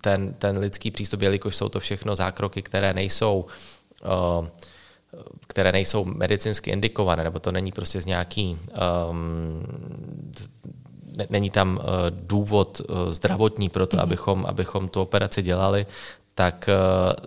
ten, 0.00 0.34
ten 0.34 0.58
lidský 0.58 0.90
přístup, 0.90 1.22
jelikož 1.22 1.56
jsou 1.56 1.68
to 1.68 1.80
všechno 1.80 2.16
zákroky, 2.16 2.62
které 2.62 2.92
nejsou 2.92 3.46
které 5.46 5.72
nejsou 5.72 6.04
medicínsky 6.04 6.70
indikované, 6.70 7.24
nebo 7.24 7.38
to 7.38 7.52
není 7.52 7.72
prostě 7.72 8.00
z 8.00 8.06
nějaký, 8.06 8.58
um, 9.10 9.66
není 11.30 11.50
tam 11.50 11.76
uh, 11.76 11.84
důvod 12.10 12.80
uh, 12.80 13.10
zdravotní 13.12 13.68
pro 13.68 13.86
to, 13.86 13.96
mm-hmm. 13.96 14.02
abychom, 14.02 14.46
abychom 14.46 14.88
tu 14.88 15.00
operaci 15.00 15.42
dělali, 15.42 15.86
tak 16.34 16.68
uh, 16.68 17.26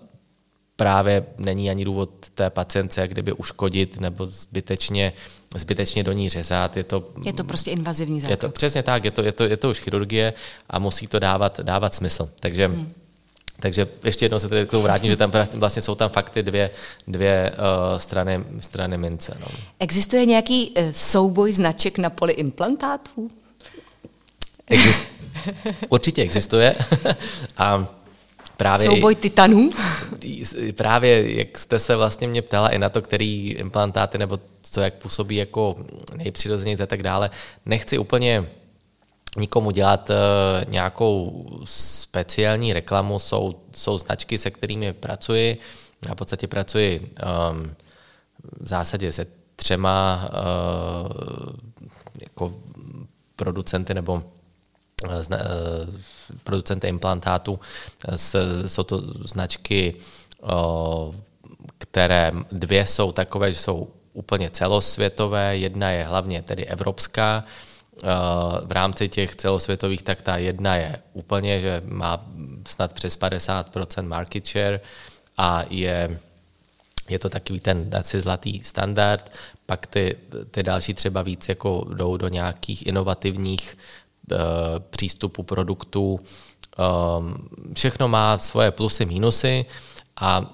právě 0.75 1.25
není 1.38 1.69
ani 1.69 1.85
důvod 1.85 2.09
té 2.33 2.49
pacience 2.49 3.07
kdyby 3.07 3.33
uškodit 3.33 3.99
nebo 3.99 4.25
zbytečně, 4.25 5.13
zbytečně 5.55 6.03
do 6.03 6.11
ní 6.11 6.29
řezat. 6.29 6.77
Je 6.77 6.83
to, 6.83 7.03
je 7.25 7.33
to 7.33 7.43
prostě 7.43 7.71
invazivní 7.71 8.21
zákrok. 8.21 8.31
Je 8.31 8.38
to, 8.38 8.49
přesně 8.49 8.83
tak, 8.83 9.05
je 9.05 9.11
to, 9.11 9.21
je, 9.21 9.31
to, 9.31 9.43
je 9.43 9.57
to 9.57 9.69
už 9.69 9.79
chirurgie 9.79 10.33
a 10.69 10.79
musí 10.79 11.07
to 11.07 11.19
dávat, 11.19 11.59
dávat 11.59 11.93
smysl. 11.93 12.29
Takže 12.39 12.67
hmm. 12.67 12.93
Takže 13.59 13.88
ještě 14.03 14.25
jednou 14.25 14.39
se 14.39 14.49
tedy 14.49 14.65
k 14.65 14.71
tomu 14.71 14.83
vrátím, 14.83 15.09
že 15.09 15.17
tam 15.17 15.31
vlastně 15.55 15.81
jsou 15.81 15.95
tam 15.95 16.09
fakty 16.09 16.43
dvě, 16.43 16.69
dvě 17.07 17.51
uh, 17.51 17.97
strany, 17.97 18.43
strany 18.59 18.97
mince. 18.97 19.38
No. 19.39 19.47
Existuje 19.79 20.25
nějaký 20.25 20.69
uh, 20.69 20.91
souboj 20.91 21.53
značek 21.53 21.97
na 21.97 22.09
poli 22.09 22.33
implantátů? 22.33 23.31
Exist- 24.70 25.03
Určitě 25.89 26.22
existuje. 26.22 26.76
a 27.57 27.88
právě... 28.57 28.88
Souboj 28.88 29.15
titanů? 29.15 29.70
Právě, 30.76 31.38
jak 31.38 31.57
jste 31.57 31.80
se 31.80 31.95
vlastně 31.95 32.28
mě 32.28 32.41
ptala 32.41 32.70
i 32.70 32.80
na 32.80 32.89
to, 32.89 33.01
který 33.01 33.51
implantáty 33.51 34.18
nebo 34.18 34.39
co 34.61 34.82
jak 34.82 34.93
působí 34.93 35.36
jako 35.36 35.76
nejpřirozeněji 36.15 36.78
a 36.80 36.86
tak 36.86 37.03
dále, 37.03 37.30
nechci 37.65 37.97
úplně 37.97 38.45
nikomu 39.38 39.72
dělat 39.72 40.09
uh, 40.09 40.72
nějakou 40.72 41.45
speciální 41.65 42.74
reklamu, 42.74 43.20
jsou, 43.20 43.61
jsou 43.76 43.97
značky, 43.97 44.38
se 44.38 44.51
kterými 44.51 44.93
pracuji. 44.93 45.57
Já 46.07 46.13
v 46.13 46.18
podstatě 46.18 46.47
pracuji 46.47 46.99
um, 46.99 47.76
v 48.59 48.68
zásadě 48.68 49.11
se 49.11 49.28
třema 49.55 50.30
uh, 50.32 51.55
jako 52.22 52.53
producenty 53.36 53.93
nebo 53.93 54.24
Eh, 55.04 55.24
eh, 55.32 55.38
producenty 56.43 56.88
implantátů. 56.88 57.60
Jsou 58.68 58.84
to 58.84 59.02
značky, 59.28 59.95
které 61.78 62.32
dvě 62.52 62.86
jsou 62.86 63.12
takové, 63.12 63.54
že 63.54 63.60
jsou 63.60 63.88
úplně 64.14 64.50
celosvětové, 64.50 65.58
jedna 65.58 65.89
je 65.89 66.04
hlavně 66.04 66.41
tedy 66.41 66.66
evropská, 66.66 67.43
v 68.66 68.72
rámci 68.72 69.10
těch 69.10 69.36
celosvětových, 69.36 70.04
tak 70.04 70.22
ta 70.22 70.38
jedna 70.38 70.76
je 70.76 70.98
úplně, 71.14 71.60
že 71.60 71.82
má 71.86 72.26
snad 72.68 72.93
přes 72.93 73.20
50% 73.20 74.08
market 74.08 74.48
share 74.48 74.80
a 75.38 75.64
je, 75.70 76.20
je 77.10 77.20
to 77.20 77.30
takový 77.30 77.60
ten 77.60 77.89
asi 78.00 78.22
zlatý 78.22 78.64
standard, 78.64 79.32
pak 79.66 79.88
ty, 79.88 80.16
ty 80.52 80.64
další 80.64 80.93
třeba 80.93 81.22
víc 81.22 81.50
jako 81.50 81.86
jdou 81.93 82.18
do 82.18 82.28
nějakých 82.28 82.88
inovativních 82.88 83.78
Eh, 83.78 84.07
přístupu 84.89 85.43
produktu. 85.43 86.19
Ehm, 86.78 87.47
všechno 87.73 88.07
má 88.07 88.38
svoje 88.38 88.71
plusy, 88.71 89.05
mínusy 89.05 89.65
a 90.21 90.53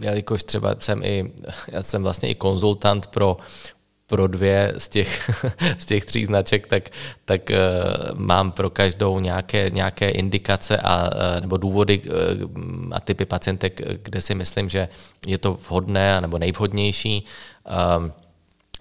jelikož 0.00 0.42
třeba 0.42 0.74
jsem 0.78 1.02
i, 1.02 1.32
já 1.68 1.82
jsem 1.82 2.02
vlastně 2.02 2.28
i 2.28 2.34
konzultant 2.34 3.06
pro 3.06 3.36
pro 4.06 4.26
dvě 4.26 4.74
z 4.78 4.88
těch, 4.88 5.30
z 5.78 5.86
těch 5.86 6.04
tří 6.04 6.24
značek, 6.24 6.66
tak, 6.66 6.90
tak 7.24 7.50
uh, 7.50 8.18
mám 8.18 8.52
pro 8.52 8.70
každou 8.70 9.20
nějaké, 9.20 9.70
nějaké 9.70 10.08
indikace 10.08 10.76
a, 10.76 11.04
uh, 11.04 11.40
nebo 11.40 11.56
důvody 11.56 12.00
uh, 12.00 12.14
a 12.92 13.00
typy 13.00 13.24
pacientek, 13.24 13.80
kde 14.02 14.20
si 14.20 14.34
myslím, 14.34 14.68
že 14.68 14.88
je 15.26 15.38
to 15.38 15.52
vhodné 15.54 16.20
nebo 16.20 16.38
nejvhodnější. 16.38 17.24
Uh, 17.98 18.10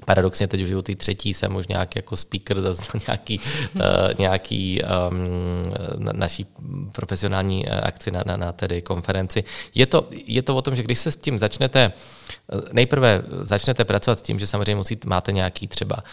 Paradoxně 0.05 0.47
teď 0.47 0.61
v 0.61 0.67
životě 0.67 0.95
třetí 0.95 1.33
jsem 1.33 1.55
už 1.55 1.67
nějak 1.67 1.95
jako 1.95 2.17
speaker 2.17 2.61
za 2.61 2.73
nějaký, 3.07 3.39
uh, 3.75 3.81
nějaký 4.19 4.81
um, 4.81 6.03
na, 6.03 6.11
naší 6.15 6.45
profesionální 6.91 7.69
eh, 7.69 7.81
akci 7.81 8.11
na, 8.11 8.23
na, 8.25 8.37
na 8.37 8.51
tedy 8.51 8.81
konferenci. 8.81 9.43
Je 9.75 9.85
to, 9.85 10.07
je 10.25 10.41
to 10.41 10.55
o 10.55 10.61
tom, 10.61 10.75
že 10.75 10.83
když 10.83 10.99
se 10.99 11.11
s 11.11 11.15
tím 11.15 11.39
začnete, 11.39 11.93
eh, 11.93 12.61
nejprve 12.71 13.23
začnete 13.41 13.85
pracovat 13.85 14.19
s 14.19 14.21
tím, 14.21 14.39
že 14.39 14.47
samozřejmě 14.47 14.75
musíte, 14.75 15.09
máte 15.09 15.31
nějaký 15.31 15.67
třeba 15.67 16.03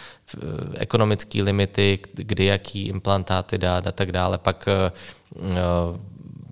ekonomické 0.75 1.43
limity, 1.43 1.99
kdy 2.13 2.45
jaký 2.45 2.87
implantáty 2.87 3.57
dát 3.57 3.87
a 3.87 3.91
tak 3.91 4.11
dále, 4.11 4.37
pak 4.37 4.67
uh, 4.67 5.41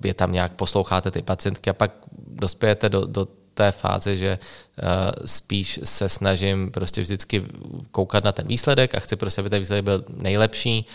je 0.04 0.14
tam 0.14 0.32
nějak 0.32 0.52
posloucháte 0.52 1.12
ty 1.12 1.22
pacientky 1.22 1.70
a 1.70 1.74
pak 1.74 1.92
dospějete 2.28 2.90
do, 2.90 3.06
do 3.06 3.28
té 3.60 3.72
fázi, 3.72 4.18
že 4.18 4.40
uh, 4.40 4.88
spíš 5.26 5.80
se 5.84 6.10
snažím 6.10 6.72
prostě 6.72 7.02
vždycky 7.02 7.44
koukat 7.92 8.24
na 8.24 8.32
ten 8.32 8.48
výsledek 8.48 8.96
a 8.96 9.00
chci 9.00 9.16
prostě, 9.16 9.42
aby 9.42 9.50
ten 9.50 9.60
výsledek 9.60 9.86
byl 9.86 10.06
nejlepší 10.08 10.86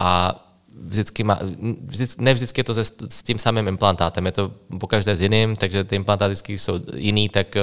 a 0.00 0.40
vždycky 0.72 1.20
má, 1.24 1.38
vždycky, 1.84 2.24
ne 2.24 2.34
vždycky 2.34 2.60
je 2.60 2.64
to 2.64 2.74
se, 2.74 2.84
s 3.08 3.22
tím 3.22 3.38
samým 3.38 3.68
implantátem, 3.68 4.26
je 4.26 4.32
to 4.32 4.44
po 4.80 4.86
každé 4.86 5.16
s 5.16 5.20
jiným, 5.20 5.56
takže 5.56 5.84
ty 5.84 5.96
implantáty 5.96 6.32
vždycky 6.32 6.58
jsou 6.58 6.80
jiný, 6.96 7.28
tak 7.28 7.56
uh, 7.56 7.62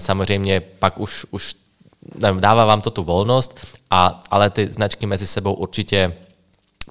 samozřejmě 0.00 0.60
pak 0.60 1.00
už, 1.00 1.26
už 1.30 1.54
dává 2.40 2.64
vám 2.64 2.80
to 2.80 2.90
tu 2.90 3.04
volnost, 3.04 3.60
a, 3.90 4.20
ale 4.30 4.50
ty 4.50 4.72
značky 4.72 5.06
mezi 5.06 5.26
sebou 5.26 5.54
určitě 5.54 6.16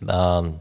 uh, 0.06 0.54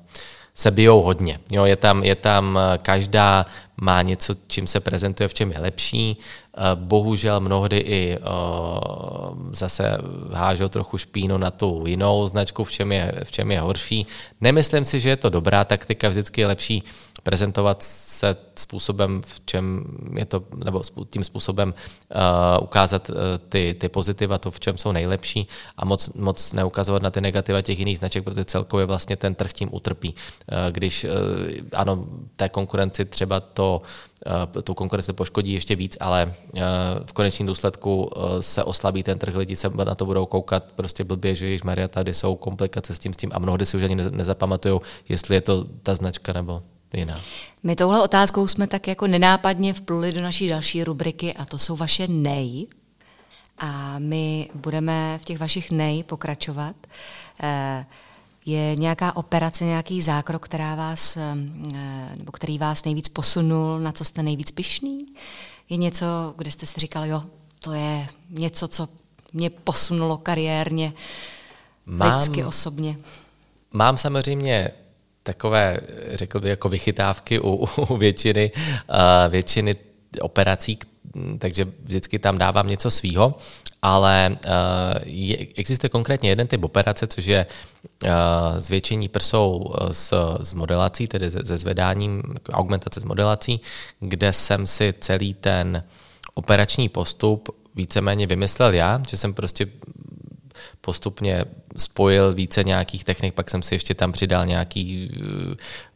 se 0.57 0.71
bijou 0.71 1.03
hodně. 1.03 1.41
Jo, 1.51 1.65
je, 1.65 1.77
tam, 1.77 2.05
je 2.05 2.15
tam 2.15 2.59
každá 2.83 3.47
má 3.81 4.03
něco, 4.03 4.35
čím 4.47 4.67
se 4.67 4.81
prezentuje, 4.81 5.29
v 5.29 5.35
čem 5.35 5.53
je 5.53 5.61
lepší. 5.61 6.17
Eh, 6.59 6.75
bohužel 6.75 7.41
mnohdy 7.41 7.77
i 7.77 8.19
uh, 8.19 9.53
zase 9.53 9.99
hážou 10.33 10.69
trochu 10.69 10.99
špínu 10.99 11.39
na 11.39 11.51
tu 11.51 11.85
jinou 11.87 12.29
značku, 12.29 12.65
v 12.65 12.71
čem, 12.71 12.93
je, 12.93 13.13
v 13.25 13.33
čem 13.33 13.51
je 13.51 13.61
horší. 13.61 14.07
Nemyslím 14.41 14.85
si, 14.85 15.01
že 15.01 15.09
je 15.09 15.17
to 15.17 15.31
dobrá 15.31 15.65
taktika, 15.65 16.09
vždycky 16.09 16.41
je 16.41 16.47
lepší 16.47 16.83
prezentovat 17.23 17.83
se 17.83 18.37
způsobem, 18.59 19.21
v 19.27 19.41
čem 19.45 19.85
je 20.17 20.25
to, 20.25 20.43
nebo 20.65 20.83
tím 21.11 21.25
způsobem 21.25 21.75
uh, 21.75 22.65
ukázat 22.65 23.11
ty, 23.49 23.77
ty 23.79 23.89
pozitiva, 23.89 24.39
to, 24.39 24.51
v 24.51 24.61
čem 24.61 24.79
jsou 24.79 24.93
nejlepší 24.93 25.49
a 25.77 25.85
moc, 25.85 26.11
moc 26.15 26.53
neukazovat 26.53 27.03
na 27.03 27.11
ty 27.11 27.21
negativa 27.21 27.63
těch 27.63 27.79
jiných 27.79 27.99
značek, 27.99 28.25
protože 28.25 28.45
celkově 28.45 28.87
vlastně 28.87 29.17
ten 29.17 29.35
trh 29.35 29.53
tím 29.53 29.69
utrpí. 29.73 30.15
Když, 30.71 31.07
ano, 31.73 32.07
té 32.37 32.49
konkurenci 32.49 33.05
třeba 33.05 33.41
to 33.41 33.83
tu 34.65 34.75
konkurenci 34.75 35.13
poškodí 35.13 35.53
ještě 35.53 35.77
víc, 35.77 35.97
ale 36.01 36.35
v 37.07 37.13
konečném 37.13 37.47
důsledku 37.47 38.11
se 38.41 38.65
oslabí 38.65 39.03
ten 39.03 39.19
trh, 39.19 39.37
lidi 39.37 39.57
se 39.57 39.71
na 39.85 39.95
to 39.95 40.07
budou 40.07 40.27
koukat 40.27 40.65
prostě 40.77 41.05
blbě, 41.05 41.35
že 41.35 41.59
Maria 41.65 41.89
tady 41.89 42.15
jsou 42.15 42.37
komplikace 42.37 42.95
s 42.95 42.99
tím, 42.99 43.13
s 43.13 43.17
tím 43.17 43.31
a 43.35 43.39
mnohdy 43.39 43.67
si 43.67 43.77
už 43.77 43.83
ani 43.83 43.95
nezapamatují, 43.95 44.81
jestli 45.09 45.35
je 45.35 45.41
to 45.41 45.65
ta 45.83 45.95
značka 45.95 46.33
nebo 46.33 46.63
jiná. 46.95 47.21
My 47.63 47.77
touhle 47.77 48.03
otázkou 48.03 48.49
jsme 48.49 48.67
tak 48.67 48.89
jako 48.89 49.07
nenápadně 49.07 49.73
vpluli 49.73 50.13
do 50.13 50.21
naší 50.21 50.49
další 50.49 50.85
rubriky 50.85 51.35
a 51.35 51.45
to 51.45 51.59
jsou 51.59 51.77
vaše 51.77 52.07
nej. 52.09 52.67
A 53.59 53.99
my 53.99 54.49
budeme 54.55 55.19
v 55.23 55.25
těch 55.25 55.39
vašich 55.39 55.71
nej 55.71 56.03
pokračovat. 56.03 56.77
Eh, 57.43 57.87
je 58.47 58.77
nějaká 58.77 59.17
operace, 59.17 59.65
nějaký 59.65 60.03
zákrok, 60.03 60.45
která 60.45 60.75
vás, 60.75 61.17
eh, 61.17 61.35
nebo 62.17 62.33
který 62.33 62.59
vás 62.59 62.85
nejvíc 62.85 63.09
posunul, 63.09 63.79
na 63.79 63.93
co 63.93 64.05
jste 64.05 64.23
nejvíc 64.23 64.51
pišný? 64.51 65.07
Je 65.69 65.77
něco, 65.77 66.07
kde 66.37 66.51
jste 66.51 66.67
si 66.67 66.81
říkal, 66.81 67.07
jo, 67.07 67.23
to 67.61 67.73
je 67.73 68.07
něco, 68.31 68.69
co 68.69 68.89
mě 69.33 69.51
posunulo 69.51 70.17
kariérně, 70.17 70.93
mám, 71.87 72.19
lidsky, 72.19 72.45
osobně? 72.45 72.97
Mám 73.73 73.99
samozřejmě 73.99 74.71
takové, 75.23 75.81
řekl 76.13 76.41
bych, 76.41 76.49
jako 76.51 76.69
vychytávky 76.69 77.41
u, 77.41 77.69
u 77.89 77.97
většiny, 77.97 78.53
uh, 78.55 79.33
většiny 79.33 79.77
operací, 80.21 80.79
takže 81.39 81.67
vždycky 81.83 82.19
tam 82.19 82.39
dávám 82.39 82.69
něco 82.69 82.91
svýho, 82.91 83.35
ale 83.83 84.37
uh, 84.45 84.51
je, 85.05 85.37
existuje 85.57 85.91
konkrétně 85.91 86.29
jeden 86.29 86.47
typ 86.47 86.65
operace, 86.65 87.07
což 87.07 87.27
je 87.27 87.47
uh, 88.03 88.11
zvětšení 88.59 89.09
prsou 89.09 89.75
s, 89.91 90.37
s 90.41 90.53
modelací, 90.53 91.07
tedy 91.07 91.31
se, 91.31 91.59
zvedáním, 91.59 92.23
augmentace 92.53 93.01
s 93.01 93.05
modelací, 93.05 93.61
kde 94.01 94.33
jsem 94.33 94.67
si 94.67 94.95
celý 95.01 95.35
ten 95.35 95.85
operační 96.35 96.89
postup 96.89 97.49
víceméně 97.75 98.27
vymyslel 98.27 98.75
já, 98.75 99.03
že 99.09 99.17
jsem 99.17 99.35
prostě 99.35 99.67
postupně 100.81 101.45
spojil 101.77 102.35
více 102.35 102.65
nějakých 102.65 103.05
technik, 103.05 103.35
pak 103.35 103.51
jsem 103.51 103.63
si 103.63 103.75
ještě 103.75 103.95
tam 103.95 104.13
přidal 104.13 104.47
nějaký 104.47 105.11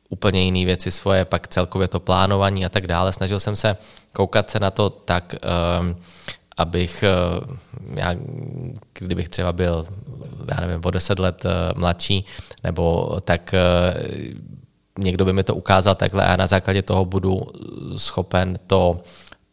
úplně 0.09 0.43
jiné 0.43 0.65
věci 0.65 0.91
svoje, 0.91 1.25
pak 1.25 1.49
celkově 1.49 1.89
to 1.89 2.01
plánování 2.01 2.67
a 2.67 2.69
tak 2.69 2.87
dále. 2.87 3.13
Snažil 3.13 3.41
jsem 3.41 3.57
se 3.57 3.77
koukat 4.13 4.51
se 4.51 4.59
na 4.59 4.71
to 4.71 4.91
tak, 4.91 5.35
abych, 6.61 7.05
uh, 7.05 7.57
já, 7.95 8.15
kdybych 8.95 9.29
třeba 9.29 9.53
byl, 9.53 9.87
já 10.49 10.67
nevím, 10.67 10.81
o 10.85 10.91
deset 10.91 11.19
let 11.19 11.45
uh, 11.45 11.79
mladší, 11.81 12.25
nebo 12.65 13.17
tak 13.25 13.55
někdo 14.99 15.25
by 15.25 15.33
mi 15.33 15.45
to 15.45 15.55
ukázal 15.55 15.95
takhle 15.95 16.27
a 16.27 16.37
na 16.37 16.47
základě 16.47 16.83
toho 16.83 17.05
budu 17.05 17.41
schopen 17.97 18.59
to, 18.67 18.99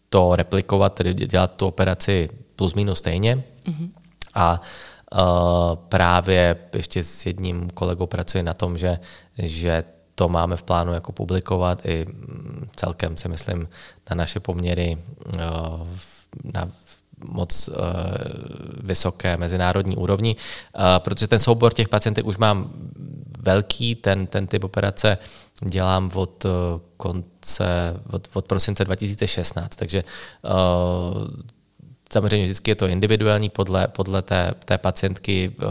to 0.10 0.36
replikovat, 0.36 0.94
tedy 0.94 1.14
dělat 1.14 1.56
tu 1.56 1.68
operaci 1.68 2.30
plus 2.56 2.74
minus 2.74 3.00
stejně. 3.00 3.44
Mm-hmm. 3.66 3.90
A 4.36 4.62
Uh, 5.14 5.76
právě 5.76 6.56
ještě 6.76 7.04
s 7.04 7.26
jedním 7.26 7.70
kolegou 7.70 8.08
pracuji 8.08 8.44
na 8.44 8.54
tom, 8.54 8.78
že, 8.78 9.00
že 9.38 9.84
to 10.16 10.30
máme 10.30 10.58
v 10.58 10.64
plánu 10.64 10.94
jako 10.94 11.12
publikovat 11.12 11.86
i 11.86 12.06
mm, 12.06 12.70
celkem 12.76 13.18
si 13.18 13.30
myslím 13.30 13.70
na 14.10 14.16
naše 14.16 14.40
poměry 14.40 14.98
uh, 15.26 15.88
na 16.44 16.70
moc 17.28 17.68
uh, 17.68 17.76
vysoké 18.84 19.38
mezinárodní 19.38 19.96
úrovni, 19.96 20.36
uh, 20.36 20.82
protože 20.98 21.28
ten 21.28 21.40
soubor 21.40 21.74
těch 21.74 21.90
pacientek 21.90 22.26
už 22.26 22.38
mám 22.38 22.70
velký, 23.40 23.96
ten, 23.96 24.28
ten 24.28 24.48
typ 24.48 24.64
operace 24.64 25.18
dělám 25.66 26.12
od 26.14 26.46
konce, 26.98 28.00
od, 28.12 28.28
od 28.34 28.46
prosince 28.46 28.86
2016, 28.86 29.76
takže 29.76 30.04
uh, 30.44 31.28
Samozřejmě 32.12 32.44
vždycky 32.44 32.72
je 32.72 32.76
to 32.76 32.88
individuální 32.88 33.50
podle, 33.50 33.88
podle 33.88 34.22
té, 34.22 34.52
té 34.66 34.78
pacientky, 34.78 35.52
eh, 35.60 35.66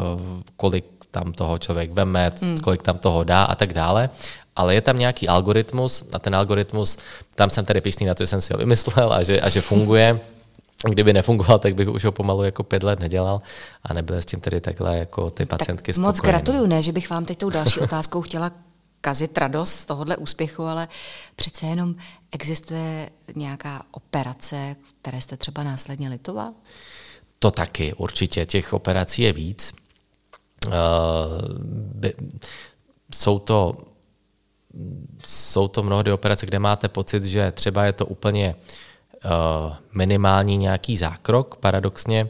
kolik 0.57 0.85
tam 1.11 1.33
toho 1.33 1.59
člověk 1.59 1.93
veme, 1.93 2.33
hmm. 2.43 2.59
kolik 2.59 2.83
tam 2.83 2.99
toho 2.99 3.25
dá 3.25 3.45
a 3.45 3.55
tak 3.55 3.73
dále. 3.73 4.11
Ale 4.57 4.75
je 4.75 4.81
tam 4.81 4.99
nějaký 4.99 5.29
algoritmus 5.29 6.05
a 6.13 6.19
ten 6.19 6.35
algoritmus, 6.35 6.99
tam 7.35 7.51
jsem 7.51 7.65
tedy 7.65 7.81
pišný 7.81 8.07
na 8.07 8.15
to, 8.15 8.23
že 8.23 8.27
jsem 8.27 8.41
si 8.41 8.53
ho 8.53 8.59
vymyslel 8.59 9.13
a 9.13 9.23
že, 9.23 9.41
a 9.41 9.49
že 9.49 9.61
funguje. 9.61 10.21
Kdyby 10.85 11.13
nefungoval, 11.13 11.59
tak 11.59 11.75
bych 11.75 11.89
už 11.89 12.05
ho 12.05 12.13
pomalu 12.13 12.45
jako 12.45 12.63
pět 12.63 12.83
let 12.83 13.01
nedělal 13.01 13.43
a 13.83 13.95
nebyl 13.95 14.17
s 14.17 14.27
tím 14.27 14.41
tedy 14.41 14.61
takhle 14.61 14.99
jako 14.99 15.31
ty 15.31 15.47
pacientky 15.47 15.93
tak 15.93 16.03
Moc 16.03 16.21
gratuluju, 16.21 16.67
ne, 16.67 16.83
že 16.83 16.93
bych 16.93 17.11
vám 17.11 17.25
teď 17.25 17.39
tou 17.39 17.51
další 17.51 17.81
otázkou 17.81 18.23
chtěla 18.23 18.53
kazit 19.01 19.39
radost 19.39 19.73
z 19.73 19.85
tohohle 19.85 20.17
úspěchu, 20.17 20.63
ale 20.63 20.89
přece 21.37 21.67
jenom 21.67 21.95
existuje 22.33 23.11
nějaká 23.35 23.83
operace, 23.91 24.77
které 25.01 25.21
jste 25.21 25.37
třeba 25.37 25.63
následně 25.63 26.09
litoval? 26.09 26.53
To 27.39 27.51
taky, 27.51 27.95
určitě. 27.95 28.47
Těch 28.47 28.73
operací 28.73 29.23
je 29.23 29.33
víc. 29.33 29.73
Uh, 30.67 30.73
by, 31.95 32.15
jsou 33.15 33.39
to 33.39 33.77
jsou 35.27 35.69
to 35.69 35.83
mnohdy 35.83 36.13
operace, 36.13 36.47
kde 36.47 36.59
máte 36.59 36.89
pocit, 36.89 37.25
že 37.25 37.53
třeba 37.53 37.85
je 37.85 37.93
to 37.93 38.07
úplně 38.07 38.55
uh, 38.55 38.86
minimální 39.93 40.57
nějaký 40.57 40.97
zákrok, 40.97 41.57
paradoxně, 41.57 42.29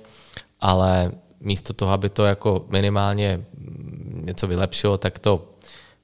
ale 0.61 1.12
místo 1.41 1.72
toho, 1.72 1.93
aby 1.93 2.09
to 2.09 2.24
jako 2.24 2.66
minimálně 2.68 3.45
něco 4.11 4.47
vylepšilo, 4.47 4.99
tak 4.99 5.18
to 5.18 5.57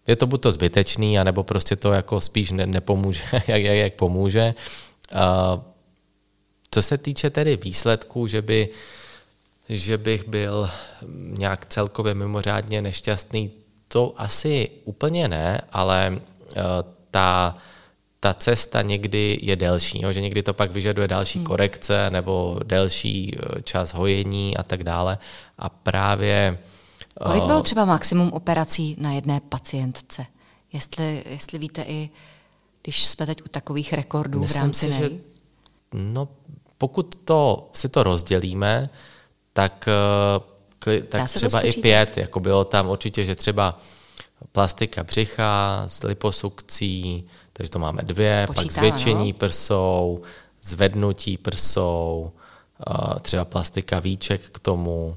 je 0.07 0.17
to 0.17 0.27
buď 0.27 0.41
to 0.43 0.53
zbytečný, 0.53 1.19
anebo 1.19 1.43
prostě 1.43 1.77
to 1.77 1.93
jako 1.93 2.21
spíš 2.21 2.51
ne, 2.51 2.67
nepomůže, 2.67 3.23
jak, 3.33 3.49
jak, 3.49 3.77
jak 3.77 3.95
pomůže. 3.95 4.55
Uh, 5.13 5.63
co 6.71 6.83
se 6.83 6.99
týče 6.99 7.31
tedy 7.31 7.57
výsledků, 7.57 8.27
že, 8.27 8.43
by, 8.43 8.69
že 9.69 9.99
bych 9.99 10.29
byl 10.29 10.71
nějak 11.13 11.67
celkově 11.67 12.15
mimořádně 12.15 12.83
nešťastný, 12.83 13.51
to 13.89 14.15
asi 14.17 14.71
úplně 14.85 15.29
ne, 15.29 15.61
ale 15.73 16.11
uh, 16.17 16.63
ta, 17.11 17.57
ta 18.23 18.35
cesta 18.35 18.83
někdy 18.83 19.39
je 19.43 19.57
delší, 19.57 20.03
jo? 20.03 20.13
že 20.13 20.21
někdy 20.21 20.43
to 20.43 20.55
pak 20.55 20.73
vyžaduje 20.73 21.09
další 21.09 21.39
hmm. 21.39 21.47
korekce 21.47 22.11
nebo 22.11 22.61
delší 22.65 23.37
čas 23.65 23.95
hojení 23.95 24.57
a 24.57 24.63
tak 24.63 24.85
dále. 24.85 25.19
A 25.59 25.69
právě 25.69 26.59
Kolik 27.27 27.45
bylo 27.45 27.63
třeba 27.63 27.85
maximum 27.85 28.33
operací 28.33 28.97
na 28.99 29.13
jedné 29.13 29.41
pacientce? 29.41 30.27
Jestli, 30.73 31.25
jestli 31.31 31.59
víte 31.59 31.83
i, 31.83 32.11
když 32.83 33.07
jsme 33.07 33.27
teď 33.27 33.43
u 33.45 33.49
takových 33.49 33.93
rekordů 33.93 34.41
Myslím 34.41 34.61
v 34.61 34.63
rámci 34.63 34.87
si, 34.87 34.93
že, 34.93 35.11
No, 35.93 36.29
pokud 36.79 37.17
to 37.25 37.71
si 37.73 37.89
to 37.89 38.03
rozdělíme, 38.03 38.91
tak, 39.53 39.89
eh, 40.89 41.01
tak 41.01 41.31
třeba 41.31 41.61
i 41.61 41.73
pět. 41.73 42.17
Jako 42.17 42.41
bylo 42.41 42.65
tam 42.65 42.89
určitě, 42.89 43.25
že 43.25 43.35
třeba 43.35 43.79
plastika 44.53 45.05
břicha 45.05 45.85
s 45.87 46.03
liposukcí, 46.03 47.29
takže 47.63 47.71
to 47.71 47.79
máme 47.79 48.03
dvě, 48.03 48.45
Počítá, 48.47 48.63
pak 48.63 48.73
zvětšení 48.73 49.33
no? 49.33 49.39
prsou, 49.39 50.23
zvednutí 50.63 51.39
prsou, 51.39 52.33
třeba 53.23 53.45
plastika 53.45 54.01
víček 54.01 54.41
k 54.53 54.59
tomu, 54.59 55.17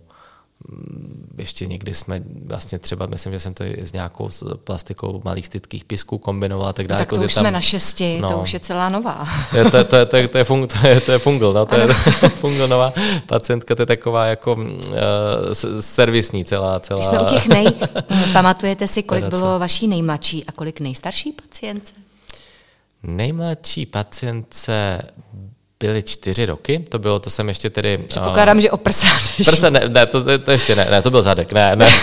Mm, 0.69 1.35
ještě 1.37 1.65
někdy 1.65 1.93
jsme 1.93 2.21
vlastně 2.45 2.79
třeba, 2.79 3.05
myslím, 3.05 3.33
že 3.33 3.39
jsem 3.39 3.53
to 3.53 3.63
s 3.63 3.93
nějakou 3.93 4.29
plastikou 4.63 5.21
malých 5.25 5.45
stytkých 5.45 5.85
pisků 5.85 6.17
kombinoval 6.17 6.73
tak 6.73 6.87
dále. 6.87 6.99
No 6.99 7.01
tak 7.01 7.09
to 7.09 7.15
jako, 7.15 7.25
už 7.25 7.33
tam, 7.33 7.41
jsme 7.41 7.51
na 7.51 7.61
šesti, 7.61 8.19
no, 8.21 8.29
to 8.29 8.37
už 8.37 8.53
je 8.53 8.59
celá 8.59 8.89
nová. 8.89 9.27
Je, 9.53 9.63
to, 9.63 9.83
to, 9.83 10.05
to, 10.05 10.27
to, 10.27 10.37
je, 10.37 10.43
fung, 10.43 10.73
to, 10.73 10.87
je, 10.87 11.01
to 11.01 11.11
je 11.11 11.19
fungl, 11.19 11.53
no, 11.53 11.65
to 11.65 11.75
je 11.75 11.87
fungl 12.35 12.67
nová 12.67 12.93
pacientka, 13.25 13.75
to 13.75 13.81
je 13.81 13.85
taková 13.85 14.25
jako 14.25 14.53
uh, 14.53 14.65
servisní 15.79 16.45
celá. 16.45 16.79
celá 16.79 16.99
Když 16.99 17.07
jsme 17.07 17.19
u 17.19 17.25
těch 17.25 17.47
nej, 17.47 17.67
pamatujete 18.33 18.87
si, 18.87 19.03
kolik 19.03 19.25
bylo 19.25 19.59
vaší 19.59 19.87
nejmladší 19.87 20.45
a 20.45 20.51
kolik 20.51 20.79
nejstarší 20.79 21.31
pacientce? 21.31 21.93
Nejmladší 23.08 23.86
pacientce 23.86 25.01
byly 25.80 26.03
čtyři 26.03 26.45
roky, 26.45 26.80
to 26.89 26.99
bylo, 26.99 27.20
to 27.20 27.30
jsem 27.30 27.49
ještě 27.49 27.70
tedy... 27.70 27.97
Předpokládám, 27.97 28.58
uh, 28.58 28.62
že 28.62 28.72
o 28.72 28.78
prsa 28.78 29.08
Prsa, 29.38 29.70
ne, 29.70 29.82
ne 29.88 30.06
to, 30.06 30.39
to, 30.39 30.51
ještě 30.51 30.76
ne, 30.76 30.88
ne, 30.91 31.01
to 31.01 31.12
byl 31.12 31.22
zadek, 31.22 31.53
ne, 31.53 31.76
ne. 31.76 31.88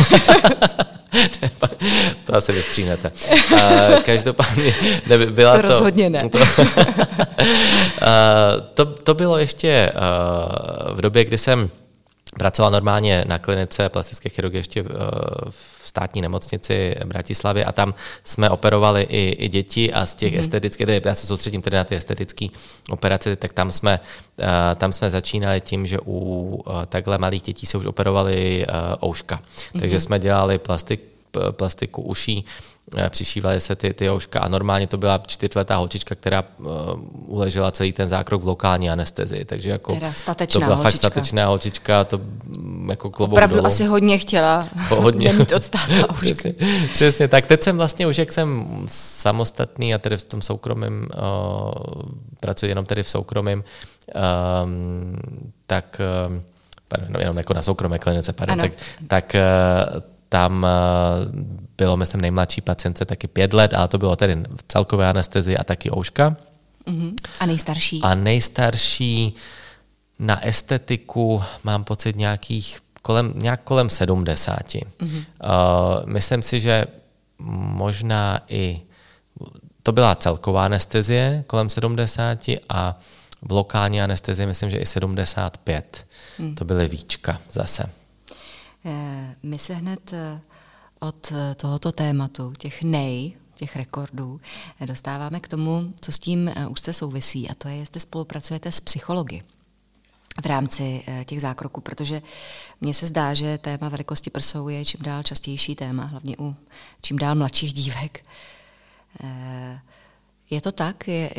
to 2.24 2.34
asi 2.34 2.52
vystřínete. 2.52 3.12
Uh, 3.52 3.58
každopádně 4.04 4.74
ne, 5.06 5.18
byla 5.18 5.52
to... 5.52 5.62
To 5.62 5.68
rozhodně 5.68 6.10
ne. 6.10 6.28
To, 6.28 6.38
uh, 6.38 6.44
to, 8.74 8.86
to 8.86 9.14
bylo 9.14 9.38
ještě 9.38 9.92
uh, 9.94 10.96
v 10.96 11.00
době, 11.00 11.24
kdy 11.24 11.38
jsem 11.38 11.70
pracoval 12.38 12.70
normálně 12.70 13.24
na 13.28 13.38
klinice 13.38 13.88
plastické 13.88 14.28
chirurgie 14.28 14.60
ještě 14.60 14.82
v 15.50 15.82
státní 15.84 16.22
nemocnici 16.22 16.96
Bratislavy 17.04 17.64
a 17.64 17.72
tam 17.72 17.94
jsme 18.24 18.50
operovali 18.50 19.02
i, 19.02 19.36
i 19.38 19.48
děti 19.48 19.92
a 19.92 20.06
z 20.06 20.14
těch 20.14 20.32
mm. 20.32 20.40
estetických, 20.40 20.86
tedy 20.86 21.02
já 21.04 21.14
se 21.14 21.26
soustředím 21.26 21.62
tedy 21.62 21.76
na 21.76 21.84
ty 21.84 21.96
estetické 21.96 22.46
operace, 22.90 23.36
tak 23.36 23.52
tam 23.52 23.70
jsme, 23.70 24.00
uh, 24.38 24.46
tam 24.76 24.92
jsme 24.92 25.10
začínali 25.10 25.60
tím, 25.60 25.86
že 25.86 25.98
u 26.04 26.08
uh, 26.66 26.84
takhle 26.86 27.18
malých 27.18 27.42
dětí 27.42 27.66
se 27.66 27.78
už 27.78 27.86
operovali 27.86 28.66
ouška. 29.04 29.42
Mm. 29.74 29.80
Takže 29.80 30.00
jsme 30.00 30.18
dělali 30.18 30.58
plastik, 30.58 31.00
plastiku 31.56 32.02
uší 32.02 32.44
Eh, 32.44 32.71
přišívaly 33.08 33.60
se 33.60 33.76
ty, 33.76 33.94
ty 33.94 34.10
ouška 34.10 34.40
a 34.40 34.48
normálně 34.48 34.86
to 34.86 34.98
byla 34.98 35.22
čtyřletá 35.26 35.76
holčička, 35.76 36.14
která 36.14 36.44
uh, 36.58 36.66
uležela 37.26 37.70
celý 37.70 37.92
ten 37.92 38.08
zákrok 38.08 38.42
v 38.42 38.46
lokální 38.46 38.90
anestezii. 38.90 39.44
Takže 39.44 39.70
jako 39.70 39.92
to 39.92 40.58
byla 40.58 40.74
holčička. 40.74 40.76
fakt 40.76 40.96
statečná 40.96 41.46
holčička, 41.46 42.04
to 42.04 42.18
mm, 42.18 42.90
jako 42.90 43.10
klobouk 43.10 43.32
Opravdu 43.32 43.56
dolů. 43.56 43.66
asi 43.66 43.84
hodně 43.84 44.18
chtěla 44.18 44.68
hodně. 44.88 45.28
nemít 45.32 45.52
od 45.52 45.64
státa 45.64 46.12
přesně, 46.20 46.54
přesně, 46.94 47.28
tak 47.28 47.46
teď 47.46 47.62
jsem 47.62 47.76
vlastně 47.76 48.06
už, 48.06 48.18
jak 48.18 48.32
jsem 48.32 48.66
samostatný 48.88 49.94
a 49.94 49.98
tedy 49.98 50.16
v 50.16 50.24
tom 50.24 50.42
soukromém, 50.42 51.08
uh, 51.16 52.02
pracuji 52.40 52.70
jenom 52.70 52.86
tedy 52.86 53.02
v 53.02 53.08
soukromém, 53.08 53.64
um, 54.64 55.16
tak 55.66 56.00
um, 56.28 56.42
pardon, 56.88 57.20
jenom 57.20 57.36
jako 57.36 57.54
na 57.54 57.62
soukromé 57.62 57.98
klinice, 57.98 58.32
pardon, 58.32 58.58
tak, 58.58 58.72
tak 59.06 59.36
uh, 59.94 60.11
tam 60.32 60.66
bylo, 61.76 61.96
myslím, 61.96 62.20
nejmladší 62.20 62.60
pacientce 62.60 63.04
taky 63.04 63.26
pět 63.26 63.54
let, 63.54 63.74
ale 63.74 63.88
to 63.88 63.98
bylo 63.98 64.16
tedy 64.16 64.36
v 64.36 64.64
celkové 64.68 65.08
anestezii 65.08 65.56
a 65.56 65.64
taky 65.64 65.90
ouška. 65.92 66.36
Uh-huh. 66.86 67.14
A 67.40 67.46
nejstarší? 67.46 68.00
A 68.02 68.14
nejstarší 68.14 69.34
na 70.18 70.46
estetiku 70.46 71.42
mám 71.64 71.84
pocit 71.84 72.16
nějakých 72.16 72.78
kolem, 73.02 73.32
nějak 73.36 73.60
kolem 73.64 73.90
70. 73.90 74.58
Uh-huh. 74.58 74.84
Uh, 75.06 75.24
myslím 76.06 76.42
si, 76.42 76.60
že 76.60 76.84
možná 77.38 78.40
i 78.48 78.80
to 79.82 79.92
byla 79.92 80.14
celková 80.14 80.64
anestezie 80.64 81.44
kolem 81.46 81.68
70 81.68 82.38
a 82.68 82.98
v 83.42 83.52
lokální 83.52 84.02
anestezii 84.02 84.46
myslím, 84.46 84.70
že 84.70 84.78
i 84.78 84.86
75. 84.86 86.06
Hmm. 86.38 86.54
To 86.54 86.64
byly 86.64 86.88
víčka 86.88 87.40
zase. 87.52 88.01
My 89.42 89.58
se 89.58 89.74
hned 89.74 90.14
od 91.00 91.32
tohoto 91.56 91.92
tématu, 91.92 92.52
těch 92.58 92.82
nej, 92.82 93.36
těch 93.54 93.76
rekordů, 93.76 94.40
dostáváme 94.84 95.40
k 95.40 95.48
tomu, 95.48 95.94
co 96.00 96.12
s 96.12 96.18
tím 96.18 96.50
úzce 96.68 96.92
souvisí, 96.92 97.50
a 97.50 97.54
to 97.54 97.68
je, 97.68 97.76
jestli 97.76 98.00
spolupracujete 98.00 98.72
s 98.72 98.80
psychologi 98.80 99.42
v 100.42 100.46
rámci 100.46 101.02
těch 101.24 101.40
zákroků, 101.40 101.80
protože 101.80 102.22
mně 102.80 102.94
se 102.94 103.06
zdá, 103.06 103.34
že 103.34 103.58
téma 103.58 103.88
velikosti 103.88 104.30
prsou 104.30 104.68
je 104.68 104.84
čím 104.84 105.00
dál 105.02 105.22
častější 105.22 105.74
téma, 105.74 106.04
hlavně 106.04 106.36
u 106.38 106.56
čím 107.02 107.18
dál 107.18 107.34
mladších 107.34 107.72
dívek. 107.72 108.26
Je 110.50 110.60
to 110.60 110.72
tak? 110.72 111.08
Je, 111.08 111.30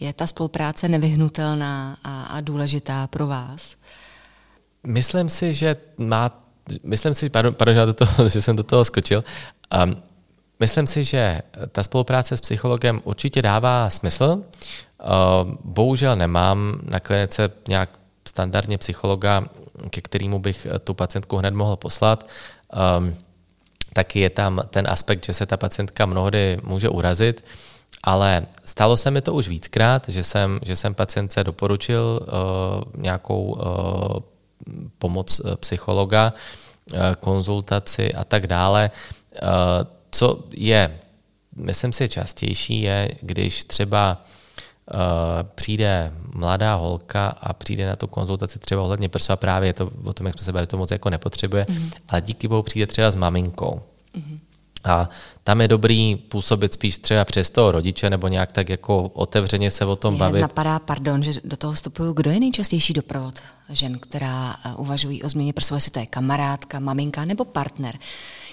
je 0.00 0.12
ta 0.12 0.26
spolupráce 0.26 0.88
nevyhnutelná 0.88 1.98
a, 2.04 2.22
a 2.22 2.40
důležitá 2.40 3.06
pro 3.06 3.26
vás? 3.26 3.75
Myslím 4.86 5.28
si, 5.28 5.54
že 5.54 5.76
má, 5.96 6.30
myslím 6.84 7.14
si, 7.14 7.28
pardon, 7.28 7.54
pardon 7.54 7.74
že, 7.74 7.86
do 7.86 7.94
toho, 7.94 8.28
že 8.32 8.42
jsem 8.42 8.56
do 8.56 8.62
toho 8.62 8.84
skočil, 8.84 9.24
um, 9.84 9.96
myslím 10.60 10.86
si, 10.86 11.04
že 11.04 11.42
ta 11.72 11.82
spolupráce 11.82 12.36
s 12.36 12.40
psychologem 12.40 13.00
určitě 13.04 13.42
dává 13.42 13.90
smysl. 13.90 14.42
Uh, 15.04 15.52
bohužel 15.64 16.16
nemám 16.16 16.80
na 16.82 17.00
klinice 17.00 17.50
nějak 17.68 17.90
standardně 18.28 18.78
psychologa, 18.78 19.44
ke 19.90 20.00
kterému 20.00 20.38
bych 20.38 20.66
tu 20.84 20.94
pacientku 20.94 21.36
hned 21.36 21.54
mohl 21.54 21.76
poslat. 21.76 22.26
Um, 22.98 23.14
taky 23.92 24.20
je 24.20 24.30
tam 24.30 24.62
ten 24.70 24.86
aspekt, 24.88 25.24
že 25.24 25.34
se 25.34 25.46
ta 25.46 25.56
pacientka 25.56 26.06
mnohdy 26.06 26.58
může 26.62 26.88
urazit, 26.88 27.44
ale 28.02 28.46
stalo 28.64 28.96
se 28.96 29.10
mi 29.10 29.20
to 29.20 29.34
už 29.34 29.48
víckrát, 29.48 30.08
že 30.08 30.24
jsem, 30.24 30.60
že 30.62 30.76
jsem 30.76 30.94
pacientce 30.94 31.44
doporučil 31.44 32.20
uh, 32.22 33.02
nějakou 33.02 33.42
uh, 33.42 34.35
pomoc 34.98 35.40
psychologa, 35.60 36.32
konzultaci 37.20 38.14
a 38.14 38.24
tak 38.24 38.46
dále. 38.46 38.90
Co 40.10 40.44
je, 40.50 40.98
myslím 41.56 41.92
si, 41.92 42.08
častější, 42.08 42.82
je, 42.82 43.10
když 43.20 43.64
třeba 43.64 44.24
přijde 45.54 46.12
mladá 46.34 46.74
holka 46.74 47.28
a 47.28 47.52
přijde 47.52 47.86
na 47.86 47.96
tu 47.96 48.06
konzultaci 48.06 48.58
třeba 48.58 48.82
ohledně 48.82 49.08
prsu 49.08 49.32
a 49.32 49.36
právě 49.36 49.68
je 49.68 49.72
to 49.72 49.90
o 50.04 50.12
tom, 50.12 50.26
jak 50.26 50.38
jsme 50.38 50.44
se 50.44 50.52
bavili, 50.52 50.66
to 50.66 50.76
moc 50.76 50.90
jako 50.90 51.10
nepotřebuje, 51.10 51.64
mm-hmm. 51.64 51.92
ale 52.08 52.20
díky 52.20 52.48
bohu 52.48 52.62
přijde 52.62 52.86
třeba 52.86 53.10
s 53.10 53.14
maminkou. 53.14 53.82
Mm-hmm. 54.14 54.38
A 54.86 55.08
tam 55.44 55.60
je 55.60 55.68
dobrý 55.68 56.16
působit 56.16 56.72
spíš 56.72 56.98
třeba 56.98 57.24
přes 57.24 57.50
toho 57.50 57.72
rodiče 57.72 58.10
nebo 58.10 58.28
nějak 58.28 58.52
tak 58.52 58.68
jako 58.68 59.02
otevřeně 59.02 59.70
se 59.70 59.84
o 59.84 59.96
tom 59.96 60.14
Mě 60.14 60.20
bavit. 60.20 60.40
napadá, 60.40 60.78
pardon, 60.78 61.22
že 61.22 61.32
do 61.44 61.56
toho 61.56 61.72
vstupuju, 61.72 62.12
kdo 62.12 62.30
je 62.30 62.40
nejčastější 62.40 62.92
doprovod 62.92 63.34
žen, 63.68 63.98
která 63.98 64.56
uvažují 64.76 65.22
o 65.22 65.28
změně 65.28 65.52
prsu, 65.52 65.74
jestli 65.74 65.90
to 65.90 65.98
je 65.98 66.06
kamarádka, 66.06 66.80
maminka 66.80 67.24
nebo 67.24 67.44
partner. 67.44 67.98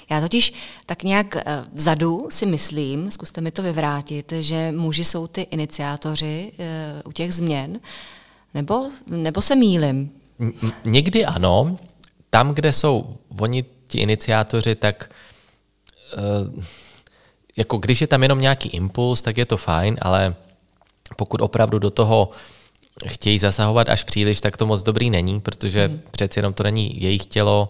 Já 0.10 0.22
totiž 0.22 0.54
tak 0.86 1.04
nějak 1.04 1.38
vzadu 1.74 2.28
si 2.30 2.46
myslím, 2.46 3.12
zkuste 3.12 3.42
mi 3.42 3.52
to 3.52 3.64
vyvrátit, 3.64 4.34
že 4.40 4.72
muži 4.72 5.04
jsou 5.04 5.28
ty 5.28 5.42
iniciátoři 5.42 6.52
u 7.06 7.12
těch 7.12 7.34
změn, 7.34 7.80
nebo, 8.54 8.90
nebo 9.08 9.42
se 9.42 9.56
mýlim? 9.56 10.12
Někdy 10.86 11.26
ano. 11.26 11.78
Tam, 12.30 12.54
kde 12.54 12.74
jsou 12.74 13.16
oni 13.40 13.66
ti 13.88 13.98
iniciátoři, 14.00 14.76
tak 14.76 15.10
jako 17.58 17.78
když 17.78 18.02
je 18.02 18.08
tam 18.08 18.24
jenom 18.24 18.42
nějaký 18.42 18.70
impuls, 18.70 19.22
tak 19.22 19.38
je 19.38 19.46
to 19.46 19.58
fajn, 19.58 19.98
ale 20.02 20.36
pokud 21.16 21.42
opravdu 21.42 21.80
do 21.80 21.90
toho 21.90 22.30
chtějí 23.08 23.40
zasahovat 23.40 23.90
až 23.90 24.04
příliš, 24.04 24.42
tak 24.42 24.58
to 24.58 24.66
moc 24.66 24.84
dobrý 24.84 25.10
není, 25.10 25.40
protože 25.40 25.88
mm. 25.88 26.02
přeci 26.12 26.40
jenom 26.40 26.54
to 26.54 26.64
není 26.64 27.02
jejich 27.02 27.26
tělo, 27.26 27.70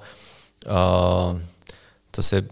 uh, 0.65 1.39
to 2.11 2.23
se 2.23 2.47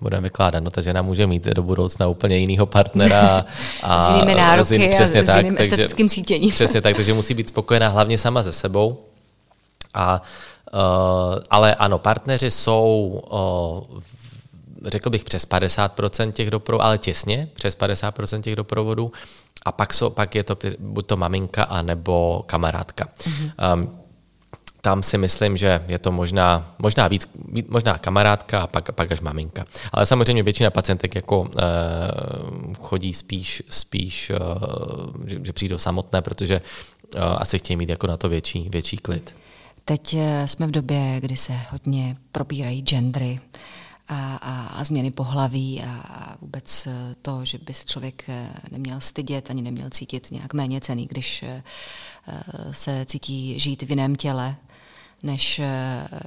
budeme 0.00 0.22
vykládat. 0.22 0.64
No 0.64 0.70
ta 0.70 0.82
žena 0.82 1.02
může 1.02 1.26
mít 1.26 1.44
do 1.44 1.62
budoucna 1.62 2.08
úplně 2.08 2.36
jinýho 2.36 2.66
partnera. 2.66 3.44
A, 3.82 4.00
s 4.00 4.08
jinými 4.08 4.34
nároky 4.34 4.68
s 4.68 4.72
jiným, 4.72 4.90
přesně 4.90 5.20
a 5.20 5.24
tak, 5.24 5.34
s 5.34 5.36
jiným 5.36 5.56
takže, 5.56 5.70
estetickým 5.70 6.08
sítěním. 6.08 6.50
Přesně 6.54 6.80
tak, 6.80 6.96
takže 6.96 7.14
musí 7.14 7.34
být 7.34 7.48
spokojená 7.48 7.88
hlavně 7.88 8.18
sama 8.18 8.42
ze 8.42 8.52
sebou. 8.52 9.04
A, 9.94 10.22
uh, 10.72 10.80
ale 11.50 11.74
ano, 11.74 11.98
partneři 11.98 12.50
jsou 12.50 13.22
uh, 13.92 14.00
řekl 14.84 15.10
bych 15.10 15.24
přes 15.24 15.48
50% 15.48 16.32
těch 16.32 16.50
doprovodů, 16.50 16.84
ale 16.84 16.98
těsně 16.98 17.48
přes 17.54 17.78
50% 17.78 18.40
těch 18.40 18.56
doprovodů. 18.56 19.12
A 19.64 19.72
pak, 19.72 19.94
jsou, 19.94 20.10
pak 20.10 20.34
je 20.34 20.44
to 20.44 20.56
buď 20.78 21.06
to 21.06 21.16
maminka, 21.16 21.64
anebo 21.64 22.42
kamarádka. 22.46 23.08
Mm-hmm. 23.18 23.74
Um, 23.74 24.00
tam 24.80 25.02
si 25.02 25.18
myslím, 25.18 25.56
že 25.56 25.84
je 25.88 25.98
to 25.98 26.12
možná, 26.12 26.74
možná 26.78 27.08
víc, 27.08 27.28
možná 27.68 27.98
kamarádka 27.98 28.60
a 28.60 28.66
pak, 28.66 28.92
pak 28.92 29.12
až 29.12 29.20
maminka. 29.20 29.64
Ale 29.92 30.06
samozřejmě 30.06 30.42
většina 30.42 30.70
pacientek 30.70 31.14
jako 31.14 31.40
uh, 31.40 31.48
chodí 32.80 33.12
spíš, 33.12 33.62
spíš 33.70 34.30
uh, 34.30 35.26
že, 35.26 35.38
že 35.42 35.52
přijdou 35.52 35.78
samotné, 35.78 36.22
protože 36.22 36.60
uh, 37.14 37.20
asi 37.22 37.58
chtějí 37.58 37.76
mít 37.76 37.88
jako 37.88 38.06
na 38.06 38.16
to 38.16 38.28
větší, 38.28 38.68
větší 38.68 38.96
klid. 38.96 39.36
Teď 39.84 40.16
jsme 40.46 40.66
v 40.66 40.70
době, 40.70 41.16
kdy 41.20 41.36
se 41.36 41.52
hodně 41.70 42.16
probírají 42.32 42.82
gendry 42.82 43.40
a, 44.10 44.36
a, 44.36 44.66
a 44.66 44.84
změny 44.84 45.10
pohlaví 45.10 45.82
a, 45.82 46.02
a 46.08 46.36
vůbec 46.40 46.88
to, 47.22 47.44
že 47.44 47.58
by 47.58 47.74
se 47.74 47.84
člověk 47.84 48.24
neměl 48.70 49.00
stydět 49.00 49.50
ani 49.50 49.62
neměl 49.62 49.90
cítit 49.90 50.30
nějak 50.30 50.54
méně 50.54 50.80
cený, 50.80 51.06
když 51.06 51.44
se 52.70 53.06
cítí 53.06 53.60
žít 53.60 53.82
v 53.82 53.90
jiném 53.90 54.16
těle, 54.16 54.56
než 55.22 55.60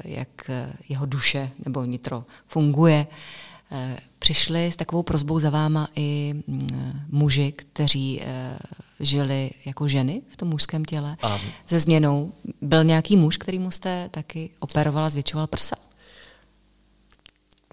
jak 0.04 0.52
jeho 0.90 1.06
duše 1.06 1.52
nebo 1.66 1.84
nitro 1.84 2.26
funguje. 2.48 3.08
Přišli 4.20 4.72
s 4.72 4.76
takovou 4.76 5.04
prozbou 5.04 5.40
za 5.40 5.50
váma 5.50 5.88
i 5.96 6.36
muži, 7.10 7.52
kteří 7.52 8.22
žili 9.00 9.52
jako 9.66 9.88
ženy 9.88 10.22
v 10.30 10.38
tom 10.38 10.48
mužském 10.48 10.86
těle 10.86 11.18
a... 11.22 11.40
se 11.66 11.80
změnou. 11.80 12.34
Byl 12.62 12.84
nějaký 12.84 13.18
muž, 13.18 13.38
kterýmu 13.38 13.72
jste 13.72 14.10
taky 14.10 14.50
operovala, 14.60 15.10
zvětšoval 15.10 15.48
prsa? 15.48 15.76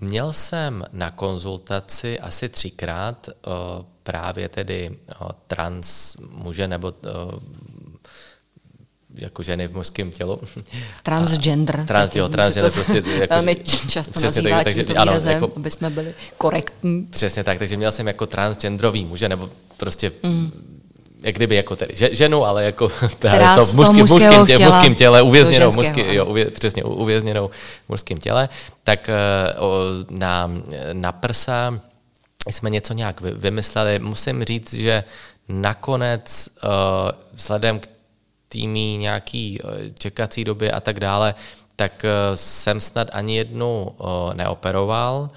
Měl 0.01 0.33
jsem 0.33 0.85
na 0.93 1.11
konzultaci 1.11 2.21
asi 2.21 2.49
třikrát 2.49 3.29
uh, 3.29 3.53
právě 4.03 4.49
tedy 4.49 4.91
uh, 4.91 5.29
trans 5.47 6.17
muže 6.17 6.69
nebo 6.69 6.89
uh, 6.89 7.41
jako 9.15 9.43
ženy 9.43 9.69
v 9.69 9.75
mužském 9.75 10.11
tělu. 10.11 10.41
Transgender. 11.03 11.81
A, 11.81 11.85
trans, 11.85 12.15
jo, 12.15 12.29
transgender 12.29 12.73
prostě. 12.73 13.03
Jako, 13.21 13.35
velmi 13.35 13.57
často 13.89 14.13
přesně 14.13 14.27
nazývá 14.27 14.57
tak, 14.57 14.65
takže, 14.65 14.85
ano, 14.85 15.13
výrazem, 15.13 15.33
jako, 15.33 15.53
aby 15.57 15.71
jsme 15.71 15.91
byli 15.91 16.15
korektní. 16.39 17.07
Přesně 17.11 17.45
tak, 17.45 17.59
takže 17.59 17.77
měl 17.77 17.93
jsem 17.93 18.07
jako 18.07 18.27
transgenderový 18.27 19.05
muže, 19.05 19.29
nebo 19.29 19.51
prostě 19.77 20.13
mm 20.23 20.80
jak 21.23 21.35
kdyby 21.35 21.57
jako 21.57 21.77
tedy 21.77 21.95
ženu, 22.13 22.45
ale 22.45 22.65
jako 22.65 22.89
Která 23.19 23.57
to 23.57 23.67
v 23.67 23.75
mužském, 23.75 24.07
mužském, 24.11 24.47
těle, 24.47 24.65
mužském 24.65 24.95
těle, 24.95 25.23
uvězněnou, 25.23 25.73
mužský, 25.73 26.05
jo, 26.15 26.27
uvě, 26.27 26.51
přesně, 26.51 26.85
uvězněnou 26.85 27.49
v 27.87 27.89
mužském 27.89 28.19
těle, 28.19 28.49
tak 28.85 29.11
o, 29.59 29.79
na, 30.11 30.51
na 30.93 31.13
prsa 31.13 31.81
jsme 32.51 32.71
něco 32.71 32.95
nějak 32.95 33.21
vymysleli. 33.21 33.99
Musím 33.99 34.45
říct, 34.45 34.75
že 34.75 35.05
nakonec 35.49 36.49
vzhledem 37.33 37.81
k 37.81 37.89
týmí 38.49 38.97
nějaký 38.97 39.61
čekací 39.99 40.45
doby 40.45 40.73
a 40.73 40.81
tak 40.81 41.01
dále, 41.01 41.35
tak 41.77 42.05
jsem 42.35 42.81
snad 42.81 43.09
ani 43.13 43.37
jednu 43.37 43.95
neoperoval. 44.35 45.31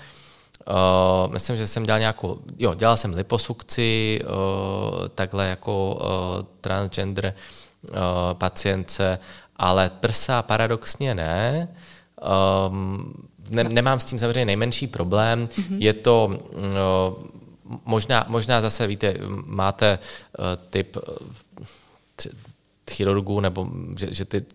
Uh, 0.68 1.34
myslím, 1.34 1.57
že 1.57 1.68
jsem 1.68 1.84
dělal 1.84 1.99
nějakou, 1.99 2.39
jo, 2.59 2.74
dělal 2.74 2.97
jsem 2.97 3.14
liposukci, 3.14 4.22
uh, 4.24 5.07
takhle 5.07 5.47
jako 5.47 5.95
uh, 5.95 6.45
transgender 6.61 7.34
uh, 7.89 7.97
pacientce, 8.34 9.20
ale 9.55 9.91
prsa 9.99 10.41
paradoxně 10.41 11.16
ne. 11.16 11.68
Um, 12.70 13.14
ne, 13.49 13.64
nemám 13.64 13.99
s 13.99 14.05
tím 14.05 14.20
samozřejmě 14.20 14.45
nejmenší 14.45 14.88
problém. 14.88 15.47
Mm-hmm. 15.47 15.78
Je 15.80 15.93
to 15.93 16.26
uh, 16.26 17.24
možná, 17.86 18.26
možná 18.28 18.61
zase, 18.61 18.88
víte, 18.88 19.18
máte 19.45 19.99
uh, 20.39 20.45
typ 20.70 20.95
uh, 20.95 21.03
chirurgů, 22.91 23.39
nebo 23.39 23.68
že, 23.97 24.07
že 24.14 24.26
ty, 24.26 24.45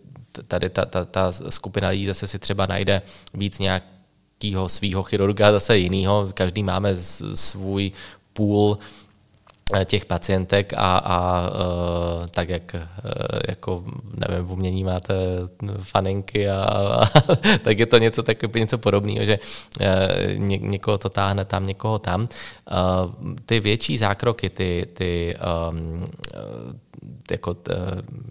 tady 0.48 0.70
ta, 0.70 0.84
ta, 0.84 1.04
ta 1.04 1.32
skupina 1.32 1.88
lidí 1.88 2.06
zase 2.06 2.26
si 2.26 2.38
třeba 2.38 2.66
najde 2.66 3.02
víc 3.34 3.58
nějakého 4.42 4.68
svého 4.68 5.02
chirurga, 5.02 5.52
zase 5.52 5.78
jiného. 5.78 6.28
Každý 6.34 6.62
máme 6.62 6.96
svůj 7.34 7.92
půl 8.32 8.78
Eh, 9.74 9.84
těch 9.84 10.04
pacientek 10.04 10.72
a, 10.76 10.98
a 10.98 11.48
uh, 11.50 12.26
tak 12.26 12.48
jak 12.48 12.74
uh, 12.74 12.80
jako 13.48 13.84
nevím, 14.16 14.44
v 14.44 14.52
umění 14.52 14.84
máte 14.84 15.14
faninky 15.82 16.48
a, 16.48 16.64
a 16.64 17.20
tak 17.62 17.78
je 17.78 17.86
to 17.86 17.98
něco 17.98 18.22
tak, 18.22 18.54
něco 18.54 18.78
podobného, 18.78 19.24
že 19.24 19.38
ně, 20.36 20.58
někoho 20.58 20.98
to 20.98 21.08
táhne 21.08 21.44
tam, 21.44 21.66
někoho 21.66 21.98
tam. 21.98 22.28
Ty 23.46 23.60
větší 23.60 23.98
zákroky, 23.98 24.50
ty, 24.50 24.86
ty 24.94 25.36
um, 25.70 26.06
jako 27.30 27.50
uh, 27.50 27.56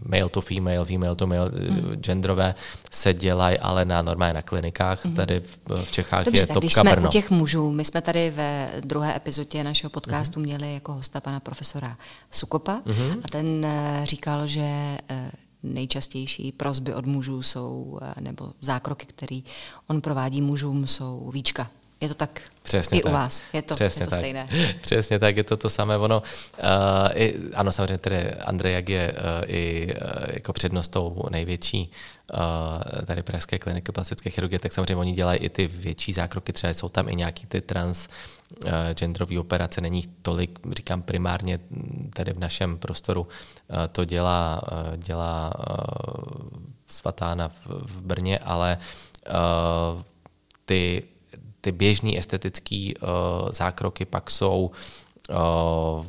male 0.10 0.30
to 0.30 0.42
female, 0.42 0.86
female 0.86 1.16
to 1.16 1.28
male, 1.28 1.50
mm. 1.50 1.96
genderové 1.96 2.56
se 2.92 3.14
dělají 3.14 3.58
ale 3.58 3.86
na 3.86 4.02
normálně 4.02 4.34
na 4.34 4.42
klinikách. 4.42 5.06
Mm. 5.06 5.16
Tady 5.16 5.40
v, 5.40 5.86
v 5.86 5.92
Čechách 5.92 6.26
Dobře, 6.26 6.42
je 6.42 6.48
topka 6.48 6.60
když 6.60 6.74
jsme 6.74 6.92
Brno. 6.92 7.08
u 7.08 7.12
těch 7.12 7.32
mužů, 7.32 7.72
my 7.72 7.86
jsme 7.86 8.02
tady 8.02 8.30
ve 8.30 8.72
druhé 8.80 9.16
epizodě 9.16 9.64
našeho 9.64 9.90
podcastu 9.90 10.40
mm. 10.40 10.46
měli 10.46 10.74
jako 10.74 10.94
hosta 10.94 11.22
pana 11.22 11.40
profesora 11.40 11.98
Sukopa 12.32 12.82
mm. 12.86 13.12
a 13.24 13.28
ten 13.32 13.48
uh, 13.48 14.06
říkal, 14.06 14.48
že 14.48 14.98
uh, 15.10 15.18
nejčastější 15.64 16.52
prozby 16.52 16.94
od 16.94 17.06
mužů 17.06 17.42
jsou, 17.42 18.00
nebo 18.20 18.54
zákroky, 18.62 19.06
které 19.06 19.40
on 19.88 20.02
provádí 20.02 20.42
mužům, 20.42 20.88
jsou 20.88 21.32
víčka. 21.34 21.70
Je 22.02 22.08
to 22.08 22.14
tak 22.14 22.42
Přesně 22.64 23.00
i 23.00 23.02
tak. 23.02 23.12
u 23.12 23.14
vás? 23.14 23.44
Je 23.54 23.62
to, 23.62 23.76
Přesně 23.76 24.04
je 24.04 24.06
to 24.06 24.10
tak. 24.10 24.20
stejné? 24.20 24.50
Přesně 24.82 25.20
tak, 25.20 25.38
je 25.38 25.44
to 25.44 25.58
to 25.58 25.70
samé. 25.70 25.98
Ono, 25.98 26.22
uh, 26.64 26.70
i, 27.14 27.36
ano, 27.54 27.72
samozřejmě 27.72 27.98
tedy 27.98 28.34
Andrej 28.34 28.74
Jak 28.74 28.90
je 28.90 29.14
uh, 29.14 29.52
i 29.56 29.88
uh, 29.88 30.12
jako 30.34 30.54
přednostou 30.54 31.24
největší 31.30 31.92
uh, 32.34 33.06
tady 33.06 33.24
Pražské 33.24 33.60
kliniky 33.60 33.92
plastické 33.92 34.30
chirurgie, 34.30 34.60
tak 34.60 34.74
samozřejmě 34.74 34.96
oni 34.96 35.12
dělají 35.12 35.40
i 35.40 35.50
ty 35.50 35.68
větší 35.68 36.14
zákroky, 36.14 36.54
třeba 36.54 36.74
jsou 36.74 36.90
tam 36.90 37.10
i 37.10 37.16
nějaký 37.16 37.46
ty 37.46 37.62
trans 37.62 38.08
uh, 38.66 38.72
genderové 38.94 39.40
operace, 39.40 39.82
není 39.82 39.98
jich 39.98 40.10
tolik, 40.22 40.60
říkám 40.76 41.02
primárně 41.02 41.60
tady 42.14 42.34
v 42.34 42.40
našem 42.40 42.78
prostoru 42.78 43.22
uh, 43.22 43.78
to 43.92 44.06
dělá, 44.06 44.62
uh, 44.72 44.98
dělá 44.98 45.54
uh, 45.70 45.76
svatána 46.88 47.48
v, 47.48 47.54
v 47.66 48.02
Brně, 48.02 48.40
ale 48.40 48.78
uh, 49.28 50.02
ty 50.66 51.04
ty 51.68 51.72
běžné 51.72 52.18
estetické 52.18 52.96
uh, 52.96 53.52
zákroky 53.52 54.06
pak 54.06 54.32
jsou 54.32 54.72
uh, 55.30 56.06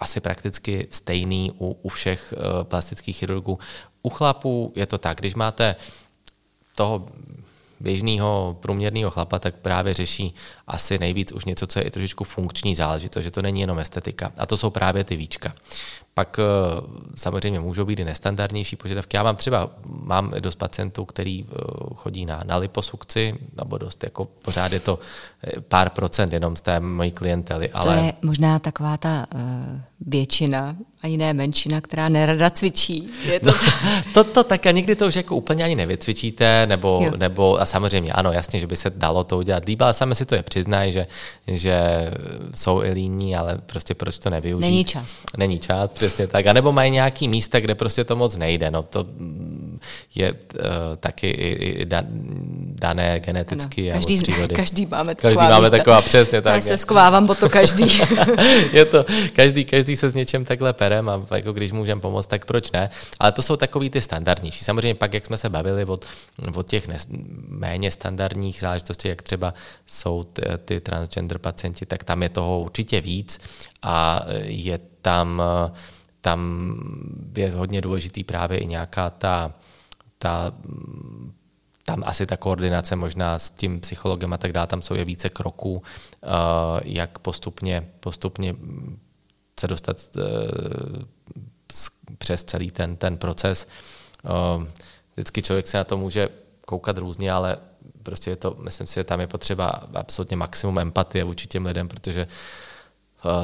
asi 0.00 0.20
prakticky 0.20 0.86
stejný 0.90 1.50
u, 1.58 1.76
u 1.82 1.88
všech 1.88 2.34
uh, 2.36 2.62
plastických 2.62 3.16
chirurgů. 3.16 3.58
U 4.02 4.10
chlapů 4.10 4.72
je 4.76 4.86
to 4.86 4.98
tak, 4.98 5.18
když 5.18 5.34
máte 5.34 5.76
toho 6.74 7.06
běžného 7.80 8.56
průměrného 8.60 9.10
chlapa, 9.10 9.38
tak 9.38 9.54
právě 9.54 9.94
řeší 9.94 10.34
asi 10.66 10.98
nejvíc 10.98 11.32
už 11.32 11.44
něco, 11.44 11.66
co 11.66 11.78
je 11.78 11.84
i 11.84 11.90
trošičku 11.90 12.24
funkční 12.24 12.76
záležitost, 12.76 13.24
že 13.24 13.30
to 13.30 13.42
není 13.42 13.60
jenom 13.60 13.78
estetika. 13.78 14.32
A 14.38 14.46
to 14.46 14.56
jsou 14.56 14.70
právě 14.70 15.04
ty 15.04 15.16
víčka. 15.16 15.54
Pak 16.14 16.38
eh, 16.38 16.42
samozřejmě 17.14 17.60
můžou 17.60 17.84
být 17.84 18.00
i 18.00 18.04
nestandardnější 18.04 18.76
požadavky. 18.76 19.16
Já 19.16 19.22
mám 19.22 19.36
třeba, 19.36 19.70
mám 19.86 20.34
dost 20.40 20.54
pacientů, 20.54 21.04
který 21.04 21.44
eh, 21.44 21.56
chodí 21.94 22.26
na, 22.26 22.42
na 22.46 22.56
liposukci, 22.56 23.34
nebo 23.56 23.78
dost, 23.78 24.04
jako 24.04 24.24
pořád 24.24 24.72
je 24.72 24.80
to 24.80 24.98
eh, 25.46 25.60
pár 25.60 25.90
procent 25.90 26.32
jenom 26.32 26.56
z 26.56 26.62
té 26.62 26.80
mojí 26.80 27.10
klientely. 27.10 27.70
Ale... 27.70 27.98
To 27.98 28.04
je 28.04 28.12
možná 28.22 28.58
taková 28.58 28.96
ta 28.96 29.26
uh, 29.34 29.40
většina, 30.06 30.76
ani 31.02 31.16
ne 31.16 31.34
menšina, 31.34 31.80
která 31.80 32.08
nerada 32.08 32.50
cvičí. 32.50 33.08
Je 33.24 33.40
to, 33.40 33.46
no, 33.46 33.54
to, 34.14 34.24
to 34.24 34.44
tak 34.44 34.66
a 34.66 34.70
někdy 34.70 34.96
to 34.96 35.06
už 35.06 35.14
jako 35.14 35.36
úplně 35.36 35.64
ani 35.64 35.74
nevycvičíte, 35.76 36.66
nebo, 36.66 37.10
nebo 37.16 37.60
a 37.60 37.66
samozřejmě 37.66 38.12
ano, 38.12 38.32
jasně, 38.32 38.60
že 38.60 38.66
by 38.66 38.76
se 38.76 38.90
dalo 38.90 39.24
to 39.24 39.38
udělat 39.38 39.64
líp, 39.64 39.82
ale 39.82 39.94
sami 39.94 40.14
si 40.14 40.26
to 40.26 40.34
je 40.34 40.42
přiznají, 40.42 40.92
že, 40.92 41.06
že 41.46 41.80
jsou 42.54 42.82
i 42.82 42.90
líní, 42.90 43.36
ale 43.36 43.58
prostě 43.66 43.94
proč 43.94 44.18
to 44.18 44.30
nevyužít. 44.30 44.60
Není 44.60 44.84
čas. 44.84 45.14
Není 45.36 45.58
čas, 45.58 45.90
přesně 46.04 46.26
tak. 46.26 46.46
A 46.46 46.52
nebo 46.52 46.72
mají 46.72 46.90
nějaký 46.90 47.28
místa, 47.28 47.60
kde 47.60 47.74
prostě 47.74 48.04
to 48.04 48.16
moc 48.16 48.36
nejde. 48.36 48.70
No 48.70 48.82
to 48.82 49.06
je 50.14 50.32
uh, 50.32 50.38
taky 51.00 51.26
i, 51.30 51.48
i 51.48 51.84
da, 51.84 52.02
dané 52.74 53.20
geneticky 53.20 53.92
ano, 53.92 54.00
každý, 54.00 54.22
přírody. 54.22 54.54
Každý 54.54 54.86
máme 54.86 55.14
taková 55.14 55.34
Každý 55.34 55.50
máme 55.50 55.60
místa. 55.60 55.76
taková, 55.76 56.02
přesně 56.02 56.42
tak. 56.42 56.54
Já 56.54 56.60
se 56.60 56.78
skovávám 56.78 57.26
po 57.26 57.34
to 57.34 57.48
každý. 57.48 57.98
je 58.72 58.84
to, 58.84 59.04
každý, 59.32 59.64
každý 59.64 59.96
se 59.96 60.10
s 60.10 60.14
něčem 60.14 60.44
takhle 60.44 60.72
perem 60.72 61.08
a 61.08 61.22
jako 61.34 61.52
když 61.52 61.72
můžeme 61.72 62.00
pomoct, 62.00 62.26
tak 62.26 62.44
proč 62.44 62.70
ne? 62.70 62.90
Ale 63.20 63.32
to 63.32 63.42
jsou 63.42 63.56
takový 63.56 63.90
ty 63.90 64.00
standardnější. 64.00 64.64
Samozřejmě 64.64 64.94
pak, 64.94 65.14
jak 65.14 65.24
jsme 65.24 65.36
se 65.36 65.48
bavili 65.48 65.84
od, 65.84 66.04
od 66.54 66.68
těch 66.68 66.88
ne, 66.88 66.96
méně 67.48 67.90
standardních 67.90 68.60
záležitostí, 68.60 69.08
jak 69.08 69.22
třeba 69.22 69.54
jsou 69.86 70.22
ty, 70.22 70.42
ty 70.64 70.80
transgender 70.80 71.38
pacienti, 71.38 71.86
tak 71.86 72.04
tam 72.04 72.22
je 72.22 72.28
toho 72.28 72.60
určitě 72.60 73.00
víc 73.00 73.40
a 73.82 74.20
je 74.44 74.78
tam, 75.02 75.42
tam 76.24 76.40
je 77.36 77.50
hodně 77.50 77.80
důležitý 77.80 78.24
právě 78.24 78.58
i 78.58 78.66
nějaká 78.66 79.10
ta, 79.10 79.52
ta 80.18 80.52
tam 81.84 82.02
asi 82.06 82.26
ta 82.26 82.36
koordinace 82.36 82.96
možná 82.96 83.38
s 83.38 83.50
tím 83.50 83.80
psychologem 83.80 84.32
a 84.32 84.38
tak 84.38 84.52
dále, 84.52 84.66
tam 84.66 84.82
jsou 84.82 84.94
je 84.94 85.04
více 85.04 85.28
kroků, 85.28 85.82
jak 86.84 87.18
postupně, 87.18 87.88
postupně 88.00 88.56
se 89.60 89.68
dostat 89.68 89.96
přes 92.18 92.44
celý 92.44 92.70
ten, 92.70 92.96
ten 92.96 93.16
proces. 93.16 93.68
Vždycky 95.14 95.42
člověk 95.42 95.66
se 95.66 95.76
na 95.76 95.84
to 95.84 95.96
může 95.98 96.28
koukat 96.64 96.98
různě, 96.98 97.32
ale 97.32 97.56
prostě 98.02 98.30
je 98.30 98.36
to, 98.36 98.56
myslím 98.60 98.86
si, 98.86 98.94
že 98.94 99.04
tam 99.04 99.20
je 99.20 99.26
potřeba 99.26 99.68
absolutně 99.94 100.36
maximum 100.36 100.78
empatie 100.78 101.24
vůči 101.24 101.46
těm 101.46 101.66
lidem, 101.66 101.88
protože 101.88 102.26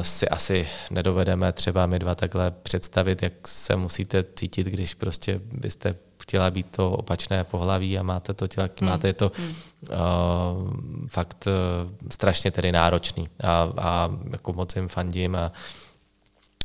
si 0.01 0.29
asi 0.29 0.67
nedovedeme 0.91 1.51
třeba 1.51 1.85
my 1.85 1.99
dva 1.99 2.15
takhle 2.15 2.51
představit, 2.51 3.23
jak 3.23 3.47
se 3.47 3.75
musíte 3.75 4.25
cítit, 4.35 4.67
když 4.67 4.93
prostě 4.93 5.41
byste 5.51 5.95
chtěla 6.21 6.51
být 6.51 6.67
to 6.71 6.91
opačné 6.91 7.43
pohlaví 7.43 7.97
a 7.97 8.03
máte 8.03 8.33
to 8.33 8.47
tělo, 8.47 8.69
hmm. 8.79 8.89
máte 8.89 9.13
to 9.13 9.31
hmm. 9.35 9.47
uh, 9.47 11.07
fakt 11.07 11.47
uh, 11.47 11.91
strašně 12.09 12.51
tedy 12.51 12.71
náročný 12.71 13.29
a, 13.43 13.71
a 13.77 14.09
jako 14.31 14.53
moc 14.53 14.75
jim 14.75 14.87
fandím 14.87 15.35
a 15.35 15.51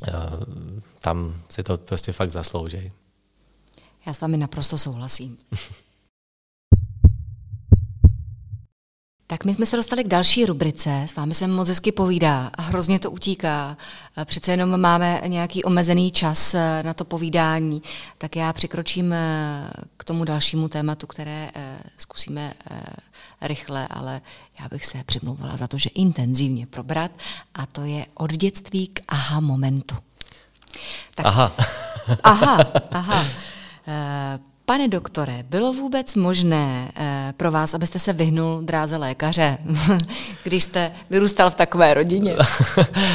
uh, 0.08 0.14
tam 1.00 1.34
si 1.48 1.62
to 1.62 1.78
prostě 1.78 2.12
fakt 2.12 2.30
zaslouží. 2.30 2.92
Já 4.06 4.12
s 4.12 4.20
vámi 4.20 4.36
naprosto 4.36 4.78
souhlasím. 4.78 5.36
Tak 9.28 9.44
my 9.44 9.54
jsme 9.54 9.66
se 9.66 9.76
dostali 9.76 10.04
k 10.04 10.08
další 10.08 10.46
rubrice, 10.46 11.02
s 11.06 11.14
vámi 11.14 11.34
se 11.34 11.46
moc 11.46 11.68
hezky 11.68 11.92
povídá 11.92 12.50
a 12.54 12.62
hrozně 12.62 12.98
to 12.98 13.10
utíká. 13.10 13.76
Přece 14.24 14.50
jenom 14.50 14.80
máme 14.80 15.22
nějaký 15.26 15.64
omezený 15.64 16.10
čas 16.10 16.54
eh, 16.54 16.82
na 16.82 16.94
to 16.94 17.04
povídání, 17.04 17.82
tak 18.18 18.36
já 18.36 18.52
přikročím 18.52 19.12
eh, 19.12 19.70
k 19.96 20.04
tomu 20.04 20.24
dalšímu 20.24 20.68
tématu, 20.68 21.06
které 21.06 21.50
eh, 21.54 21.78
zkusíme 21.96 22.54
rychle, 23.40 23.88
ale 23.90 24.20
já 24.60 24.68
bych 24.68 24.86
se 24.86 25.04
přimlouvala 25.06 25.56
za 25.56 25.68
to, 25.68 25.78
že 25.78 25.90
intenzivně 25.90 26.66
probrat 26.66 27.10
a 27.54 27.66
to 27.66 27.84
je 27.84 28.06
od 28.14 28.32
dětství 28.32 28.86
k 28.86 29.00
aha 29.08 29.40
momentu. 29.40 29.96
Tak, 31.14 31.26
aha. 31.26 31.56
aha, 32.22 32.58
aha. 32.90 33.24
Pane 34.66 34.88
doktore, 34.88 35.44
bylo 35.50 35.72
vůbec 35.72 36.14
možné 36.14 36.92
eh, 36.96 37.34
pro 37.36 37.50
vás, 37.50 37.74
abyste 37.74 37.98
se 37.98 38.12
vyhnul 38.12 38.62
dráze 38.62 38.96
lékaře, 38.96 39.58
když 40.44 40.64
jste 40.64 40.92
vyrůstal 41.10 41.50
v 41.50 41.54
takové 41.54 41.94
rodině? 41.94 42.36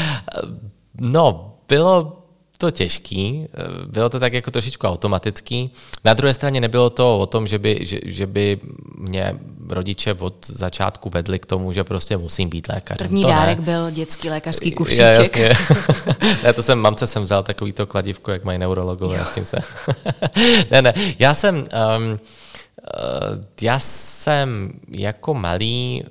no, 1.01 1.55
bylo 1.67 2.20
to 2.61 2.71
těžký, 2.71 3.47
bylo 3.85 4.09
to 4.09 4.19
tak 4.19 4.33
jako 4.33 4.51
trošičku 4.51 4.87
automatický. 4.87 5.71
Na 6.05 6.13
druhé 6.13 6.33
straně 6.33 6.61
nebylo 6.61 6.89
to 6.89 7.19
o 7.19 7.25
tom, 7.25 7.47
že 7.47 7.59
by, 7.59 7.79
že, 7.81 7.99
že 8.05 8.27
by 8.27 8.59
mě 8.97 9.35
rodiče 9.69 10.13
od 10.13 10.47
začátku 10.47 11.09
vedli 11.09 11.39
k 11.39 11.45
tomu, 11.45 11.71
že 11.71 11.83
prostě 11.83 12.17
musím 12.17 12.49
být 12.49 12.67
lékařem. 12.69 13.07
První 13.07 13.23
to 13.23 13.29
dárek 13.29 13.59
ne. 13.59 13.65
byl 13.65 13.91
dětský 13.91 14.29
lékařský 14.29 14.71
kufříček. 14.71 15.37
Ja, 15.37 15.53
ne, 16.43 16.53
to 16.53 16.63
jsem, 16.63 16.79
mamce 16.79 17.07
jsem 17.07 17.23
vzal 17.23 17.43
takový 17.43 17.71
to 17.71 17.87
kladivko, 17.87 18.31
jak 18.31 18.43
mají 18.43 18.59
neurologové, 18.59 19.17
já 19.17 19.25
s 19.25 19.33
tím 19.33 19.45
se... 19.45 19.57
ne, 20.71 20.81
ne, 20.81 20.93
já 21.19 21.33
jsem... 21.33 21.55
Um, 21.97 22.19
já 23.61 23.79
jsem 23.79 24.71
jako 24.91 25.33
malý 25.33 26.03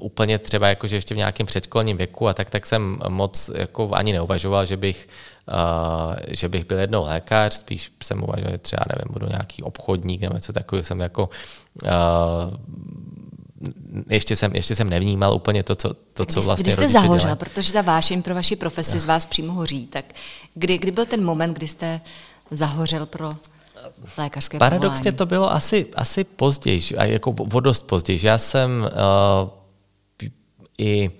úplně 0.00 0.38
třeba 0.38 0.68
jako, 0.68 0.86
že 0.86 0.96
ještě 0.96 1.14
v 1.14 1.16
nějakém 1.16 1.46
předkolním 1.46 1.96
věku 1.96 2.28
a 2.28 2.34
tak, 2.34 2.50
tak 2.50 2.66
jsem 2.66 2.98
moc 3.08 3.50
jako 3.54 3.90
ani 3.92 4.12
neuvažoval, 4.12 4.66
že 4.66 4.76
bych, 4.76 5.08
uh, 5.48 6.16
že 6.28 6.48
bych 6.48 6.64
byl 6.64 6.78
jednou 6.78 7.04
lékař, 7.04 7.54
spíš 7.54 7.92
jsem 8.02 8.22
uvažoval, 8.22 8.52
že 8.52 8.58
třeba, 8.58 8.84
nevím, 8.88 9.12
budu 9.12 9.26
nějaký 9.26 9.62
obchodník 9.62 10.20
nebo 10.20 10.34
něco 10.34 10.52
takového, 10.52 10.84
jsem 10.84 11.00
jako 11.00 11.30
uh, 11.82 11.90
ještě 14.10 14.36
jsem, 14.36 14.54
ještě 14.54 14.74
jsem 14.74 14.90
nevnímal 14.90 15.34
úplně 15.34 15.62
to, 15.62 15.76
co, 15.76 15.94
to, 16.14 16.26
co 16.26 16.42
vlastně 16.42 16.62
Kdy 16.62 16.72
jste 16.72 16.88
zahořel, 16.88 17.18
dělají. 17.18 17.36
protože 17.38 17.72
ta 17.72 17.82
vášeň 17.82 18.22
pro 18.22 18.34
vaši 18.34 18.56
profesi 18.56 18.98
z 18.98 19.06
vás 19.06 19.26
přímo 19.26 19.52
hoří, 19.52 19.86
tak 19.86 20.04
kdy, 20.54 20.78
kdy 20.78 20.90
byl 20.90 21.06
ten 21.06 21.24
moment, 21.24 21.54
kdy 21.54 21.68
jste 21.68 22.00
zahořel 22.50 23.06
pro 23.06 23.30
lékařské 24.18 24.58
Paradoxně 24.58 25.12
povolání? 25.12 25.16
to 25.16 25.26
bylo 25.26 25.52
asi, 25.52 25.86
asi 25.94 26.24
později, 26.24 26.80
a 26.96 27.04
jako 27.04 27.30
o 27.30 27.60
dost 27.60 27.86
později. 27.86 28.18
Já 28.22 28.38
jsem 28.38 28.70
uh, 28.82 30.28
i 30.78 31.10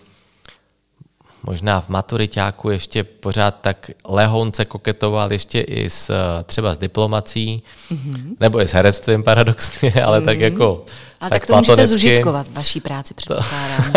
možná 1.48 1.80
v 1.80 1.88
maturitáku 1.88 2.70
ještě 2.70 3.04
pořád 3.04 3.54
tak 3.60 3.90
lehonce 4.08 4.64
koketoval 4.64 5.32
ještě 5.32 5.60
i 5.60 5.90
s, 5.90 6.12
třeba 6.46 6.74
s 6.74 6.78
diplomací, 6.78 7.62
mm-hmm. 7.92 8.36
nebo 8.40 8.60
i 8.60 8.68
s 8.68 8.72
herectvím 8.72 9.22
paradoxně, 9.22 9.92
ale 10.04 10.20
mm-hmm. 10.20 10.24
tak 10.24 10.40
jako 10.40 10.84
a 11.20 11.28
tak, 11.28 11.30
tak 11.30 11.46
to 11.46 11.56
můžete 11.56 11.86
zužitkovat 11.86 12.46
vaší 12.52 12.80
práci, 12.80 13.14
předpokládám. 13.14 13.92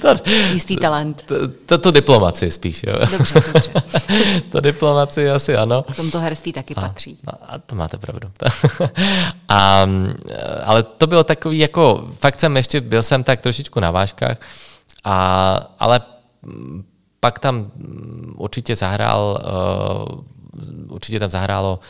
to, 0.00 0.30
Jistý 0.52 0.76
talent. 0.76 1.22
To, 1.26 1.34
to, 1.48 1.78
to 1.78 1.90
diplomaci 1.90 2.50
spíš, 2.50 2.82
jo. 2.86 2.94
Dobře, 3.10 3.42
dobře. 3.52 3.72
to 4.52 4.60
diplomaci 4.60 5.30
asi 5.30 5.56
ano. 5.56 5.82
K 5.92 5.96
tomto 5.96 6.20
herství 6.20 6.52
taky 6.52 6.74
a, 6.74 6.80
patří. 6.80 7.18
A, 7.26 7.30
a 7.30 7.58
to 7.58 7.74
máte 7.74 7.98
pravdu. 7.98 8.28
a, 9.48 9.86
ale 10.64 10.82
to 10.82 11.06
bylo 11.06 11.24
takový, 11.24 11.58
jako 11.58 12.08
fakt 12.18 12.40
jsem 12.40 12.56
ještě, 12.56 12.80
byl 12.80 13.02
jsem 13.02 13.24
tak 13.24 13.40
trošičku 13.40 13.80
na 13.80 13.90
vážkách, 13.90 14.36
a, 15.04 15.74
ale 15.78 16.00
pak 17.20 17.38
tam 17.38 17.70
určitě 18.36 18.76
zahrál, 18.76 19.38
uh, 20.08 20.94
určitě 20.94 21.20
tam 21.20 21.30
zahrálo 21.30 21.80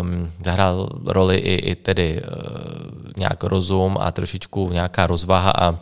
um, 0.00 0.32
zahrál 0.44 0.88
roli 1.04 1.36
i, 1.36 1.54
i 1.54 1.74
tedy 1.74 2.22
uh, 2.22 3.12
nějak 3.16 3.44
rozum 3.44 3.98
a 4.00 4.12
trošičku 4.12 4.70
nějaká 4.72 5.06
rozvaha 5.06 5.50
a 5.50 5.78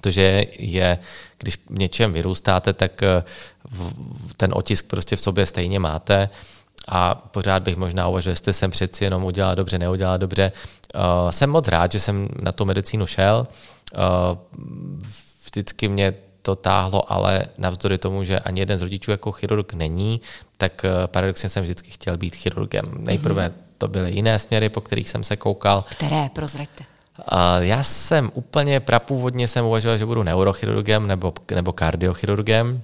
to, 0.00 0.10
že 0.10 0.44
je, 0.58 0.98
když 1.38 1.56
v 1.56 1.78
něčem 1.78 2.12
vyrůstáte, 2.12 2.72
tak 2.72 3.02
uh, 3.02 3.90
ten 4.36 4.50
otisk 4.54 4.86
prostě 4.86 5.16
v 5.16 5.20
sobě 5.20 5.46
stejně 5.46 5.78
máte 5.78 6.28
a 6.88 7.14
pořád 7.14 7.62
bych 7.62 7.76
možná 7.76 8.08
uvažoval, 8.08 8.32
jestli 8.32 8.52
jsem 8.52 8.70
přeci 8.70 9.04
jenom 9.04 9.24
udělal 9.24 9.54
dobře, 9.54 9.78
neudělal 9.78 10.18
dobře. 10.18 10.52
Uh, 10.94 11.30
jsem 11.30 11.50
moc 11.50 11.68
rád, 11.68 11.92
že 11.92 12.00
jsem 12.00 12.28
na 12.42 12.52
tu 12.52 12.64
medicínu 12.64 13.06
šel. 13.06 13.46
Uh, 13.96 14.38
vždycky 15.44 15.88
mě 15.88 16.14
to 16.48 16.56
táhlo, 16.56 17.12
ale 17.12 17.52
navzdory 17.58 17.98
tomu, 17.98 18.24
že 18.24 18.40
ani 18.40 18.60
jeden 18.60 18.78
z 18.78 18.82
rodičů 18.82 19.10
jako 19.10 19.32
chirurg 19.32 19.72
není, 19.74 20.20
tak 20.56 20.84
eh, 20.84 21.06
paradoxně 21.06 21.48
jsem 21.48 21.62
vždycky 21.62 21.90
chtěl 21.90 22.16
být 22.16 22.36
chirurgem. 22.36 22.84
Nejprve 22.98 23.48
mm-hmm. 23.48 23.76
to 23.78 23.88
byly 23.88 24.12
jiné 24.12 24.38
směry, 24.38 24.68
po 24.68 24.80
kterých 24.80 25.10
jsem 25.10 25.24
se 25.24 25.36
koukal. 25.36 25.82
Které? 25.82 26.28
Prozraďte. 26.32 26.84
Já 27.58 27.82
jsem 27.82 28.30
úplně 28.34 28.80
prapůvodně 28.80 29.48
jsem 29.48 29.64
uvažoval, 29.64 29.98
že 29.98 30.06
budu 30.06 30.22
neurochirurgem 30.22 31.06
nebo, 31.06 31.32
nebo 31.54 31.72
kardiochirurgem. 31.72 32.82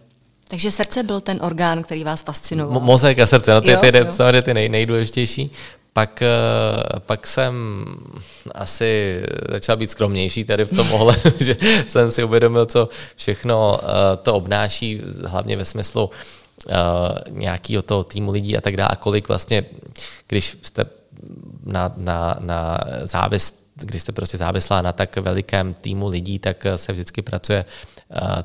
Takže 0.48 0.70
srdce 0.70 1.02
byl 1.02 1.20
ten 1.20 1.38
orgán, 1.42 1.82
který 1.82 2.04
vás 2.04 2.22
fascinoval. 2.22 2.76
Mo- 2.76 2.84
mozek 2.84 3.18
a 3.18 3.26
srdce, 3.26 3.54
no 3.54 3.60
ty, 3.60 3.70
jo, 3.70 3.80
ty, 3.80 3.92
ty, 3.92 4.42
ty 4.42 4.54
nej, 4.54 4.68
nejdůležitější. 4.68 5.50
Pak, 5.94 6.22
eh, 6.22 6.28
pak 6.98 7.26
jsem 7.26 7.84
asi 8.54 9.22
začal 9.50 9.76
být 9.76 9.90
skromnější 9.90 10.44
tady 10.44 10.64
v 10.64 10.76
tom 10.76 10.92
ohledu, 10.92 11.30
že 11.40 11.56
jsem 11.86 12.10
si 12.10 12.24
uvědomil, 12.24 12.66
co 12.66 12.88
všechno 13.16 13.80
eh, 13.82 14.16
to 14.16 14.34
obnáší, 14.34 15.02
hlavně 15.26 15.56
ve 15.56 15.64
smyslu 15.64 16.10
eh, 16.68 16.74
nějakého 17.30 17.82
toho 17.82 18.04
týmu 18.04 18.30
lidí 18.30 18.56
a 18.56 18.60
tak 18.60 18.76
dále, 18.76 18.88
a 18.88 18.96
kolik 18.96 19.28
vlastně, 19.28 19.64
když 20.26 20.56
jste 20.62 20.84
na, 21.64 21.92
na, 21.96 22.36
na 22.40 22.78
závis, 23.02 23.64
když 23.74 24.02
jste 24.02 24.12
prostě 24.12 24.36
závislá 24.36 24.82
na 24.82 24.92
tak 24.92 25.16
velikém 25.16 25.74
týmu 25.74 26.08
lidí, 26.08 26.38
tak 26.38 26.66
se 26.76 26.92
vždycky 26.92 27.22
pracuje 27.22 27.64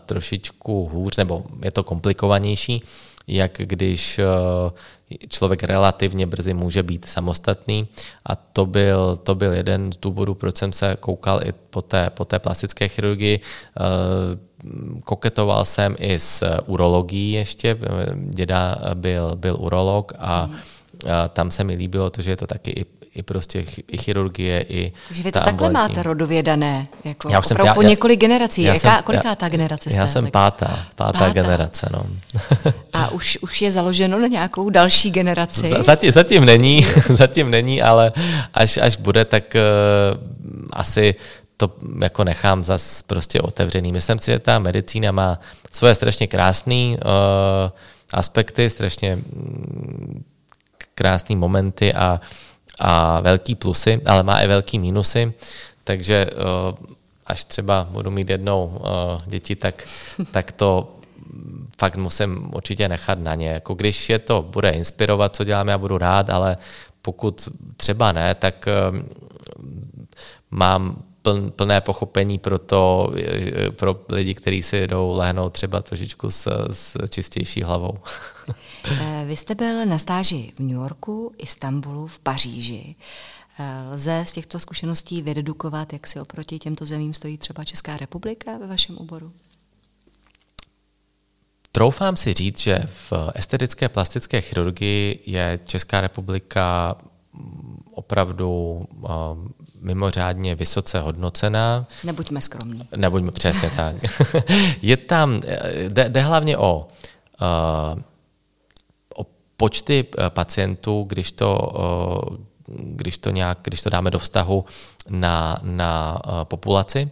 trošičku 0.05 0.89
hůř, 0.93 1.17
nebo 1.17 1.43
je 1.63 1.71
to 1.71 1.83
komplikovanější 1.83 2.83
jak 3.29 3.51
když 3.57 4.19
eh, 4.19 4.25
člověk 5.29 5.63
relativně 5.63 6.25
brzy 6.25 6.53
může 6.53 6.83
být 6.83 7.05
samostatný. 7.05 7.87
A 8.25 8.35
to 8.35 8.65
byl, 8.65 9.17
to 9.23 9.35
byl 9.35 9.53
jeden 9.53 9.91
z 9.91 9.97
důvodů, 9.97 10.35
proč 10.35 10.57
jsem 10.57 10.73
se 10.73 10.95
koukal 10.99 11.41
i 11.43 11.51
po 11.51 11.81
té, 11.81 12.09
po 12.09 12.25
té 12.25 12.39
plastické 12.39 12.87
chirurgii. 12.87 13.39
Eh, 13.39 13.83
koketoval 15.03 15.65
jsem 15.65 15.95
i 15.99 16.19
s 16.19 16.43
urologií 16.65 17.31
ještě. 17.31 17.77
Děda 18.15 18.77
byl, 18.93 19.35
byl 19.35 19.57
urolog 19.59 20.13
a 20.19 20.49
tam 21.33 21.51
se 21.51 21.63
mi 21.63 21.75
líbilo 21.75 22.09
to, 22.09 22.21
že 22.21 22.31
je 22.31 22.37
to 22.37 22.47
taky 22.47 22.71
i 22.71 22.85
i 23.15 23.23
prostě 23.23 23.65
i 23.87 23.97
chirurgie, 23.97 24.65
i 24.69 24.93
Takže 25.07 25.23
vy 25.23 25.31
to 25.31 25.39
takhle 25.39 25.67
ambulantní. 25.67 25.95
máte 25.95 26.03
rodově 26.03 26.43
dané, 26.43 26.87
jako 27.03 27.29
já 27.29 27.39
už 27.39 27.45
jsem, 27.45 27.57
já, 27.65 27.73
po 27.73 27.81
několik 27.81 28.19
generací. 28.19 28.63
Já 28.63 28.73
Jaká, 28.73 28.95
jsem, 28.95 29.03
koliká 29.03 29.35
ta 29.35 29.49
generace 29.49 29.89
jste? 29.89 29.99
Já 29.99 30.07
jsem 30.07 30.31
pátá, 30.31 30.85
pátá, 30.95 31.19
pátá. 31.19 31.33
generace. 31.33 31.89
No. 31.93 32.05
A 32.93 33.09
už, 33.09 33.37
už 33.41 33.61
je 33.61 33.71
založeno 33.71 34.19
na 34.19 34.27
nějakou 34.27 34.69
další 34.69 35.11
generaci? 35.11 35.71
Zatím, 35.79 36.11
zatím 36.11 36.45
není, 36.45 36.85
zatím 37.09 37.51
není, 37.51 37.81
ale 37.81 38.11
až, 38.53 38.77
až 38.77 38.97
bude, 38.97 39.25
tak 39.25 39.43
uh, 39.55 40.19
asi 40.73 41.15
to 41.57 41.71
jako 42.01 42.23
nechám 42.23 42.63
zas 42.63 43.03
prostě 43.03 43.41
otevřený. 43.41 43.91
Myslím 43.91 44.19
si, 44.19 44.31
že 44.31 44.39
ta 44.39 44.59
medicína 44.59 45.11
má 45.11 45.39
svoje 45.71 45.95
strašně 45.95 46.27
krásné 46.27 46.75
uh, 46.75 46.97
aspekty, 48.13 48.69
strašně 48.69 49.15
mm, 49.15 50.23
krásné 50.95 51.35
momenty 51.35 51.93
a 51.93 52.21
a 52.79 53.19
velký 53.19 53.55
plusy, 53.55 54.01
ale 54.05 54.23
má 54.23 54.39
i 54.39 54.47
velký 54.47 54.79
mínusy, 54.79 55.33
takže 55.83 56.25
eh, 56.31 56.89
až 57.25 57.45
třeba 57.45 57.87
budu 57.91 58.11
mít 58.11 58.29
jednou 58.29 58.81
eh, 58.81 59.17
děti, 59.25 59.55
tak, 59.55 59.83
tak 60.31 60.51
to 60.51 60.95
fakt 61.79 61.95
musím 61.95 62.51
určitě 62.55 62.89
nechat 62.89 63.19
na 63.19 63.35
ně. 63.35 63.49
Jako 63.49 63.73
když 63.73 64.09
je 64.09 64.19
to 64.19 64.41
bude 64.41 64.69
inspirovat, 64.69 65.35
co 65.35 65.43
děláme, 65.43 65.71
já 65.71 65.77
budu 65.77 65.97
rád, 65.97 66.29
ale 66.29 66.57
pokud 67.01 67.49
třeba 67.77 68.11
ne, 68.11 68.35
tak 68.35 68.67
eh, 68.67 68.73
mám 71.25 71.51
plné 71.51 71.81
pochopení 71.81 72.39
pro 72.39 72.59
to, 72.59 73.13
pro 73.71 73.99
lidi, 74.09 74.33
kteří 74.33 74.63
si 74.63 74.87
jdou 74.87 75.17
lehnout 75.17 75.53
třeba 75.53 75.81
trošičku 75.81 76.31
s, 76.31 76.67
s 76.73 76.97
čistější 77.09 77.63
hlavou. 77.63 77.97
Eh, 79.01 79.23
vy 79.27 79.35
jste 79.35 79.55
byl 79.55 79.85
na 79.85 79.99
stáži 79.99 80.53
v 80.55 80.59
New 80.59 80.77
Yorku, 80.77 81.33
Istanbulu, 81.37 82.07
v 82.07 82.19
Paříži. 82.19 82.95
Eh, 83.59 83.93
lze 83.93 84.23
z 84.27 84.31
těchto 84.31 84.59
zkušeností 84.59 85.21
vydedukovat, 85.21 85.93
jak 85.93 86.07
si 86.07 86.19
oproti 86.19 86.59
těmto 86.59 86.85
zemím 86.85 87.13
stojí 87.13 87.37
třeba 87.37 87.63
Česká 87.63 87.97
republika 87.97 88.57
ve 88.57 88.67
vašem 88.67 88.97
oboru? 88.97 89.31
Troufám 91.71 92.15
si 92.15 92.33
říct, 92.33 92.59
že 92.59 92.79
v 92.85 93.13
estetické 93.35 93.89
plastické 93.89 94.41
chirurgii 94.41 95.19
je 95.25 95.59
Česká 95.65 96.01
republika 96.01 96.95
opravdu 97.91 98.81
uh, 98.99 99.09
mimořádně 99.79 100.55
vysoce 100.55 100.99
hodnocená. 100.99 101.87
Nebuďme 102.03 102.41
skromní. 102.41 102.87
Nebuďme 102.95 103.31
přesně 103.31 103.71
tak. 103.75 103.95
je 104.81 104.97
tam, 104.97 105.41
jde, 105.87 106.09
jde 106.09 106.21
hlavně 106.21 106.57
o 106.57 106.87
uh, 107.41 108.01
počty 109.59 110.05
eh, 110.07 110.29
pacientů, 110.29 111.05
když 111.07 111.31
to, 111.31 111.51
eh, 111.59 112.37
když 112.67 113.17
to, 113.17 113.29
nějak, 113.29 113.59
když 113.63 113.81
to 113.81 113.89
dáme 113.89 114.11
do 114.11 114.19
vztahu 114.19 114.65
na, 115.09 115.57
na 115.63 116.21
eh, 116.23 116.29
populaci. 116.43 117.09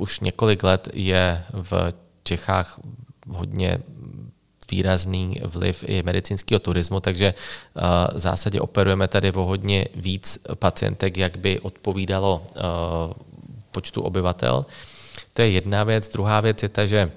Už 0.00 0.20
několik 0.20 0.62
let 0.62 0.88
je 0.92 1.44
v 1.52 1.92
Čechách 2.22 2.80
hodně 3.28 3.78
výrazný 4.70 5.36
vliv 5.44 5.84
i 5.86 6.02
medicínského 6.02 6.58
turismu, 6.58 7.00
takže 7.00 7.34
v 8.14 8.20
zásadě 8.20 8.60
operujeme 8.60 9.08
tady 9.08 9.32
o 9.32 9.44
hodně 9.44 9.86
víc 9.94 10.38
pacientek, 10.54 11.16
jak 11.16 11.36
by 11.36 11.60
odpovídalo 11.60 12.46
počtu 13.70 14.02
obyvatel. 14.02 14.66
To 15.32 15.42
je 15.42 15.50
jedna 15.50 15.84
věc. 15.84 16.08
Druhá 16.08 16.40
věc 16.40 16.62
je 16.62 16.68
ta, 16.68 16.86
že 16.86 17.10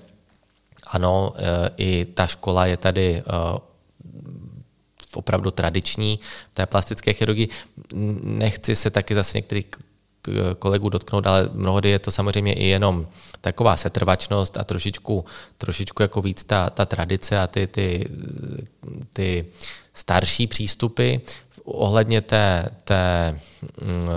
ano, 0.87 1.33
eh, 1.35 1.69
i 1.77 2.05
ta 2.05 2.27
škola 2.27 2.65
je 2.65 2.77
tady 2.77 3.07
eh, 3.17 3.23
opravdu 5.13 5.51
tradiční 5.51 6.19
v 6.51 6.55
té 6.55 6.65
plastické 6.65 7.13
chirurgii. 7.13 7.49
Nechci 8.23 8.75
se 8.75 8.89
taky 8.89 9.15
zase 9.15 9.37
některých 9.37 9.65
kolegů 10.59 10.89
dotknout, 10.89 11.27
ale 11.27 11.49
mnohdy 11.53 11.89
je 11.89 11.99
to 11.99 12.11
samozřejmě 12.11 12.53
i 12.53 12.65
jenom 12.65 13.07
taková 13.41 13.75
setrvačnost 13.75 14.57
a 14.57 14.63
trošičku, 14.63 15.25
trošičku 15.57 16.01
jako 16.01 16.21
víc 16.21 16.43
ta, 16.43 16.69
ta 16.69 16.85
tradice 16.85 17.39
a 17.39 17.47
ty, 17.47 17.67
ty, 17.67 18.09
ty 19.13 19.45
starší 19.93 20.47
přístupy. 20.47 21.15
Ohledně 21.63 22.21
té, 22.21 22.65
té 22.83 23.39
mm, 23.81 24.09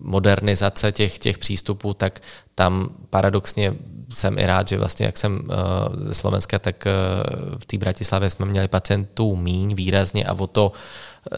modernizace 0.00 0.92
těch, 0.92 1.18
těch 1.18 1.38
přístupů, 1.38 1.94
tak 1.94 2.20
tam 2.54 2.88
paradoxně 3.10 3.74
jsem 4.08 4.38
i 4.38 4.46
rád, 4.46 4.68
že 4.68 4.78
vlastně 4.78 5.06
jak 5.06 5.16
jsem 5.16 5.42
ze 5.96 6.14
Slovenska, 6.14 6.58
tak 6.58 6.84
v 7.58 7.66
té 7.66 7.78
Bratislavě 7.78 8.30
jsme 8.30 8.46
měli 8.46 8.68
pacientů 8.68 9.36
míň 9.36 9.74
výrazně 9.74 10.24
a 10.24 10.34
o 10.34 10.46
to 10.46 10.72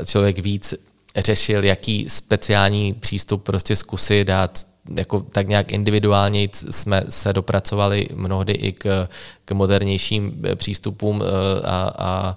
člověk 0.04 0.38
víc 0.38 0.74
řešil, 1.16 1.64
jaký 1.64 2.08
speciální 2.08 2.94
přístup 2.94 3.42
prostě 3.42 3.76
zkusit 3.76 4.24
dát 4.24 4.58
jako 4.98 5.20
tak 5.20 5.48
nějak 5.48 5.72
individuálně 5.72 6.48
jsme 6.52 7.04
se 7.08 7.32
dopracovali 7.32 8.06
mnohdy 8.14 8.52
i 8.52 8.72
k, 8.72 9.08
k 9.44 9.52
modernějším 9.52 10.42
eh, 10.44 10.56
přístupům 10.56 11.22
eh, 11.22 11.26
a, 11.66 11.92
a, 11.98 11.98
a 11.98 12.36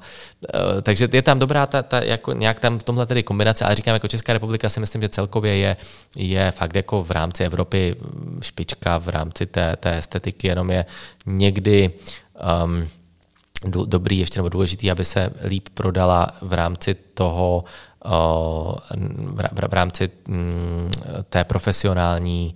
takže 0.81 1.09
je 1.11 1.21
tam 1.21 1.39
dobrá 1.39 1.65
ta, 1.65 1.83
ta 1.83 2.03
jako 2.03 2.33
nějak 2.33 2.59
tam 2.59 2.79
v 2.79 2.83
tomhle 2.83 3.05
tedy 3.05 3.23
kombinace, 3.23 3.65
ale 3.65 3.75
říkám, 3.75 3.93
jako 3.93 4.07
Česká 4.07 4.33
republika 4.33 4.69
si 4.69 4.79
myslím, 4.79 5.01
že 5.01 5.09
celkově 5.09 5.57
je, 5.57 5.77
je 6.15 6.51
fakt 6.51 6.75
jako 6.75 7.03
v 7.03 7.11
rámci 7.11 7.43
Evropy 7.43 7.95
špička 8.41 8.97
v 8.97 9.09
rámci 9.09 9.45
té, 9.45 9.75
té 9.75 9.97
estetiky, 9.97 10.47
jenom 10.47 10.71
je 10.71 10.85
někdy 11.25 11.91
um, 12.65 12.87
dobrý 13.65 14.19
ještě 14.19 14.39
nebo 14.39 14.49
důležitý, 14.49 14.91
aby 14.91 15.05
se 15.05 15.29
líp 15.45 15.69
prodala 15.73 16.27
v 16.41 16.53
rámci 16.53 16.95
toho 17.13 17.63
v 19.69 19.73
rámci 19.73 20.09
mm, 20.27 20.91
té 21.29 21.43
profesionální 21.43 22.55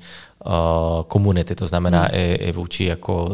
komunity, 1.07 1.55
to 1.55 1.67
znamená 1.67 2.01
hmm. 2.01 2.09
i, 2.13 2.33
i 2.33 2.51
vůči 2.51 2.83
jako 2.83 3.29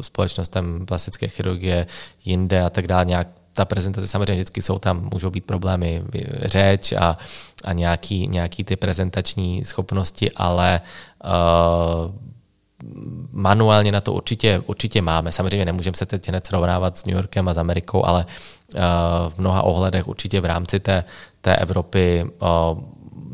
společnostem 0.00 0.86
plastické 0.86 1.28
chirurgie 1.28 1.86
jinde 2.24 2.62
a 2.62 2.70
tak 2.70 2.86
dále, 2.86 3.04
nějak 3.04 3.28
ta 3.52 3.64
prezentace 3.64 4.06
samozřejmě 4.06 4.34
vždycky 4.34 4.62
jsou 4.62 4.78
tam, 4.78 5.08
můžou 5.12 5.30
být 5.30 5.44
problémy 5.44 6.02
řeč 6.42 6.92
a, 6.92 7.18
a 7.64 7.72
nějaký, 7.72 8.28
nějaký 8.28 8.64
ty 8.64 8.76
prezentační 8.76 9.64
schopnosti, 9.64 10.30
ale 10.32 10.80
uh, 11.24 12.14
manuálně 13.32 13.92
na 13.92 14.00
to 14.00 14.12
určitě, 14.12 14.62
určitě 14.66 15.02
máme. 15.02 15.32
Samozřejmě 15.32 15.64
nemůžeme 15.64 15.96
se 15.96 16.06
teď 16.06 16.28
hned 16.28 16.46
srovnávat 16.46 16.98
s 16.98 17.06
New 17.06 17.16
Yorkem 17.16 17.48
a 17.48 17.54
s 17.54 17.58
Amerikou, 17.58 18.04
ale 18.04 18.26
uh, 18.74 18.80
v 19.28 19.38
mnoha 19.38 19.62
ohledech 19.62 20.08
určitě 20.08 20.40
v 20.40 20.44
rámci 20.44 20.80
té, 20.80 21.04
té 21.40 21.56
Evropy 21.56 22.24
uh, 22.24 22.78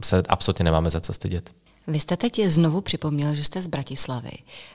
se 0.04 0.22
absolutně 0.28 0.64
nemáme 0.64 0.90
za 0.90 1.00
co 1.00 1.12
stydět. 1.12 1.50
Vy 1.86 2.00
jste 2.00 2.16
teď 2.16 2.40
znovu 2.46 2.80
připomněl, 2.80 3.34
že 3.34 3.44
jste 3.44 3.62
z 3.62 3.66
Bratislavy, 3.66 4.30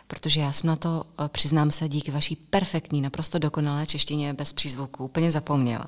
protože 0.08 0.42
já 0.42 0.52
jsem 0.52 0.68
na 0.68 0.76
to, 0.76 1.04
eh, 1.20 1.28
přiznám 1.28 1.72
se, 1.72 1.90
díky 1.90 2.12
vaší 2.12 2.36
perfektní, 2.36 3.02
naprosto 3.02 3.40
dokonalé 3.40 3.86
češtině 3.86 4.34
bez 4.34 4.54
přízvuku 4.54 5.06
úplně 5.06 5.32
zapomněla. 5.32 5.86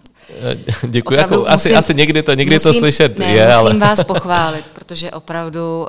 Děkuji, 0.87 1.13
jako 1.13 1.35
musím, 1.35 1.53
asi, 1.53 1.75
asi 1.75 1.93
někdy 1.93 2.23
to, 2.23 2.33
někdy 2.33 2.55
musím, 2.55 2.73
to 2.73 2.79
slyšet 2.79 3.19
ne, 3.19 3.25
je, 3.25 3.47
musím 3.47 3.59
ale... 3.59 3.77
vás 3.77 4.03
pochválit, 4.07 4.65
protože 4.73 5.11
opravdu 5.11 5.79
uh, 5.81 5.87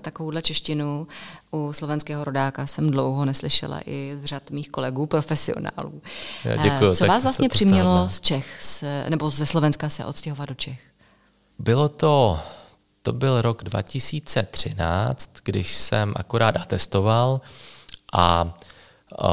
takovouhle 0.00 0.42
češtinu 0.42 1.06
u 1.52 1.72
slovenského 1.72 2.24
rodáka 2.24 2.66
jsem 2.66 2.90
dlouho 2.90 3.24
neslyšela 3.24 3.80
i 3.86 4.16
z 4.22 4.24
řad 4.24 4.50
mých 4.50 4.70
kolegů 4.70 5.06
profesionálů. 5.06 6.02
Já 6.44 6.56
děkuju, 6.56 6.94
Co 6.94 7.06
vás 7.06 7.22
vlastně 7.22 7.48
přimělo 7.48 8.08
z 8.08 8.20
Čech, 8.20 8.46
z, 8.60 8.84
nebo 9.08 9.30
ze 9.30 9.46
Slovenska 9.46 9.88
se 9.88 10.04
odstěhovat 10.04 10.48
do 10.48 10.54
Čech? 10.54 10.78
Bylo 11.58 11.88
to 11.88 12.40
to 13.08 13.12
byl 13.12 13.42
rok 13.42 13.64
2013, 13.64 15.30
když 15.44 15.74
jsem 15.74 16.12
akorát 16.16 16.56
atestoval 16.56 17.40
a 18.12 18.54
uh, 19.22 19.28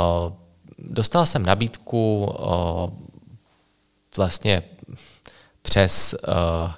dostal 0.79 1.25
jsem 1.25 1.45
nabídku 1.45 2.25
uh, 2.25 2.89
vlastně 4.17 4.63
přes 5.61 6.15
uh, 6.27 6.71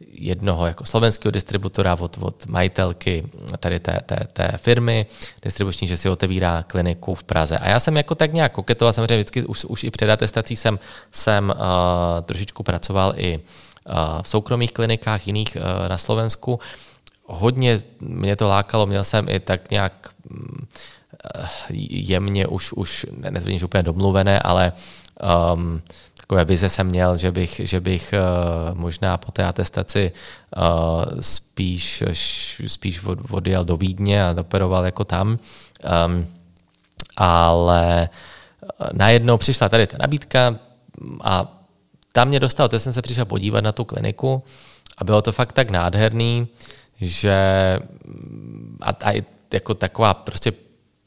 jednoho 0.00 0.66
jako 0.66 0.84
slovenského 0.84 1.32
distributora 1.32 1.96
od, 2.00 2.18
od 2.20 2.46
majitelky 2.46 3.26
tady 3.58 3.80
té, 3.80 4.00
té, 4.06 4.18
té 4.32 4.52
firmy 4.56 5.06
distribuční, 5.42 5.88
že 5.88 5.96
si 5.96 6.08
otevírá 6.08 6.62
kliniku 6.62 7.14
v 7.14 7.24
Praze. 7.24 7.58
A 7.58 7.68
já 7.68 7.80
jsem 7.80 7.96
jako 7.96 8.14
tak 8.14 8.32
nějak 8.32 8.52
koketoval, 8.52 8.92
samozřejmě 8.92 9.16
vždycky 9.16 9.44
už, 9.44 9.64
už 9.64 9.84
i 9.84 9.90
před 9.90 10.10
atestací 10.10 10.56
jsem, 10.56 10.78
jsem 11.12 11.50
uh, 11.56 11.56
trošičku 12.22 12.62
pracoval 12.62 13.14
i 13.16 13.40
v 14.22 14.28
soukromých 14.28 14.72
klinikách 14.72 15.26
jiných 15.26 15.56
eh, 15.56 15.88
na 15.88 15.98
Slovensku. 15.98 16.60
Hodně 17.24 17.78
mě 18.00 18.36
to 18.36 18.48
lákalo, 18.48 18.86
měl 18.86 19.04
jsem 19.04 19.28
i 19.28 19.40
tak 19.40 19.70
nějak 19.70 20.08
mm, 20.30 20.66
eh, 21.34 21.48
jemně 21.88 22.46
už, 22.46 22.72
už 22.72 23.06
netvrdím, 23.10 23.58
že 23.58 23.64
úplně 23.64 23.82
domluvené, 23.82 24.38
ale 24.38 24.72
um, 25.54 25.82
takové 26.20 26.44
vize 26.44 26.68
jsem 26.68 26.86
měl, 26.86 27.16
že 27.16 27.32
bych, 27.32 27.60
že 27.64 27.80
bych 27.80 28.14
uh, 28.14 28.78
možná 28.78 29.16
po 29.16 29.32
té 29.32 29.44
atestaci 29.44 30.12
uh, 30.56 31.20
spíš, 31.20 32.02
spíš 32.66 33.00
odjel 33.30 33.64
do 33.64 33.76
Vídně 33.76 34.26
a 34.26 34.32
doperoval 34.32 34.84
jako 34.84 35.04
tam. 35.04 35.28
Um, 36.06 36.26
ale 37.16 38.08
najednou 38.92 39.36
přišla 39.36 39.68
tady 39.68 39.86
ta 39.86 39.96
nabídka 40.00 40.56
a 41.20 41.63
tam 42.14 42.28
mě 42.28 42.40
dostal, 42.40 42.68
teď 42.68 42.82
jsem 42.82 42.92
se 42.92 43.02
přišel 43.02 43.24
podívat 43.24 43.60
na 43.60 43.72
tu 43.72 43.84
kliniku 43.84 44.42
a 44.98 45.04
bylo 45.04 45.22
to 45.22 45.32
fakt 45.32 45.52
tak 45.52 45.70
nádherný, 45.70 46.46
že 47.00 47.36
a, 48.82 48.90
a 48.90 49.22
jako 49.52 49.74
taková 49.74 50.14
prostě 50.14 50.52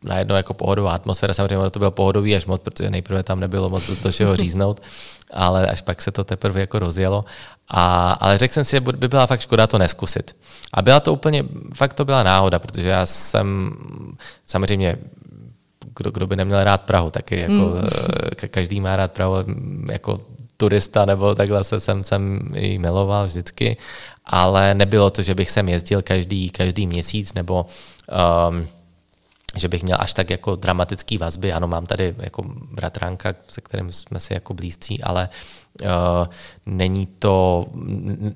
najednou 0.03 0.36
jako 0.36 0.53
pohodová 0.53 0.91
atmosféra, 0.91 1.34
samozřejmě 1.34 1.58
ono 1.58 1.70
to 1.70 1.80
bylo 1.80 1.91
pohodový 1.91 2.36
až 2.36 2.45
moc, 2.45 2.62
protože 2.62 2.89
nejprve 2.89 3.24
tam 3.24 3.39
nebylo 3.39 3.70
moc 3.70 3.89
do 4.03 4.12
čeho 4.12 4.36
říznout, 4.36 4.82
ale 5.34 5.68
až 5.68 5.82
pak 5.82 6.01
se 6.01 6.12
to 6.12 6.24
teprve 6.24 6.60
jako 6.60 6.80
rozjelo. 6.80 7.26
A, 7.68 8.12
ale 8.12 8.38
řekl 8.38 8.53
jsem 8.53 8.64
si, 8.64 8.72
že 8.72 8.80
by 8.80 9.08
byla 9.08 9.28
fakt 9.28 9.41
škoda 9.41 9.68
to 9.68 9.78
neskusit. 9.78 10.36
A 10.74 10.82
byla 10.82 10.99
to 10.99 11.14
úplně, 11.14 11.43
fakt 11.76 11.93
to 11.93 12.05
byla 12.05 12.24
náhoda, 12.24 12.60
protože 12.60 12.89
já 12.89 13.05
jsem 13.05 13.72
samozřejmě 14.45 14.97
kdo, 15.97 16.12
kdo 16.12 16.28
by 16.28 16.36
neměl 16.36 16.64
rád 16.64 16.82
Prahu, 16.82 17.12
taky 17.12 17.39
jako 17.39 17.53
mm. 17.53 17.89
každý 18.47 18.82
má 18.82 18.95
rád 18.95 19.12
Prahu, 19.12 19.36
jako 19.91 20.22
turista 20.58 21.05
nebo 21.05 21.36
takhle 21.36 21.64
se 21.64 21.80
jsem, 21.80 22.03
jsem 22.03 22.39
ji 22.55 22.80
miloval 22.80 23.26
vždycky, 23.26 23.78
ale 24.26 24.74
nebylo 24.74 25.10
to, 25.10 25.22
že 25.22 25.36
bych 25.36 25.51
sem 25.51 25.70
jezdil 25.70 26.01
každý, 26.01 26.49
každý 26.49 26.88
měsíc 26.88 27.34
nebo 27.34 27.66
um, 28.49 28.68
že 29.55 29.68
bych 29.68 29.84
měl 29.84 29.97
až 29.99 30.14
tak 30.14 30.30
jako 30.30 30.55
dramatický 30.55 31.18
vazby. 31.18 31.53
Ano, 31.53 31.68
mám 31.68 31.86
tady 31.86 32.16
jako 32.18 32.43
bratránka, 32.72 33.36
se 33.47 33.62
kterým 33.62 33.91
jsme 33.91 34.20
si 34.20 34.34
jako 34.34 34.53
blízcí, 34.53 35.03
ale 35.03 35.30
uh, 35.82 35.88
není 36.66 37.05
to, 37.05 37.66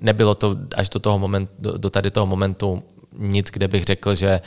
nebylo 0.02 0.36
to 0.36 0.58
až 0.76 0.90
do 0.90 1.00
toho 1.00 1.20
momentu, 1.20 1.54
do, 1.60 1.78
do 1.78 1.90
tady 1.90 2.12
toho 2.12 2.26
momentu 2.26 2.84
nic, 3.18 3.52
kde 3.52 3.68
bych 3.68 3.84
řekl, 3.84 4.16
že 4.16 4.42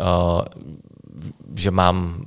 uh, 0.00 0.40
že 1.56 1.70
mám 1.70 2.24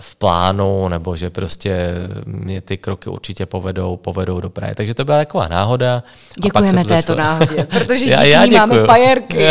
v 0.00 0.16
plánu, 0.16 0.88
nebo 0.88 1.16
že 1.16 1.30
prostě 1.30 1.94
mě 2.26 2.60
ty 2.60 2.76
kroky 2.76 3.10
určitě 3.10 3.46
povedou, 3.46 3.96
povedou 3.96 4.40
do 4.40 4.50
Prahy. 4.50 4.74
Takže 4.74 4.94
to 4.94 5.04
byla 5.04 5.18
taková 5.18 5.48
náhoda. 5.48 6.02
Děkujeme 6.42 6.84
této 6.84 7.12
to... 7.12 7.18
náhodě, 7.18 7.66
protože 7.70 8.04
já, 8.10 8.22
já 8.22 8.66
máme 8.66 8.84
pajerky. 8.86 9.48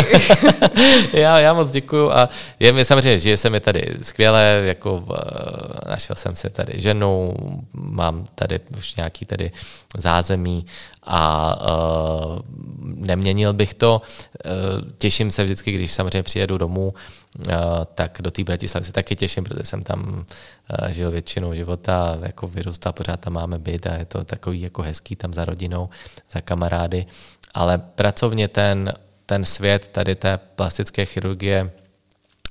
já, 1.12 1.38
já 1.38 1.52
moc 1.52 1.70
děkuju 1.70 2.10
a 2.10 2.28
je 2.60 2.72
mi 2.72 2.84
samozřejmě, 2.84 3.18
že 3.18 3.36
se 3.36 3.50
mi 3.50 3.60
tady 3.60 3.94
skvěle, 4.02 4.62
jako 4.64 5.04
eh, 5.14 5.90
našel 5.90 6.16
jsem 6.16 6.36
si 6.36 6.50
tady 6.50 6.80
ženu, 6.80 7.34
mám 7.72 8.24
tady 8.34 8.60
už 8.78 8.96
nějaký 8.96 9.26
tady 9.26 9.52
zázemí 9.98 10.66
a 11.02 11.56
uh, 11.60 12.38
neměnil 12.96 13.52
bych 13.52 13.74
to. 13.74 14.02
Uh, 14.02 14.88
těším 14.98 15.30
se 15.30 15.44
vždycky, 15.44 15.72
když 15.72 15.92
samozřejmě 15.92 16.22
přijedu 16.22 16.58
domů, 16.58 16.94
uh, 17.38 17.54
tak 17.94 18.18
do 18.22 18.30
té 18.30 18.44
Bratislavy 18.44 18.84
se 18.84 18.92
taky 18.92 19.16
těším, 19.16 19.44
protože 19.44 19.64
jsem 19.64 19.82
tam 19.82 20.24
uh, 20.82 20.88
žil 20.88 21.10
většinou 21.10 21.54
života, 21.54 22.18
jako 22.22 22.48
vyrůstal, 22.48 22.92
pořád 22.92 23.20
tam 23.20 23.32
máme 23.32 23.58
byt 23.58 23.86
a 23.86 23.94
je 23.94 24.04
to 24.04 24.24
takový 24.24 24.60
jako 24.60 24.82
hezký 24.82 25.16
tam 25.16 25.34
za 25.34 25.44
rodinou, 25.44 25.88
za 26.32 26.40
kamarády. 26.40 27.06
Ale 27.54 27.78
pracovně 27.78 28.48
ten, 28.48 28.92
ten 29.26 29.44
svět 29.44 29.88
tady 29.92 30.14
té 30.14 30.38
plastické 30.38 31.04
chirurgie 31.04 31.72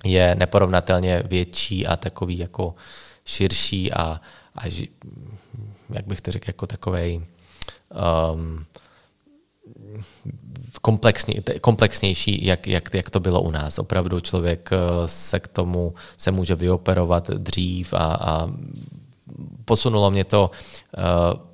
je 0.04 0.36
neporovnatelně 0.36 1.24
větší 1.26 1.88
a 1.88 1.98
takový 1.98 2.38
jako 2.38 2.76
širší 3.26 3.94
a, 3.94 4.22
a 4.56 4.62
jak 5.90 6.08
bych 6.08 6.22
to 6.22 6.32
řekl, 6.32 6.50
jako 6.50 6.68
takovej 6.68 7.22
um, 8.34 8.66
komplexně, 10.82 11.42
komplexnější, 11.62 12.46
jak, 12.46 12.68
jak, 12.68 12.94
jak 12.94 13.10
to 13.10 13.20
bylo 13.20 13.42
u 13.42 13.52
nás. 13.52 13.80
Opravdu 13.80 14.20
člověk 14.20 14.70
uh, 14.72 15.06
se 15.06 15.40
k 15.40 15.48
tomu 15.48 15.94
se 16.18 16.32
může 16.32 16.56
vyoperovat 16.56 17.30
dřív 17.30 17.94
a, 17.94 17.98
a 17.98 18.50
posunulo 19.66 20.12
mě 20.12 20.24
to 20.24 20.52
uh, 20.98 21.51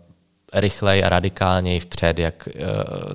rychleji 0.59 1.03
a 1.03 1.09
radikálněji 1.09 1.79
vpřed. 1.79 2.19
Jak, 2.19 2.49
uh, 2.55 2.63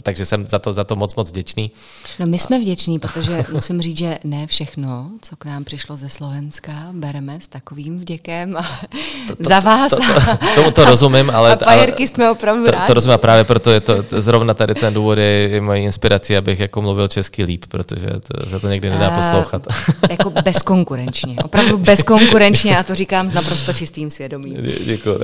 takže 0.02 0.26
jsem 0.26 0.46
za 0.46 0.58
to, 0.58 0.72
za 0.72 0.84
to 0.84 0.96
moc, 0.96 1.14
moc 1.14 1.30
vděčný. 1.30 1.70
No 2.18 2.26
my 2.26 2.38
jsme 2.38 2.58
vděční, 2.58 2.98
protože 2.98 3.44
musím 3.52 3.82
říct, 3.82 3.98
že 3.98 4.18
ne 4.24 4.46
všechno, 4.46 5.10
co 5.22 5.36
k 5.36 5.44
nám 5.44 5.64
přišlo 5.64 5.96
ze 5.96 6.08
Slovenska, 6.08 6.72
bereme 6.92 7.40
s 7.40 7.48
takovým 7.48 7.98
vděkem, 7.98 8.56
ale 8.56 8.78
to, 9.28 9.36
to, 9.36 9.48
za 9.48 9.60
vás. 9.60 9.90
To, 9.90 9.96
to, 9.96 10.36
to, 10.36 10.54
tomu 10.54 10.70
to 10.70 10.84
rozumím, 10.84 11.30
ale... 11.30 11.52
A 11.52 11.56
pajerky 11.56 12.08
jsme 12.08 12.30
opravdu 12.30 12.64
to, 12.64 12.70
rádi. 12.70 12.86
to 12.86 12.94
rozumím 12.94 13.14
a 13.14 13.18
právě 13.18 13.44
proto 13.44 13.70
je 13.70 13.80
to, 13.80 14.04
zrovna 14.10 14.54
tady 14.54 14.74
ten 14.74 14.94
důvod 14.94 15.18
je 15.18 15.60
mojí 15.60 15.84
inspirací, 15.84 16.36
abych 16.36 16.60
jako 16.60 16.82
mluvil 16.82 17.08
česky 17.08 17.44
líp, 17.44 17.64
protože 17.68 18.06
to, 18.06 18.50
za 18.50 18.58
to 18.58 18.68
někdy 18.68 18.90
nedá 18.90 19.10
poslouchat. 19.10 19.66
jako 20.10 20.30
bezkonkurenčně, 20.30 21.36
opravdu 21.44 21.78
bezkonkurenčně 21.78 22.78
a 22.78 22.82
to 22.82 22.94
říkám 22.94 23.28
s 23.28 23.34
naprosto 23.34 23.72
čistým 23.72 24.10
svědomím. 24.10 24.56
Děkuji. 24.84 25.18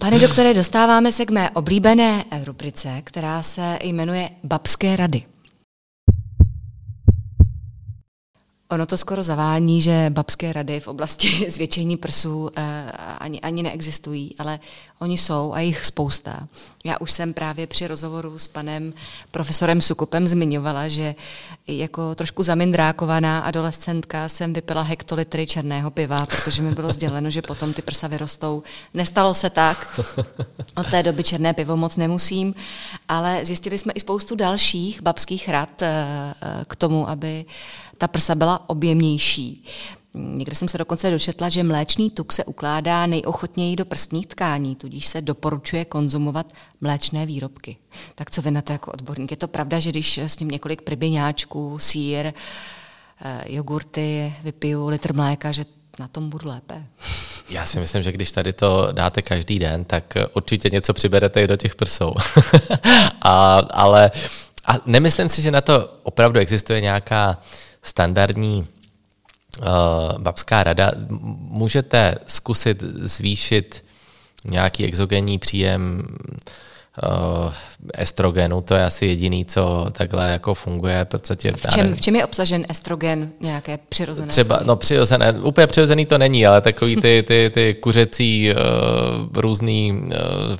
Pane 0.00 0.18
doktore, 0.18 0.54
dostáváme 0.54 1.12
se 1.16 1.26
k 1.26 1.30
mé 1.30 1.50
oblíbené 1.50 2.24
rubrice, 2.44 3.02
která 3.04 3.42
se 3.42 3.78
jmenuje 3.82 4.30
Babské 4.44 4.96
rady. 4.96 5.22
Ono 8.70 8.86
to 8.86 8.96
skoro 8.96 9.22
zavání, 9.22 9.82
že 9.82 10.06
babské 10.10 10.52
rady 10.52 10.80
v 10.80 10.88
oblasti 10.88 11.50
zvětšení 11.50 11.96
prsů 11.96 12.50
eh, 12.56 12.92
ani, 13.18 13.40
ani 13.40 13.62
neexistují, 13.62 14.34
ale 14.38 14.60
oni 14.98 15.18
jsou 15.18 15.52
a 15.52 15.60
jich 15.60 15.86
spousta. 15.86 16.48
Já 16.84 16.98
už 17.00 17.12
jsem 17.12 17.34
právě 17.34 17.66
při 17.66 17.86
rozhovoru 17.86 18.38
s 18.38 18.48
panem 18.48 18.92
profesorem 19.30 19.80
Sukupem 19.82 20.28
zmiňovala, 20.28 20.88
že 20.88 21.14
jako 21.66 22.14
trošku 22.14 22.42
zamindrákovaná 22.42 23.40
adolescentka 23.40 24.28
jsem 24.28 24.52
vypila 24.52 24.82
hektolitry 24.82 25.46
černého 25.46 25.90
piva, 25.90 26.26
protože 26.26 26.62
mi 26.62 26.74
bylo 26.74 26.92
sděleno, 26.92 27.30
že 27.30 27.42
potom 27.42 27.72
ty 27.72 27.82
prsa 27.82 28.08
vyrostou. 28.08 28.62
Nestalo 28.94 29.34
se 29.34 29.50
tak. 29.50 30.00
Od 30.76 30.86
té 30.90 31.02
doby 31.02 31.24
černé 31.24 31.54
pivo 31.54 31.76
moc 31.76 31.96
nemusím, 31.96 32.54
ale 33.08 33.44
zjistili 33.44 33.78
jsme 33.78 33.92
i 33.92 34.00
spoustu 34.00 34.34
dalších 34.36 35.02
babských 35.02 35.48
rad 35.48 35.82
eh, 35.82 35.94
eh, 36.42 36.64
k 36.68 36.76
tomu, 36.76 37.08
aby 37.08 37.44
ta 37.98 38.08
prsa 38.08 38.34
byla 38.34 38.70
objemnější. 38.70 39.64
Někde 40.16 40.54
jsem 40.54 40.68
se 40.68 40.78
dokonce 40.78 41.10
dočetla, 41.10 41.48
že 41.48 41.62
mléčný 41.62 42.10
tuk 42.10 42.32
se 42.32 42.44
ukládá 42.44 43.06
nejochotněji 43.06 43.76
do 43.76 43.84
prstních 43.84 44.26
tkání, 44.26 44.76
tudíž 44.76 45.06
se 45.06 45.20
doporučuje 45.20 45.84
konzumovat 45.84 46.52
mléčné 46.80 47.26
výrobky. 47.26 47.76
Tak 48.14 48.30
co 48.30 48.42
vy 48.42 48.50
na 48.50 48.62
to 48.62 48.72
jako 48.72 48.92
odborník? 48.92 49.30
Je 49.30 49.36
to 49.36 49.48
pravda, 49.48 49.78
že 49.78 49.90
když 49.90 50.18
s 50.18 50.38
ním 50.38 50.48
několik 50.48 50.82
pribyňáčků, 50.82 51.78
sír, 51.78 52.26
eh, 52.26 53.44
jogurty, 53.46 54.34
vypiju 54.42 54.88
litr 54.88 55.14
mléka, 55.14 55.52
že 55.52 55.64
na 55.98 56.08
tom 56.08 56.30
budu 56.30 56.48
lépe? 56.48 56.86
Já 57.48 57.66
si 57.66 57.80
myslím, 57.80 58.02
že 58.02 58.12
když 58.12 58.32
tady 58.32 58.52
to 58.52 58.88
dáte 58.92 59.22
každý 59.22 59.58
den, 59.58 59.84
tak 59.84 60.14
určitě 60.34 60.70
něco 60.70 60.94
přiberete 60.94 61.42
i 61.42 61.46
do 61.46 61.56
těch 61.56 61.74
prsou. 61.74 62.14
a, 63.22 63.56
ale 63.70 64.10
a 64.66 64.72
nemyslím 64.86 65.28
si, 65.28 65.42
že 65.42 65.50
na 65.50 65.60
to 65.60 65.88
opravdu 66.02 66.40
existuje 66.40 66.80
nějaká 66.80 67.38
standardní 67.82 68.66
babská 70.18 70.62
rada. 70.62 70.92
Můžete 71.50 72.14
zkusit 72.26 72.82
zvýšit 72.82 73.84
nějaký 74.44 74.84
exogenní 74.84 75.38
příjem 75.38 76.02
uh, 77.02 77.52
estrogenu, 77.94 78.60
to 78.60 78.74
je 78.74 78.84
asi 78.84 79.06
jediný, 79.06 79.44
co 79.44 79.86
takhle 79.92 80.30
jako 80.30 80.54
funguje. 80.54 81.04
V, 81.04 81.08
podstatě, 81.08 81.52
v, 81.52 81.66
čem, 81.74 81.94
v 81.94 82.00
čem 82.00 82.16
je 82.16 82.24
obsažen 82.24 82.66
estrogen 82.68 83.30
nějaké 83.40 83.78
přirozené? 83.88 84.28
Třeba, 84.28 84.60
no 84.64 84.76
přirozené, 84.76 85.32
úplně 85.32 85.66
přirozený 85.66 86.06
to 86.06 86.18
není, 86.18 86.46
ale 86.46 86.60
takový 86.60 86.96
ty, 86.96 87.22
ty, 87.28 87.50
ty 87.54 87.74
kuřecí 87.74 88.50
uh, 88.52 89.40
různý 89.40 89.92
uh, 89.92 90.56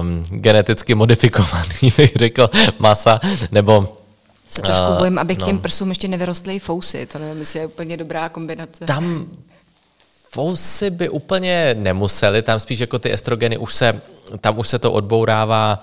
um, 0.00 0.24
geneticky 0.30 0.94
modifikovaný, 0.94 1.92
bych 1.96 2.12
řekl, 2.16 2.50
masa, 2.78 3.20
nebo 3.52 3.98
se 4.48 4.62
trošku 4.62 4.90
uh, 4.90 4.98
bojím, 4.98 5.18
aby 5.18 5.36
k 5.36 5.40
no. 5.40 5.46
těm 5.46 5.58
prsům 5.58 5.88
ještě 5.88 6.08
nevyrostly 6.08 6.58
fousy. 6.58 7.06
To 7.06 7.18
nevím, 7.18 7.40
jestli 7.40 7.58
je 7.58 7.66
úplně 7.66 7.96
dobrá 7.96 8.28
kombinace. 8.28 8.84
Tam 8.84 9.26
fousy 10.30 10.90
by 10.90 11.08
úplně 11.08 11.74
nemusely, 11.78 12.42
tam 12.42 12.60
spíš 12.60 12.80
jako 12.80 12.98
ty 12.98 13.12
estrogeny 13.12 13.58
už 13.58 13.74
se, 13.74 14.00
tam 14.40 14.58
už 14.58 14.68
se 14.68 14.78
to 14.78 14.92
odbourává 14.92 15.78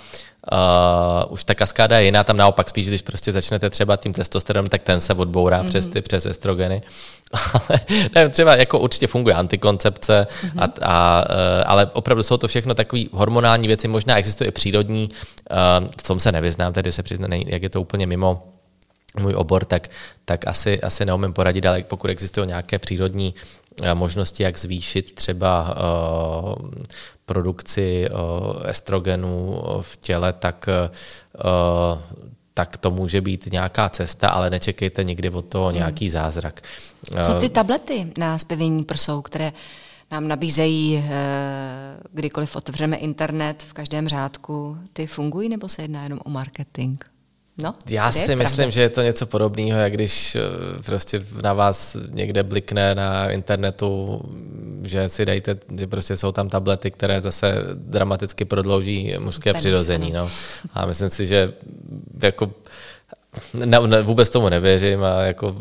Uh, 0.51 1.33
už 1.33 1.43
ta 1.43 1.55
kaskáda 1.55 1.99
je 1.99 2.05
jiná, 2.05 2.23
tam 2.23 2.37
naopak 2.37 2.69
spíš, 2.69 2.87
když 2.87 3.01
prostě 3.01 3.31
začnete 3.31 3.69
třeba 3.69 3.97
tím 3.97 4.13
testosteronem, 4.13 4.67
tak 4.67 4.83
ten 4.83 4.99
se 4.99 5.13
odbourá 5.13 5.63
mm-hmm. 5.63 5.67
přes 5.67 5.87
ty 5.87 6.01
přes 6.01 6.25
estrogeny. 6.25 6.81
Ale 7.53 7.79
ne, 8.15 8.29
třeba 8.29 8.55
jako 8.55 8.79
určitě 8.79 9.07
funguje 9.07 9.35
antikoncepce, 9.35 10.27
mm-hmm. 10.29 10.63
a, 10.63 10.67
a, 10.81 11.25
uh, 11.29 11.63
ale 11.65 11.85
opravdu 11.85 12.23
jsou 12.23 12.37
to 12.37 12.47
všechno 12.47 12.73
takové 12.73 13.03
hormonální 13.11 13.67
věci, 13.67 13.87
možná 13.87 14.17
existuje 14.17 14.47
i 14.47 14.51
přírodní, 14.51 15.09
uh, 15.51 15.87
v 16.01 16.07
tom 16.07 16.19
se 16.19 16.31
nevyznám, 16.31 16.73
tedy 16.73 16.91
se 16.91 17.03
přiznám, 17.03 17.33
jak 17.33 17.63
je 17.63 17.69
to 17.69 17.81
úplně 17.81 18.07
mimo 18.07 18.47
můj 19.19 19.35
obor, 19.35 19.65
tak, 19.65 19.87
tak 20.25 20.47
asi, 20.47 20.81
asi 20.81 21.05
neumím 21.05 21.33
poradit, 21.33 21.65
ale 21.65 21.83
pokud 21.83 22.09
existují 22.09 22.47
nějaké 22.47 22.79
přírodní 22.79 23.33
možnosti, 23.93 24.43
jak 24.43 24.57
zvýšit 24.57 25.15
třeba 25.15 25.75
uh, 25.75 26.55
produkci 27.25 28.09
uh, 28.09 28.69
estrogenu 28.69 29.61
v 29.81 29.97
těle, 29.97 30.33
tak, 30.33 30.69
uh, 31.45 32.01
tak 32.53 32.77
to 32.77 32.91
může 32.91 33.21
být 33.21 33.51
nějaká 33.51 33.89
cesta, 33.89 34.29
ale 34.29 34.49
nečekejte 34.49 35.03
nikdy 35.03 35.29
od 35.29 35.45
toho 35.45 35.67
hmm. 35.67 35.75
nějaký 35.75 36.09
zázrak. 36.09 36.61
Co 37.23 37.33
ty 37.33 37.49
tablety 37.49 38.11
na 38.17 38.37
zpěvění 38.37 38.83
prsou, 38.83 39.21
které 39.21 39.53
nám 40.11 40.27
nabízejí, 40.27 41.03
kdykoliv 42.13 42.55
otevřeme 42.55 42.97
internet 42.97 43.63
v 43.63 43.73
každém 43.73 44.07
řádku, 44.07 44.77
ty 44.93 45.07
fungují 45.07 45.49
nebo 45.49 45.69
se 45.69 45.81
jedná 45.81 46.03
jenom 46.03 46.19
o 46.25 46.29
marketing? 46.29 47.10
No, 47.63 47.73
Já 47.89 48.11
si 48.11 48.25
pravda. 48.25 48.43
myslím, 48.43 48.71
že 48.71 48.81
je 48.81 48.89
to 48.89 49.01
něco 49.01 49.25
podobného, 49.25 49.79
jak 49.79 49.93
když 49.93 50.35
eh, 50.35 50.39
prostě 50.85 51.21
na 51.41 51.53
vás 51.53 51.97
někde 52.09 52.43
blikne 52.43 52.95
na 52.95 53.29
internetu, 53.29 54.21
že 54.87 55.09
si 55.09 55.25
dejte, 55.25 55.57
že 55.77 55.87
prostě 55.87 56.17
jsou 56.17 56.31
tam 56.31 56.49
tablety, 56.49 56.91
které 56.91 57.21
zase 57.21 57.55
dramaticky 57.73 58.45
prodlouží 58.45 59.15
mužské 59.19 59.53
Penis, 59.53 59.61
přirození. 59.61 60.11
No. 60.11 60.29
A 60.73 60.85
myslím 60.85 61.09
si, 61.09 61.25
že 61.25 61.53
jako 62.23 62.51
ne, 63.53 63.79
ne, 63.79 64.01
vůbec 64.01 64.29
tomu 64.29 64.49
nevěřím 64.49 65.03
a 65.03 65.21
jako 65.23 65.55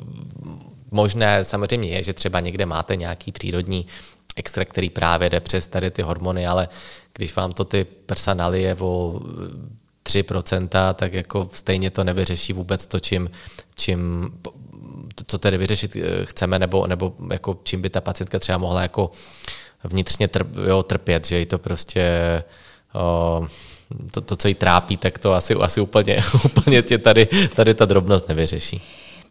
možné 0.91 1.45
samozřejmě 1.45 1.89
je, 1.89 2.03
že 2.03 2.13
třeba 2.13 2.41
někde 2.41 2.67
máte 2.67 2.97
nějaký 2.97 3.33
přírodní 3.33 3.87
extrakt, 4.37 4.69
který 4.69 4.91
právě 4.91 5.31
jde 5.31 5.41
přes 5.41 5.67
tady 5.67 5.91
ty 5.91 6.03
hormony, 6.03 6.47
ale 6.47 6.69
když 7.17 7.37
vám 7.37 7.53
to 7.53 7.65
ty 7.65 7.85
prsa 7.85 8.35
nalije 8.35 8.77
o 8.79 9.21
3%, 10.11 10.95
tak 10.95 11.13
jako 11.13 11.49
stejně 11.53 11.91
to 11.91 12.05
nevyřeší 12.05 12.53
vůbec 12.53 12.87
to, 12.87 13.01
čím, 13.01 13.31
čím 13.75 14.31
co 15.27 15.39
tedy 15.39 15.59
vyřešit 15.59 15.97
eh, 15.97 16.25
chceme, 16.25 16.59
nebo, 16.59 16.87
nebo 16.87 17.15
jako 17.33 17.59
čím 17.63 17.83
by 17.83 17.91
ta 17.91 18.01
pacientka 18.01 18.39
třeba 18.39 18.59
mohla 18.59 18.83
jako 18.83 19.11
vnitřně 19.85 20.29
trp, 20.29 20.47
jo, 20.67 20.83
trpět, 20.83 21.27
že 21.27 21.39
jí 21.39 21.47
to 21.47 21.59
prostě 21.59 22.11
o, 22.95 23.47
to, 24.11 24.21
to, 24.21 24.37
co 24.37 24.49
jí 24.49 24.55
trápí, 24.55 24.97
tak 24.97 25.19
to 25.19 25.33
asi, 25.33 25.55
asi 25.55 25.81
úplně, 25.81 26.17
úplně 26.45 26.83
tě 26.83 26.99
tady, 26.99 27.29
tady 27.55 27.75
ta 27.75 27.85
drobnost 27.85 28.29
nevyřeší. 28.29 28.83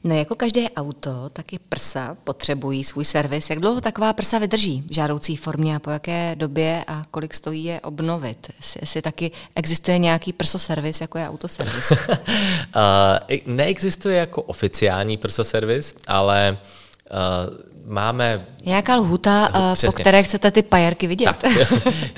No 0.03 0.15
jako 0.15 0.35
každé 0.35 0.69
auto, 0.69 1.30
tak 1.34 1.53
i 1.53 1.59
prsa 1.59 2.17
potřebují 2.23 2.84
svůj 2.84 3.05
servis. 3.05 3.49
Jak 3.49 3.59
dlouho 3.59 3.81
taková 3.81 4.13
prsa 4.13 4.39
vydrží 4.39 4.84
v 4.89 4.93
žádoucí 4.93 5.35
formě 5.35 5.76
a 5.76 5.80
po 5.80 5.89
jaké 5.89 6.35
době 6.35 6.84
a 6.88 7.03
kolik 7.11 7.34
stojí 7.34 7.63
je 7.63 7.81
obnovit? 7.81 8.47
Jestli, 8.57 8.80
jestli 8.84 9.01
taky 9.01 9.31
existuje 9.55 9.97
nějaký 9.97 10.34
prsoservis, 10.34 11.01
jako 11.01 11.17
je 11.17 11.30
autoservis? 11.30 11.91
uh, 12.09 13.38
neexistuje 13.45 14.17
jako 14.17 14.41
oficiální 14.41 15.17
prsoservis, 15.17 15.95
ale 16.07 16.57
uh, 17.11 17.17
máme... 17.90 18.45
Nějaká 18.66 18.95
lhuta, 18.95 19.52
Přesně. 19.74 19.88
po 19.88 19.94
které 20.02 20.24
chcete 20.24 20.52
ty 20.52 20.61
pajerky 20.61 21.07
vidět? 21.07 21.38
Tak. 21.38 21.52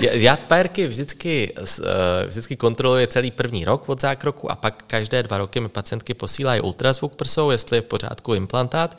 Já 0.00 0.36
pajerky 0.36 0.86
vždycky, 0.86 1.52
eh, 1.56 2.26
vždycky 2.26 2.56
kontroluji 2.56 3.06
celý 3.06 3.30
první 3.30 3.64
rok 3.64 3.88
od 3.88 4.00
zákroku 4.00 4.50
a 4.50 4.54
pak 4.54 4.84
každé 4.86 5.22
dva 5.22 5.38
roky 5.38 5.60
mi 5.60 5.68
pacientky 5.68 6.14
posílají 6.14 6.60
ultrazvuk 6.60 7.14
prsou, 7.14 7.50
jestli 7.50 7.76
je 7.76 7.80
v 7.80 7.84
pořádku 7.84 8.34
implantát. 8.34 8.98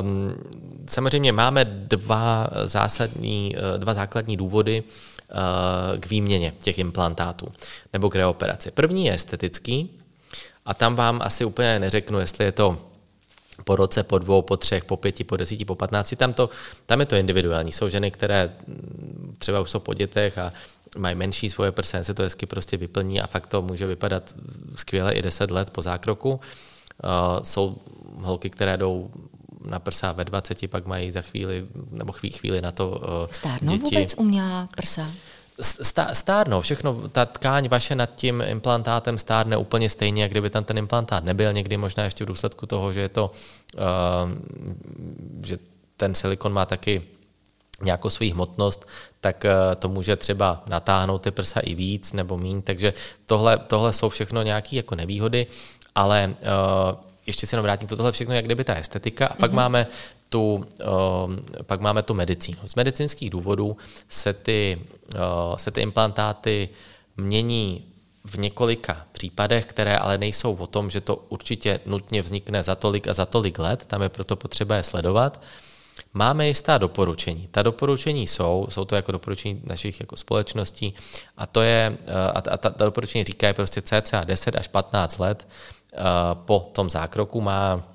Um, 0.00 0.34
samozřejmě 0.86 1.32
máme 1.32 1.64
dva, 1.64 2.48
zásadní, 2.64 3.56
eh, 3.56 3.78
dva 3.78 3.94
základní 3.94 4.36
důvody 4.36 4.82
uh, 4.82 5.98
k 5.98 6.06
výměně 6.06 6.52
těch 6.62 6.78
implantátů 6.78 7.46
nebo 7.92 8.10
k 8.10 8.16
reoperaci. 8.16 8.70
První 8.70 9.06
je 9.06 9.14
estetický 9.14 9.90
a 10.66 10.74
tam 10.74 10.94
vám 10.94 11.20
asi 11.22 11.44
úplně 11.44 11.78
neřeknu, 11.78 12.18
jestli 12.18 12.44
je 12.44 12.52
to 12.52 12.78
po 13.64 13.76
roce, 13.76 14.02
po 14.02 14.18
dvou, 14.18 14.42
po 14.42 14.56
třech, 14.56 14.84
po 14.84 14.96
pěti, 14.96 15.24
po 15.24 15.36
desíti, 15.36 15.64
po 15.64 15.74
patnácti, 15.74 16.16
tam, 16.16 16.32
to, 16.32 16.50
tam 16.86 17.00
je 17.00 17.06
to 17.06 17.16
individuální. 17.16 17.72
Jsou 17.72 17.88
ženy, 17.88 18.10
které 18.10 18.52
třeba 19.38 19.60
už 19.60 19.70
jsou 19.70 19.78
po 19.78 19.94
dětech 19.94 20.38
a 20.38 20.52
mají 20.98 21.14
menší 21.14 21.50
svoje 21.50 21.72
prsa, 21.72 22.02
se 22.02 22.14
to 22.14 22.22
hezky 22.22 22.46
prostě 22.46 22.76
vyplní 22.76 23.20
a 23.20 23.26
fakt 23.26 23.46
to 23.46 23.62
může 23.62 23.86
vypadat 23.86 24.34
skvěle 24.76 25.14
i 25.14 25.22
deset 25.22 25.50
let 25.50 25.70
po 25.70 25.82
zákroku. 25.82 26.30
Uh, 26.30 27.42
jsou 27.42 27.76
holky, 28.16 28.50
které 28.50 28.76
jdou 28.76 29.10
na 29.64 29.78
prsa 29.78 30.12
ve 30.12 30.24
20, 30.24 30.70
pak 30.70 30.86
mají 30.86 31.12
za 31.12 31.20
chvíli, 31.20 31.66
nebo 31.90 32.12
chvíli, 32.12 32.32
chvíli 32.38 32.62
na 32.62 32.70
to 32.70 32.88
uh, 32.90 33.30
Stárnou 33.32 33.72
děti. 33.72 33.82
vůbec 33.84 34.14
umělá 34.16 34.68
prsa? 34.76 35.06
Stárnou, 36.12 36.60
všechno, 36.60 37.08
ta 37.08 37.26
tkáň 37.26 37.68
vaše 37.68 37.94
nad 37.94 38.10
tím 38.14 38.42
implantátem 38.46 39.18
stárne 39.18 39.56
úplně 39.56 39.90
stejně, 39.90 40.22
jak 40.22 40.30
kdyby 40.30 40.50
tam 40.50 40.64
ten 40.64 40.78
implantát 40.78 41.24
nebyl, 41.24 41.52
někdy 41.52 41.76
možná 41.76 42.04
ještě 42.04 42.24
v 42.24 42.26
důsledku 42.26 42.66
toho, 42.66 42.92
že 42.92 43.00
je 43.00 43.08
to, 43.08 43.30
uh, 43.74 43.82
že 45.44 45.58
ten 45.96 46.14
silikon 46.14 46.52
má 46.52 46.66
taky 46.66 47.02
nějakou 47.82 48.10
svou 48.10 48.30
hmotnost, 48.30 48.88
tak 49.20 49.44
uh, 49.44 49.74
to 49.74 49.88
může 49.88 50.16
třeba 50.16 50.62
natáhnout 50.66 51.22
ty 51.22 51.30
prsa 51.30 51.60
i 51.60 51.74
víc 51.74 52.12
nebo 52.12 52.38
míň, 52.38 52.62
takže 52.62 52.94
tohle, 53.26 53.58
tohle 53.58 53.92
jsou 53.92 54.08
všechno 54.08 54.42
nějaké 54.42 54.76
jako 54.76 54.94
nevýhody, 54.94 55.46
ale 55.94 56.34
uh, 56.40 56.98
ještě 57.26 57.46
se 57.46 57.56
jenom 57.56 57.62
vrátím, 57.62 57.88
tohle 57.88 58.12
všechno 58.12 58.34
jak 58.34 58.44
kdyby 58.44 58.64
ta 58.64 58.74
estetika. 58.74 59.26
A 59.26 59.34
pak 59.34 59.50
mm-hmm. 59.50 59.54
máme 59.54 59.86
tu, 60.34 60.54
uh, 60.54 60.64
pak 61.62 61.80
máme 61.80 62.02
tu 62.02 62.14
medicínu. 62.14 62.58
Z 62.66 62.74
medicínských 62.74 63.30
důvodů 63.30 63.76
se 64.08 64.32
ty, 64.32 64.80
uh, 65.14 65.56
se 65.56 65.70
ty 65.70 65.80
implantáty 65.80 66.68
mění 67.16 67.84
v 68.24 68.38
několika 68.38 69.06
případech, 69.12 69.66
které 69.66 69.98
ale 69.98 70.18
nejsou 70.18 70.54
o 70.56 70.66
tom, 70.66 70.90
že 70.90 71.00
to 71.00 71.16
určitě 71.28 71.80
nutně 71.86 72.22
vznikne 72.22 72.62
za 72.62 72.74
tolik 72.74 73.08
a 73.08 73.14
za 73.14 73.26
tolik 73.26 73.58
let, 73.58 73.84
tam 73.86 74.02
je 74.02 74.08
proto 74.08 74.36
potřeba 74.36 74.76
je 74.76 74.82
sledovat. 74.82 75.42
Máme 76.14 76.48
jistá 76.48 76.78
doporučení. 76.78 77.48
Ta 77.50 77.62
doporučení 77.62 78.26
jsou, 78.26 78.66
jsou 78.70 78.84
to 78.84 78.96
jako 78.96 79.12
doporučení 79.12 79.62
našich 79.64 80.00
jako 80.00 80.16
společností 80.16 80.94
a 81.36 81.46
to 81.46 81.62
je, 81.62 81.98
a 82.34 82.40
ta, 82.40 82.56
ta 82.70 82.84
doporučení 82.84 83.24
říkají 83.24 83.54
prostě 83.54 83.82
cca 83.82 84.24
10 84.24 84.56
až 84.56 84.68
15 84.68 85.18
let 85.18 85.48
po 86.34 86.70
tom 86.72 86.90
zákroku 86.90 87.40
má 87.40 87.93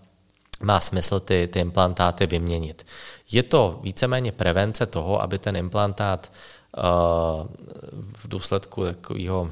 má 0.64 0.80
smysl 0.80 1.19
ty, 1.19 1.49
ty 1.52 1.60
implantáty 1.60 2.27
vyměnit. 2.27 2.86
Je 3.31 3.44
to 3.44 3.80
víceméně 3.84 4.31
prevence 4.31 4.86
toho, 4.86 5.22
aby 5.22 5.38
ten 5.38 5.56
implantát 5.56 6.31
uh, 6.77 7.48
v 8.18 8.27
důsledku 8.27 8.84
takového 8.84 9.52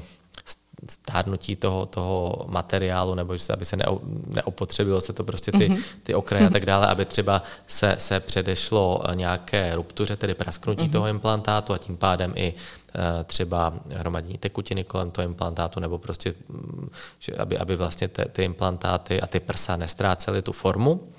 stárnutí 0.90 1.56
toho, 1.56 1.86
toho 1.86 2.44
materiálu, 2.48 3.14
nebo 3.14 3.36
že 3.36 3.42
se, 3.42 3.52
aby 3.52 3.64
se 3.64 3.76
neopotřebilo 4.26 5.00
se 5.00 5.12
to 5.12 5.24
prostě 5.24 5.52
ty, 5.52 5.68
mm-hmm. 5.68 5.82
ty 6.02 6.14
okraje 6.14 6.46
a 6.46 6.50
tak 6.50 6.66
dále, 6.66 6.86
aby 6.86 7.04
třeba 7.04 7.42
se, 7.66 7.94
se 7.98 8.20
předešlo 8.20 9.02
nějaké 9.14 9.74
ruptuře, 9.74 10.16
tedy 10.16 10.34
prasknutí 10.34 10.84
mm-hmm. 10.84 10.92
toho 10.92 11.06
implantátu 11.06 11.72
a 11.72 11.78
tím 11.78 11.96
pádem 11.96 12.32
i 12.36 12.54
třeba 13.24 13.74
hromadění 13.90 14.38
tekutiny 14.38 14.84
kolem 14.84 15.10
toho 15.10 15.28
implantátu, 15.28 15.80
nebo 15.80 15.98
prostě, 15.98 16.34
mm, 16.48 16.90
že 17.18 17.32
aby, 17.32 17.58
aby 17.58 17.76
vlastně 17.76 18.08
ty, 18.08 18.22
ty 18.32 18.44
implantáty 18.44 19.20
a 19.20 19.26
ty 19.26 19.40
prsa 19.40 19.76
nestrácely 19.76 20.42
tu 20.42 20.52
formu. 20.52 21.12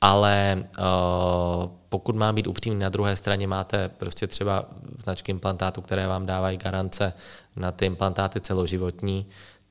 Ale 0.00 0.64
uh, 0.78 1.70
pokud 1.88 2.16
má 2.16 2.32
být 2.32 2.46
upřímný, 2.46 2.80
na 2.80 2.88
druhé 2.88 3.16
straně 3.16 3.46
máte 3.46 3.88
prostě 3.88 4.26
třeba 4.26 4.64
značky 5.02 5.30
implantátů, 5.32 5.80
které 5.80 6.06
vám 6.06 6.26
dávají 6.26 6.56
garance 6.56 7.12
na 7.56 7.72
ty 7.72 7.86
implantáty 7.86 8.40
celoživotní, 8.40 9.26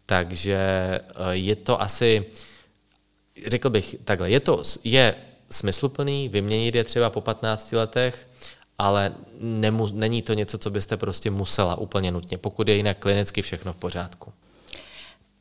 takže 0.05 0.59
uh, 1.19 1.29
je 1.29 1.55
to 1.55 1.81
asi, 1.81 2.25
řekl 3.47 3.69
bych 3.69 3.95
takhle, 4.03 4.29
je 4.29 4.39
to 4.39 4.61
je 4.83 5.15
smysluplný 5.49 6.29
vyměnit 6.29 6.75
je 6.75 6.83
třeba 6.83 7.09
po 7.09 7.21
15 7.21 7.71
letech, 7.71 8.27
ale 8.77 9.13
nemu, 9.39 9.87
není 9.93 10.21
to 10.21 10.33
něco, 10.33 10.57
co 10.57 10.69
byste 10.69 10.97
prostě 10.97 11.31
musela 11.31 11.77
úplně 11.77 12.11
nutně, 12.11 12.37
pokud 12.37 12.67
je 12.67 12.75
jinak 12.75 12.97
klinicky 12.97 13.41
všechno 13.41 13.73
v 13.73 13.75
pořádku. 13.75 14.33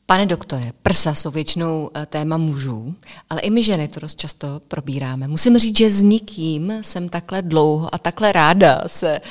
Pane 0.05 0.25
doktore, 0.25 0.71
prsa 0.81 1.13
jsou 1.13 1.31
většinou 1.31 1.89
eh, 1.93 2.05
téma 2.05 2.37
mužů, 2.37 2.95
ale 3.29 3.41
i 3.41 3.49
my 3.49 3.63
ženy 3.63 3.87
to 3.87 3.99
dost 3.99 4.19
často 4.19 4.61
probíráme. 4.67 5.27
Musím 5.27 5.57
říct, 5.57 5.77
že 5.77 5.89
s 5.89 6.01
nikým 6.01 6.73
jsem 6.81 7.09
takhle 7.09 7.41
dlouho 7.41 7.95
a 7.95 7.97
takhle 7.97 8.31
ráda 8.31 8.83
se 8.87 9.21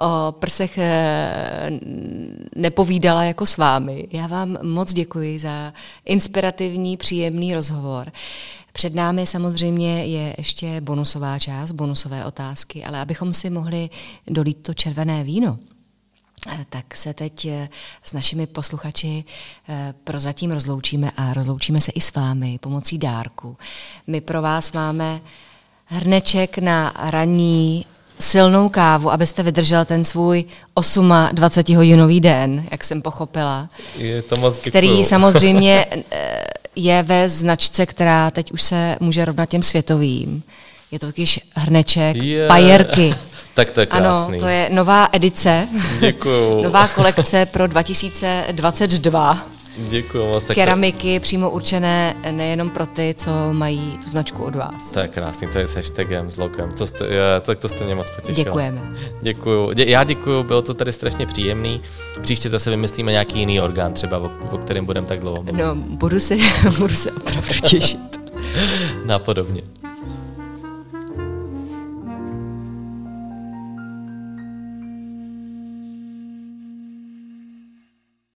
o 0.00 0.32
prsech 0.32 0.78
eh, 0.78 1.70
nepovídala 2.56 3.24
jako 3.24 3.46
s 3.46 3.56
vámi. 3.56 4.08
Já 4.12 4.26
vám 4.26 4.58
moc 4.62 4.92
děkuji 4.92 5.38
za 5.38 5.72
inspirativní, 6.04 6.96
příjemný 6.96 7.54
rozhovor. 7.54 8.12
Před 8.80 8.94
námi 8.94 9.26
samozřejmě 9.26 10.04
je 10.04 10.34
ještě 10.38 10.80
bonusová 10.80 11.38
část, 11.38 11.70
bonusové 11.70 12.24
otázky, 12.24 12.84
ale 12.84 13.00
abychom 13.00 13.34
si 13.34 13.50
mohli 13.50 13.90
dolít 14.26 14.62
to 14.62 14.74
červené 14.74 15.24
víno, 15.24 15.58
eh, 16.52 16.66
tak 16.70 16.96
se 16.96 17.14
teď 17.14 17.44
eh, 17.44 17.68
s 18.02 18.12
našimi 18.12 18.46
posluchači 18.46 19.24
eh, 19.68 19.94
prozatím 20.04 20.50
rozloučíme 20.50 21.10
a 21.16 21.32
rozloučíme 21.32 21.80
se 21.80 21.92
i 21.92 22.00
s 22.00 22.14
vámi 22.14 22.58
pomocí 22.58 22.98
dárku. 22.98 23.56
My 24.06 24.20
pro 24.20 24.42
vás 24.42 24.72
máme 24.72 25.20
hrneček 25.84 26.58
na 26.58 26.92
ranní 26.96 27.86
silnou 28.20 28.68
kávu, 28.68 29.12
abyste 29.12 29.42
vydržel 29.42 29.84
ten 29.84 30.04
svůj 30.04 30.44
28 31.32 31.76
hodinový 31.76 32.20
den, 32.20 32.64
jak 32.70 32.84
jsem 32.84 33.02
pochopila. 33.02 33.68
Je 33.96 34.22
to 34.22 34.36
moc 34.36 34.56
děkuju. 34.56 34.70
Který 34.70 35.04
samozřejmě 35.04 35.86
je 36.76 37.02
ve 37.02 37.28
značce, 37.28 37.86
která 37.86 38.30
teď 38.30 38.52
už 38.52 38.62
se 38.62 38.96
může 39.00 39.24
rovnat 39.24 39.48
těm 39.48 39.62
světovým. 39.62 40.42
Je 40.90 40.98
to 40.98 41.06
totiž 41.06 41.40
hrneček, 41.54 42.16
yeah. 42.16 42.48
pajerky. 42.48 43.14
tak 43.54 43.70
to 43.70 43.80
je 43.80 43.86
krásný. 43.86 44.28
Ano, 44.28 44.38
to 44.38 44.46
je 44.46 44.68
nová 44.72 45.08
edice. 45.12 45.68
Děkuju. 46.00 46.62
nová 46.64 46.88
kolekce 46.88 47.46
pro 47.46 47.66
2022. 47.66 49.46
Děkuji 49.76 50.26
moc. 50.26 50.44
Keramiky 50.44 51.20
přímo 51.20 51.50
určené 51.50 52.16
nejenom 52.30 52.70
pro 52.70 52.86
ty, 52.86 53.14
co 53.18 53.30
mají 53.52 53.98
tu 54.04 54.10
značku 54.10 54.44
od 54.44 54.54
vás. 54.54 54.92
To 54.92 55.00
je 55.00 55.08
krásný, 55.08 55.48
to 55.48 55.58
je 55.58 55.66
s 55.66 55.74
hashtagem, 55.74 56.30
s 56.30 56.36
logem, 56.36 56.68
to 56.78 56.86
jste, 56.86 57.06
je, 57.06 57.40
tak 57.40 57.58
to 57.58 57.68
jste 57.68 57.84
mě 57.84 57.94
moc 57.94 58.10
potěšil. 58.10 58.44
Děkujeme. 58.44 58.92
Děkuju. 59.22 59.72
Dě, 59.72 59.84
já 59.84 60.04
děkuju, 60.04 60.42
bylo 60.42 60.62
to 60.62 60.74
tady 60.74 60.92
strašně 60.92 61.26
příjemný. 61.26 61.82
Příště 62.20 62.48
zase 62.48 62.70
vymyslíme 62.70 63.12
nějaký 63.12 63.38
jiný 63.38 63.60
orgán, 63.60 63.92
třeba 63.92 64.18
o, 64.18 64.30
o 64.50 64.58
kterém 64.58 64.86
budeme 64.86 65.06
tak 65.06 65.20
dlouho 65.20 65.42
mluvit. 65.42 65.62
No, 65.62 65.74
budu 65.74 66.20
se, 66.20 66.36
budu 66.78 66.94
se 66.94 67.12
opravdu 67.12 67.54
těšit. 67.66 68.20
Napodobně. 69.04 69.62